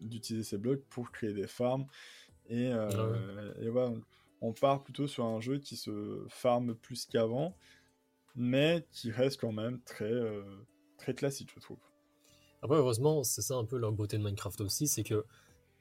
d'utiliser 0.01 0.43
ces 0.43 0.57
blocs 0.57 0.83
pour 0.89 1.11
créer 1.11 1.33
des 1.33 1.47
farms. 1.47 1.85
Et, 2.47 2.71
euh, 2.71 2.89
ah 3.57 3.61
et 3.61 3.69
voilà, 3.69 3.93
on 4.41 4.53
part 4.53 4.83
plutôt 4.83 5.07
sur 5.07 5.25
un 5.25 5.39
jeu 5.41 5.57
qui 5.57 5.75
se 5.75 6.23
farme 6.29 6.75
plus 6.75 7.05
qu'avant, 7.05 7.57
mais 8.35 8.87
qui 8.91 9.11
reste 9.11 9.39
quand 9.39 9.51
même 9.51 9.81
très, 9.81 10.11
euh, 10.11 10.43
très 10.97 11.15
classique, 11.15 11.51
je 11.55 11.59
trouve. 11.59 11.79
Après, 12.61 12.77
heureusement, 12.77 13.23
c'est 13.23 13.41
ça 13.41 13.55
un 13.55 13.65
peu 13.65 13.77
la 13.77 13.89
beauté 13.91 14.17
de 14.17 14.23
Minecraft 14.23 14.61
aussi, 14.61 14.87
c'est 14.87 15.03
que 15.03 15.25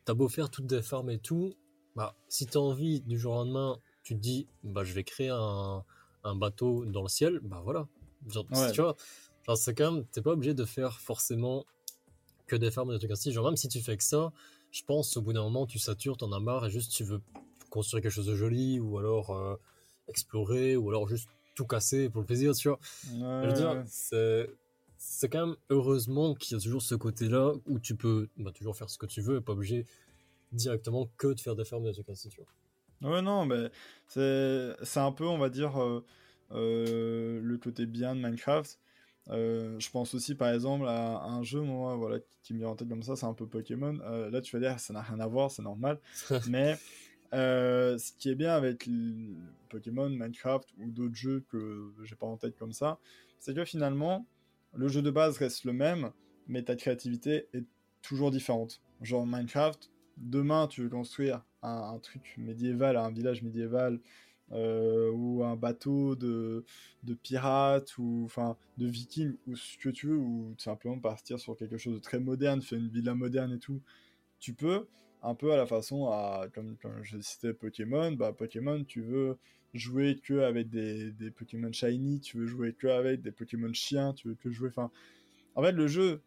t'as 0.05 0.15
beau 0.15 0.29
faire 0.29 0.51
toutes 0.51 0.67
des 0.67 0.83
farms 0.83 1.11
et 1.11 1.19
tout, 1.19 1.55
bah, 1.97 2.15
si 2.29 2.47
t'as 2.47 2.59
envie 2.59 3.01
du 3.01 3.19
jour 3.19 3.35
au 3.35 3.37
lendemain, 3.37 3.79
tu 4.03 4.15
te 4.15 4.21
dis, 4.21 4.47
bah, 4.63 4.85
je 4.85 4.93
vais 4.93 5.05
créer 5.05 5.31
un, 5.31 5.85
un 6.25 6.35
bateau 6.35 6.85
dans 6.87 7.03
le 7.03 7.09
ciel, 7.09 7.41
bah 7.43 7.61
voilà. 7.65 7.87
Genre, 8.29 8.47
tu 8.73 8.81
vois, 8.81 8.97
genre, 9.47 9.57
c'est 9.57 9.75
quand 9.75 9.93
même, 9.93 10.05
t'es 10.07 10.23
pas 10.23 10.33
obligé 10.33 10.55
de 10.55 10.65
faire 10.65 11.01
forcément 11.01 11.65
que 12.47 12.57
des 12.57 12.71
farms 12.71 12.91
et 12.91 12.95
des 12.95 12.99
trucs 12.99 13.11
ainsi. 13.11 13.33
Genre, 13.33 13.45
même 13.45 13.57
si 13.57 13.69
tu 13.69 13.81
fais 13.81 13.97
que 13.97 14.05
ça, 14.05 14.33
je 14.71 14.83
pense 14.85 15.17
au 15.17 15.23
bout 15.23 15.33
d'un 15.33 15.43
moment, 15.43 15.67
tu 15.67 15.79
satures, 15.79 16.17
t'en 16.17 16.33
as 16.33 16.41
marre 16.41 16.67
et 16.67 16.71
juste 16.71 16.93
tu 16.93 17.05
veux 17.05 17.21
construire 17.71 18.03
quelque 18.03 18.13
chose 18.13 18.27
de 18.27 18.35
joli 18.35 18.81
ou 18.81 18.99
alors 18.99 19.31
euh, 19.31 19.57
explorer 20.09 20.77
ou 20.77 20.89
alors 20.91 21.09
juste 21.09 21.29
tout 21.55 21.67
casser 21.67 22.09
pour 22.09 22.21
le 22.23 22.27
plaisir, 22.27 22.55
tu 22.55 22.69
vois. 22.69 22.79
Je 23.43 23.47
veux 23.49 23.53
dire, 23.53 23.83
c'est, 23.87 24.51
c'est 24.97 25.29
quand 25.29 25.47
même 25.47 25.57
heureusement 25.71 26.35
qu'il 26.35 26.57
y 26.57 26.61
a 26.61 26.63
toujours 26.63 26.83
ce 26.83 26.95
côté-là 26.95 27.53
où 27.67 27.79
tu 27.79 27.95
peux 27.95 28.29
bah, 28.39 28.53
toujours 28.53 28.77
faire 28.77 28.91
ce 28.91 28.99
que 28.99 29.07
tu 29.07 29.21
veux 29.21 29.37
et 29.37 29.41
pas 29.41 29.53
obligé 29.53 29.87
directement 30.55 31.11
que 31.17 31.29
de 31.29 31.41
faire 31.41 31.57
des 31.57 31.65
fermes 31.65 31.85
des 31.85 32.03
vois. 32.03 32.47
Ouais, 33.05 33.21
non, 33.23 33.45
mais 33.45 33.71
c'est, 34.07 34.75
c'est 34.83 35.01
un 35.01 35.13
peu, 35.13 35.27
on 35.27 35.39
va 35.39 35.51
dire, 35.51 35.81
euh, 35.83 36.05
euh, 36.53 37.41
le 37.43 37.59
côté 37.59 37.87
bien 37.87 38.15
de 38.15 38.21
Minecraft. 38.21 38.79
Euh, 39.31 39.79
je 39.79 39.91
pense 39.91 40.15
aussi 40.15 40.35
par 40.35 40.51
exemple 40.51 40.85
à, 40.87 41.25
un 41.25 41.43
jeu 41.43 41.63
moi 41.63 41.97
voilà 41.97 42.19
qui, 42.43 42.53
me 42.53 42.59
vient 42.59 42.69
en 42.69 42.77
tête 42.77 42.91
comme 42.91 43.03
ça 43.03 43.17
c'est 43.17 43.25
un 43.25 43.33
peu 43.33 43.47
Pokémon 43.47 43.95
là 44.31 44.43
tu 44.43 44.55
vas 44.55 44.61
dire 44.61 44.79
ça 44.79 44.93
n'a 44.93 45.01
rien 45.01 45.19
à 45.19 45.27
voir 45.27 45.51
c'est 45.51 45.63
normal 45.63 45.99
mais 46.47 46.77
ce 47.33 48.13
qui 48.19 48.29
est 48.29 48.35
bien 48.35 48.53
avec 48.53 48.87
Pokémon 49.71 50.11
Minecraft 50.11 50.69
ou 50.77 50.91
d'autres 50.91 51.15
jeux 51.15 51.43
que 51.49 51.91
j'ai 52.03 52.17
pas 52.17 52.27
en 52.27 52.37
tête 52.37 52.55
comme 52.59 52.73
ça 52.73 52.99
c'est 53.39 53.55
que 53.55 53.65
finalement 53.65 54.27
le 54.75 54.89
jeu 54.89 55.01
de 55.01 55.11
base 55.11 55.39
reste 55.39 55.65
le 55.65 55.73
même 55.73 56.11
mais 56.47 56.63
ta 56.63 56.77
créativité 56.77 57.49
est 57.55 57.65
toujours 58.03 58.31
différente 58.31 58.83
genre 59.01 59.27
Minecraft 59.27 59.91
demain 60.17 60.67
tu 60.67 60.83
veux 60.83 60.89
construire 60.89 61.45
un, 61.63 61.99
truc 61.99 62.35
médiéval 62.39 62.97
un 62.97 63.11
village 63.11 63.43
médiéval 63.43 64.01
euh, 64.53 65.11
ou 65.13 65.43
un 65.43 65.57
bateau 65.57 66.15
de, 66.15 66.65
de 67.03 67.15
pirates 67.15 67.97
ou 67.99 68.23
enfin 68.27 68.57
de 68.77 68.87
vikings 68.87 69.35
ou 69.47 69.57
ce 69.57 69.79
que 69.79 69.89
tu 69.89 70.09
veux 70.09 70.17
ou 70.17 70.55
simplement 70.59 70.99
partir 70.99 71.39
sur 71.41 71.57
quelque 71.57 71.79
chose 71.79 71.95
de 71.95 72.01
très 72.01 72.21
moderne 72.21 72.61
faire 72.61 72.79
une 72.79 72.89
villa 72.89 73.15
moderne 73.15 73.53
et 73.53 73.59
tout 73.59 73.81
tu 74.39 74.53
peux 74.53 74.87
un 75.23 75.35
peu 75.35 75.53
à 75.53 75.57
la 75.57 75.67
façon 75.67 76.11
comme, 76.55 76.77
comme 76.77 77.03
je 77.03 77.19
citais 77.21 77.55
Pokémon 77.55 78.13
bah 78.13 78.33
Pokémon 78.33 78.85
tu 78.85 79.01
veux 79.01 79.39
jouer 79.73 80.21
que 80.23 80.41
avec 80.41 80.69
des, 80.69 81.11
des 81.13 81.31
Pokémon 81.31 81.73
shiny 81.73 82.21
tu 82.21 82.39
veux 82.39 82.47
jouer 82.47 82.75
que 82.75 82.87
avec 82.87 83.23
des 83.23 83.33
Pokémon 83.33 83.73
chiens 83.73 84.13
tu 84.13 84.29
veux 84.29 84.35
que 84.35 84.51
jouer 84.51 84.69
enfin 84.69 84.91
en 85.55 85.63
fait 85.63 85.73
le 85.73 85.87
jeu 85.89 86.23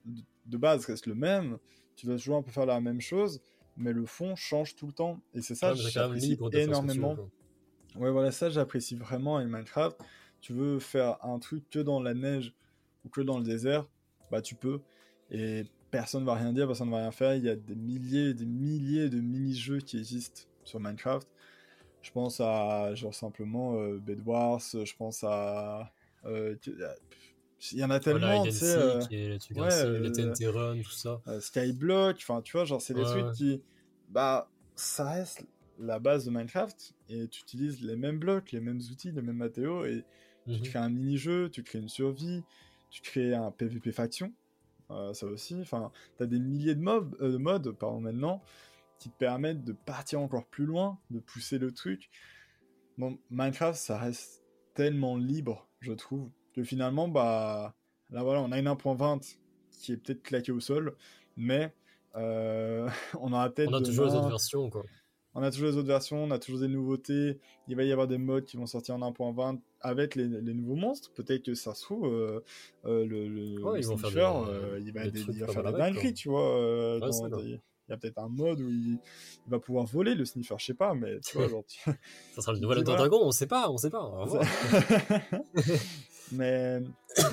de 0.48 0.58
base 0.58 0.86
reste 0.86 1.06
le 1.06 1.16
même 1.16 1.60
tu 1.96 2.08
vas 2.08 2.16
toujours 2.16 2.38
un 2.38 2.42
peu 2.42 2.52
faire 2.52 2.66
la 2.66 2.82
même 2.82 3.02
chose 3.02 3.42
mais 3.78 3.94
le 3.94 4.06
fond 4.06 4.36
change 4.36 4.76
tout 4.76 4.88
le 4.88 4.94
temps 4.94 5.20
et 5.34 5.42
c'est 5.42 5.56
ça 5.56 5.74
j'apprécie 5.74 6.38
énormément 6.54 7.16
Ouais, 7.98 8.12
voilà, 8.12 8.32
ça 8.32 8.50
j'apprécie 8.50 8.96
vraiment 8.96 9.38
avec 9.38 9.50
Minecraft. 9.50 10.00
Tu 10.42 10.54
veux 10.54 10.80
faire 10.80 11.18
un 11.26 11.40
truc 11.40 11.68
que 11.70 11.80
dans 11.80 12.00
la 12.00 12.14
neige 12.14 12.54
ou 13.06 13.10
que 13.10 13.22
dans 13.22 13.40
le 13.40 13.44
désert, 13.44 13.88
bah 14.30 14.42
tu 14.42 14.54
peux. 14.56 14.82
Et 15.32 15.66
personne 15.90 16.24
va 16.24 16.36
rien 16.36 16.54
dire, 16.54 16.68
personne 16.68 16.92
va 16.92 16.98
rien 16.98 17.12
faire. 17.12 17.36
Il 17.36 17.44
y 17.44 17.50
a 17.50 17.56
des 17.56 17.76
milliers 17.76 18.30
et 18.30 18.34
des 18.34 18.46
milliers 18.46 19.10
de 19.10 19.20
mini-jeux 19.20 19.80
qui 19.80 19.98
existent 19.98 20.44
sur 20.64 20.80
Minecraft. 20.80 21.28
Je 22.04 22.12
pense 22.12 22.40
à, 22.40 22.94
genre 22.94 23.16
simplement, 23.16 23.80
euh, 23.80 23.98
Bed 23.98 24.22
Wars, 24.26 24.62
je 24.62 24.96
pense 24.96 25.24
à. 25.24 25.92
Euh, 26.26 26.56
il 27.72 27.80
y 27.80 27.84
en 27.84 27.90
a 27.90 28.00
tellement, 28.00 28.44
tu 28.44 28.52
sais. 28.52 28.76
Euh, 28.76 29.00
ouais, 29.56 30.00
les 30.00 30.12
TNT 30.12 30.48
Run, 30.48 30.82
tout 30.82 30.92
ça. 30.92 31.22
Skyblock, 31.40 32.18
enfin, 32.18 32.42
tu 32.42 32.54
vois, 32.54 32.66
genre, 32.66 32.82
c'est 32.82 32.94
des 32.94 33.04
trucs 33.04 33.32
qui. 33.34 33.62
Bah, 34.10 34.50
ça 34.76 35.10
reste 35.10 35.46
la 35.80 36.00
base 36.00 36.26
de 36.26 36.32
Minecraft 36.32 36.94
et 37.10 37.28
tu 37.28 37.42
utilises 37.42 37.82
les 37.82 37.96
mêmes 37.96 38.20
blocs, 38.20 38.52
les 38.52 38.60
mêmes 38.60 38.80
outils, 38.92 39.12
les 39.12 39.22
mêmes 39.22 39.38
matériaux 39.38 39.86
et 39.86 40.06
tu 40.46 40.54
mhm. 40.54 40.62
crées 40.62 40.80
un 40.80 40.90
mini-jeu, 40.90 41.50
tu 41.50 41.64
crées 41.64 41.80
une 41.80 41.90
survie, 41.90 42.44
tu 42.90 43.02
crées 43.02 43.34
un 43.34 43.52
PvP 43.52 43.92
faction, 43.92 44.34
euh, 44.92 45.14
ça 45.14 45.26
aussi. 45.26 45.60
Enfin, 45.62 45.92
tu 46.18 46.24
as 46.24 46.26
des 46.26 46.40
milliers 46.40 46.76
de, 46.76 46.82
mobs, 46.82 47.16
euh, 47.22 47.32
de 47.32 47.38
modes 47.38 47.72
pardon, 47.72 48.00
maintenant 48.00 48.42
qui 49.00 49.10
te 49.10 49.18
permettent 49.18 49.64
de 49.64 49.74
partir 49.74 50.20
encore 50.22 50.48
plus 50.48 50.66
loin, 50.66 51.00
de 51.12 51.20
pousser 51.20 51.60
le 51.60 51.72
truc. 51.72 52.10
Bon, 52.98 53.20
Minecraft, 53.30 53.80
ça 53.80 54.00
reste 54.00 54.44
tellement 54.74 55.18
libre, 55.18 55.68
je 55.82 55.94
trouve, 55.94 56.32
que 56.58 56.64
finalement, 56.64 57.08
bah, 57.08 57.76
là 58.10 58.24
voilà, 58.24 58.42
on 58.42 58.52
a 58.52 58.60
une 58.60 58.68
1.20 58.68 59.38
qui 59.72 59.94
est 59.94 59.98
peut-être 59.98 60.24
claquée 60.24 60.52
au 60.52 60.60
sol, 60.60 60.96
mais 61.38 61.72
euh, 62.16 62.90
on 63.22 63.32
aura 63.32 63.50
peut-être. 63.50 63.70
On 63.70 63.76
a 63.76 63.82
toujours 63.82 64.08
les 64.08 64.16
autres 64.16 64.30
versions, 64.30 64.70
quoi 64.70 64.84
on 65.38 65.44
a 65.44 65.52
toujours 65.52 65.70
les 65.70 65.78
autres 65.78 65.88
versions, 65.88 66.24
on 66.24 66.32
a 66.32 66.40
toujours 66.40 66.62
des 66.62 66.68
nouveautés. 66.68 67.38
Il 67.68 67.76
va 67.76 67.84
y 67.84 67.92
avoir 67.92 68.08
des 68.08 68.18
modes 68.18 68.46
qui 68.46 68.58
vont 68.58 68.66
sortir 68.66 68.96
en 68.96 69.12
1.20 69.12 69.60
avec 69.82 70.16
les, 70.16 70.26
nouveaux 70.26 70.76
monstres. 70.76 71.12
Peut-être 71.14 71.44
que 71.44 71.54
ça 71.54 71.76
se 71.76 71.84
trouve, 71.84 72.08
euh, 72.08 72.40
euh, 72.86 73.06
le, 73.06 73.28
le, 73.28 73.64
ouais, 73.64 73.80
il 73.80 73.86
va, 73.86 73.98
faire 75.48 75.64
des 75.64 75.72
dingueries, 75.78 76.16
tu 76.16 76.30
vois. 76.30 77.00
Il 77.40 77.92
y 77.92 77.94
a 77.94 77.98
peut-être 77.98 78.18
un 78.18 78.30
mode 78.30 78.62
où 78.62 78.70
il, 78.70 78.98
va 79.48 79.60
pouvoir 79.60 79.86
voler 79.86 80.16
le 80.16 80.26
sniffer, 80.26 80.56
je 80.58 80.66
sais 80.66 80.74
pas, 80.74 80.96
mais 80.96 81.20
tu 81.20 81.38
vois, 81.38 81.48
genre, 81.50 81.64
ça 81.68 82.42
sera 82.42 82.54
le 82.54 82.60
nouvel 82.62 82.84
dragon, 82.84 83.20
on 83.22 83.32
sait 83.32 83.46
pas, 83.46 83.70
on 83.70 83.78
sait 83.78 83.92
pas. 83.92 84.26
Mais, 86.32 86.82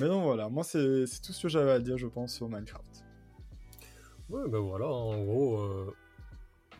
mais 0.00 0.08
non, 0.08 0.22
voilà, 0.22 0.48
moi 0.48 0.64
c'est 0.64 1.04
tout 1.22 1.32
ce 1.32 1.42
que 1.42 1.48
j'avais 1.48 1.72
à 1.72 1.80
dire, 1.80 1.98
je 1.98 2.06
pense, 2.06 2.34
sur 2.34 2.48
Minecraft. 2.48 3.04
Ouais, 4.30 4.48
ben 4.48 4.58
voilà, 4.58 4.86
en 4.86 5.22
gros, 5.24 5.92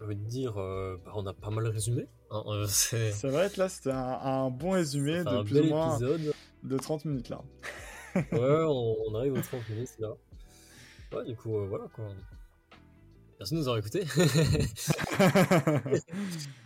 je 0.00 0.06
veux 0.06 0.14
dire, 0.14 0.58
euh, 0.58 0.96
bah, 1.04 1.12
on 1.14 1.26
a 1.26 1.32
pas 1.32 1.50
mal 1.50 1.66
résumé. 1.66 2.06
Hein, 2.30 2.42
euh, 2.46 2.66
c'est 2.68 3.10
vrai 3.24 3.50
que 3.50 3.60
là, 3.60 3.68
c'était 3.68 3.92
un, 3.92 4.50
bon 4.50 4.70
résumé 4.70 5.24
de 5.24 5.42
plus 5.42 5.60
ou 5.60 5.64
moins 5.64 5.98
de 5.98 6.78
30 6.78 7.04
minutes 7.04 7.28
là. 7.28 7.42
ouais, 8.14 8.24
on, 8.32 9.14
arrive 9.14 9.34
aux 9.34 9.40
30 9.40 9.68
minutes 9.70 9.94
là. 9.98 10.12
Ouais, 11.12 11.24
du 11.24 11.36
coup, 11.36 11.56
euh, 11.56 11.66
voilà 11.68 11.86
quoi. 11.94 12.06
Merci 13.38 13.54
de 13.54 13.60
nous 13.60 13.68
avoir 13.68 13.78
écoutés. 13.78 14.04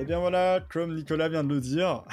Et 0.00 0.04
eh 0.04 0.06
bien 0.06 0.18
voilà, 0.18 0.64
comme 0.72 0.94
Nicolas 0.94 1.28
vient 1.28 1.44
de 1.44 1.52
le 1.52 1.60
dire, 1.60 2.04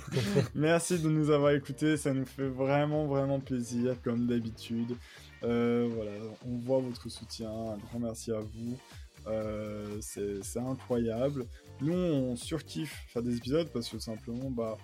merci 0.54 0.98
de 0.98 1.10
nous 1.10 1.30
avoir 1.30 1.50
écoutés, 1.50 1.98
ça 1.98 2.14
nous 2.14 2.24
fait 2.24 2.48
vraiment 2.48 3.04
vraiment 3.04 3.40
plaisir 3.40 3.94
comme 4.02 4.26
d'habitude. 4.26 4.96
Euh, 5.42 5.86
voilà, 5.94 6.12
on 6.46 6.56
voit 6.56 6.78
votre 6.78 7.10
soutien, 7.10 7.50
un 7.50 7.76
grand 7.76 7.98
merci 7.98 8.32
à 8.32 8.40
vous. 8.40 8.78
Euh, 9.26 9.98
c'est 10.00 10.58
incroyable. 10.58 11.44
Nous, 11.82 11.92
on 11.92 12.36
surkiffe 12.36 13.04
faire 13.08 13.22
des 13.22 13.36
épisodes 13.36 13.68
parce 13.70 13.90
que 13.90 13.98
simplement, 13.98 14.50
bah, 14.50 14.78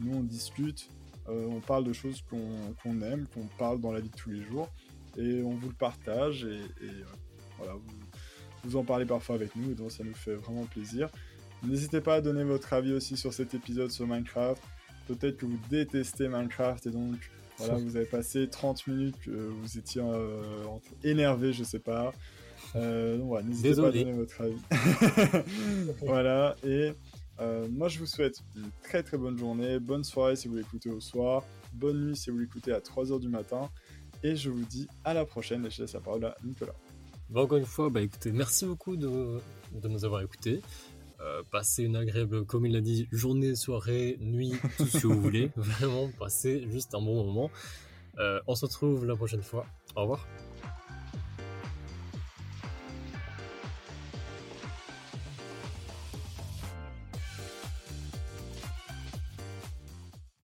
nous, 0.00 0.16
on 0.16 0.22
discute, 0.22 0.88
euh, 1.28 1.46
on 1.50 1.60
parle 1.60 1.84
de 1.84 1.92
choses 1.92 2.24
qu'on 2.30 3.02
aime, 3.02 3.26
qu'on 3.34 3.48
parle 3.58 3.82
dans 3.82 3.92
la 3.92 4.00
vie 4.00 4.08
de 4.08 4.16
tous 4.16 4.30
les 4.30 4.42
jours, 4.44 4.70
et 5.18 5.42
on 5.42 5.56
vous 5.56 5.68
le 5.68 5.74
partage, 5.74 6.46
et, 6.46 6.62
voilà, 7.58 7.74
vous, 7.74 7.98
vous, 8.64 8.76
en 8.76 8.84
parlez 8.84 9.04
parfois 9.04 9.34
avec 9.34 9.54
nous, 9.56 9.72
et 9.72 9.74
donc 9.74 9.90
ça 9.90 10.04
nous 10.04 10.14
fait 10.14 10.36
vraiment 10.36 10.64
plaisir. 10.64 11.10
N'hésitez 11.62 12.00
pas 12.00 12.16
à 12.16 12.20
donner 12.20 12.44
votre 12.44 12.72
avis 12.72 12.92
aussi 12.92 13.16
sur 13.16 13.32
cet 13.32 13.54
épisode 13.54 13.90
sur 13.90 14.06
Minecraft. 14.06 14.62
Peut-être 15.06 15.38
que 15.38 15.46
vous 15.46 15.58
détestez 15.70 16.28
Minecraft, 16.28 16.86
et 16.86 16.90
donc 16.90 17.16
voilà, 17.58 17.74
vous 17.74 17.96
avez 17.96 18.04
passé 18.04 18.48
30 18.48 18.86
minutes, 18.86 19.16
que 19.24 19.30
vous 19.30 19.78
étiez 19.78 20.00
euh, 20.02 20.66
énervé, 21.02 21.52
je 21.52 21.64
sais 21.64 21.80
pas. 21.80 22.12
Euh, 22.76 23.16
n'hésitez 23.42 23.74
pas 23.74 23.88
à 23.88 23.90
donner 23.90 24.12
votre 24.12 24.40
avis. 24.40 24.60
voilà, 26.02 26.56
et 26.64 26.92
euh, 27.40 27.66
moi 27.70 27.88
je 27.88 27.98
vous 27.98 28.06
souhaite 28.06 28.40
une 28.56 28.70
très 28.82 29.02
très 29.02 29.16
bonne 29.16 29.38
journée, 29.38 29.78
bonne 29.78 30.04
soirée 30.04 30.36
si 30.36 30.48
vous 30.48 30.56
l'écoutez 30.56 30.90
au 30.90 31.00
soir, 31.00 31.44
bonne 31.72 32.08
nuit 32.08 32.16
si 32.16 32.30
vous 32.30 32.38
l'écoutez 32.38 32.72
à 32.72 32.80
3h 32.80 33.18
du 33.18 33.28
matin, 33.28 33.68
et 34.22 34.36
je 34.36 34.50
vous 34.50 34.64
dis 34.64 34.86
à 35.04 35.14
la 35.14 35.24
prochaine, 35.24 35.64
et 35.66 35.70
je 35.70 35.82
laisse 35.82 35.94
la 35.94 36.00
parole 36.00 36.26
à 36.26 36.36
Nicolas. 36.44 36.74
Encore 37.34 37.58
une 37.58 37.66
fois, 37.66 37.90
bah, 37.90 38.00
écoutez, 38.00 38.32
merci 38.32 38.64
beaucoup 38.64 38.96
de, 38.96 39.38
de 39.72 39.88
nous 39.88 40.04
avoir 40.04 40.22
écoutés. 40.22 40.62
Euh, 41.20 41.42
passez 41.50 41.84
une 41.84 41.96
agréable, 41.96 42.44
comme 42.44 42.66
il 42.66 42.72
l'a 42.72 42.80
dit, 42.80 43.08
journée, 43.10 43.54
soirée, 43.56 44.16
nuit, 44.20 44.52
tout 44.76 44.86
ce 44.86 44.98
que 44.98 45.06
vous 45.08 45.20
voulez. 45.20 45.50
Vraiment, 45.56 46.10
passez 46.18 46.66
juste 46.70 46.94
un 46.94 47.00
bon 47.00 47.24
moment. 47.24 47.50
Euh, 48.18 48.40
on 48.46 48.54
se 48.54 48.64
retrouve 48.66 49.04
la 49.04 49.16
prochaine 49.16 49.42
fois. 49.42 49.66
Au 49.96 50.02
revoir. 50.02 50.26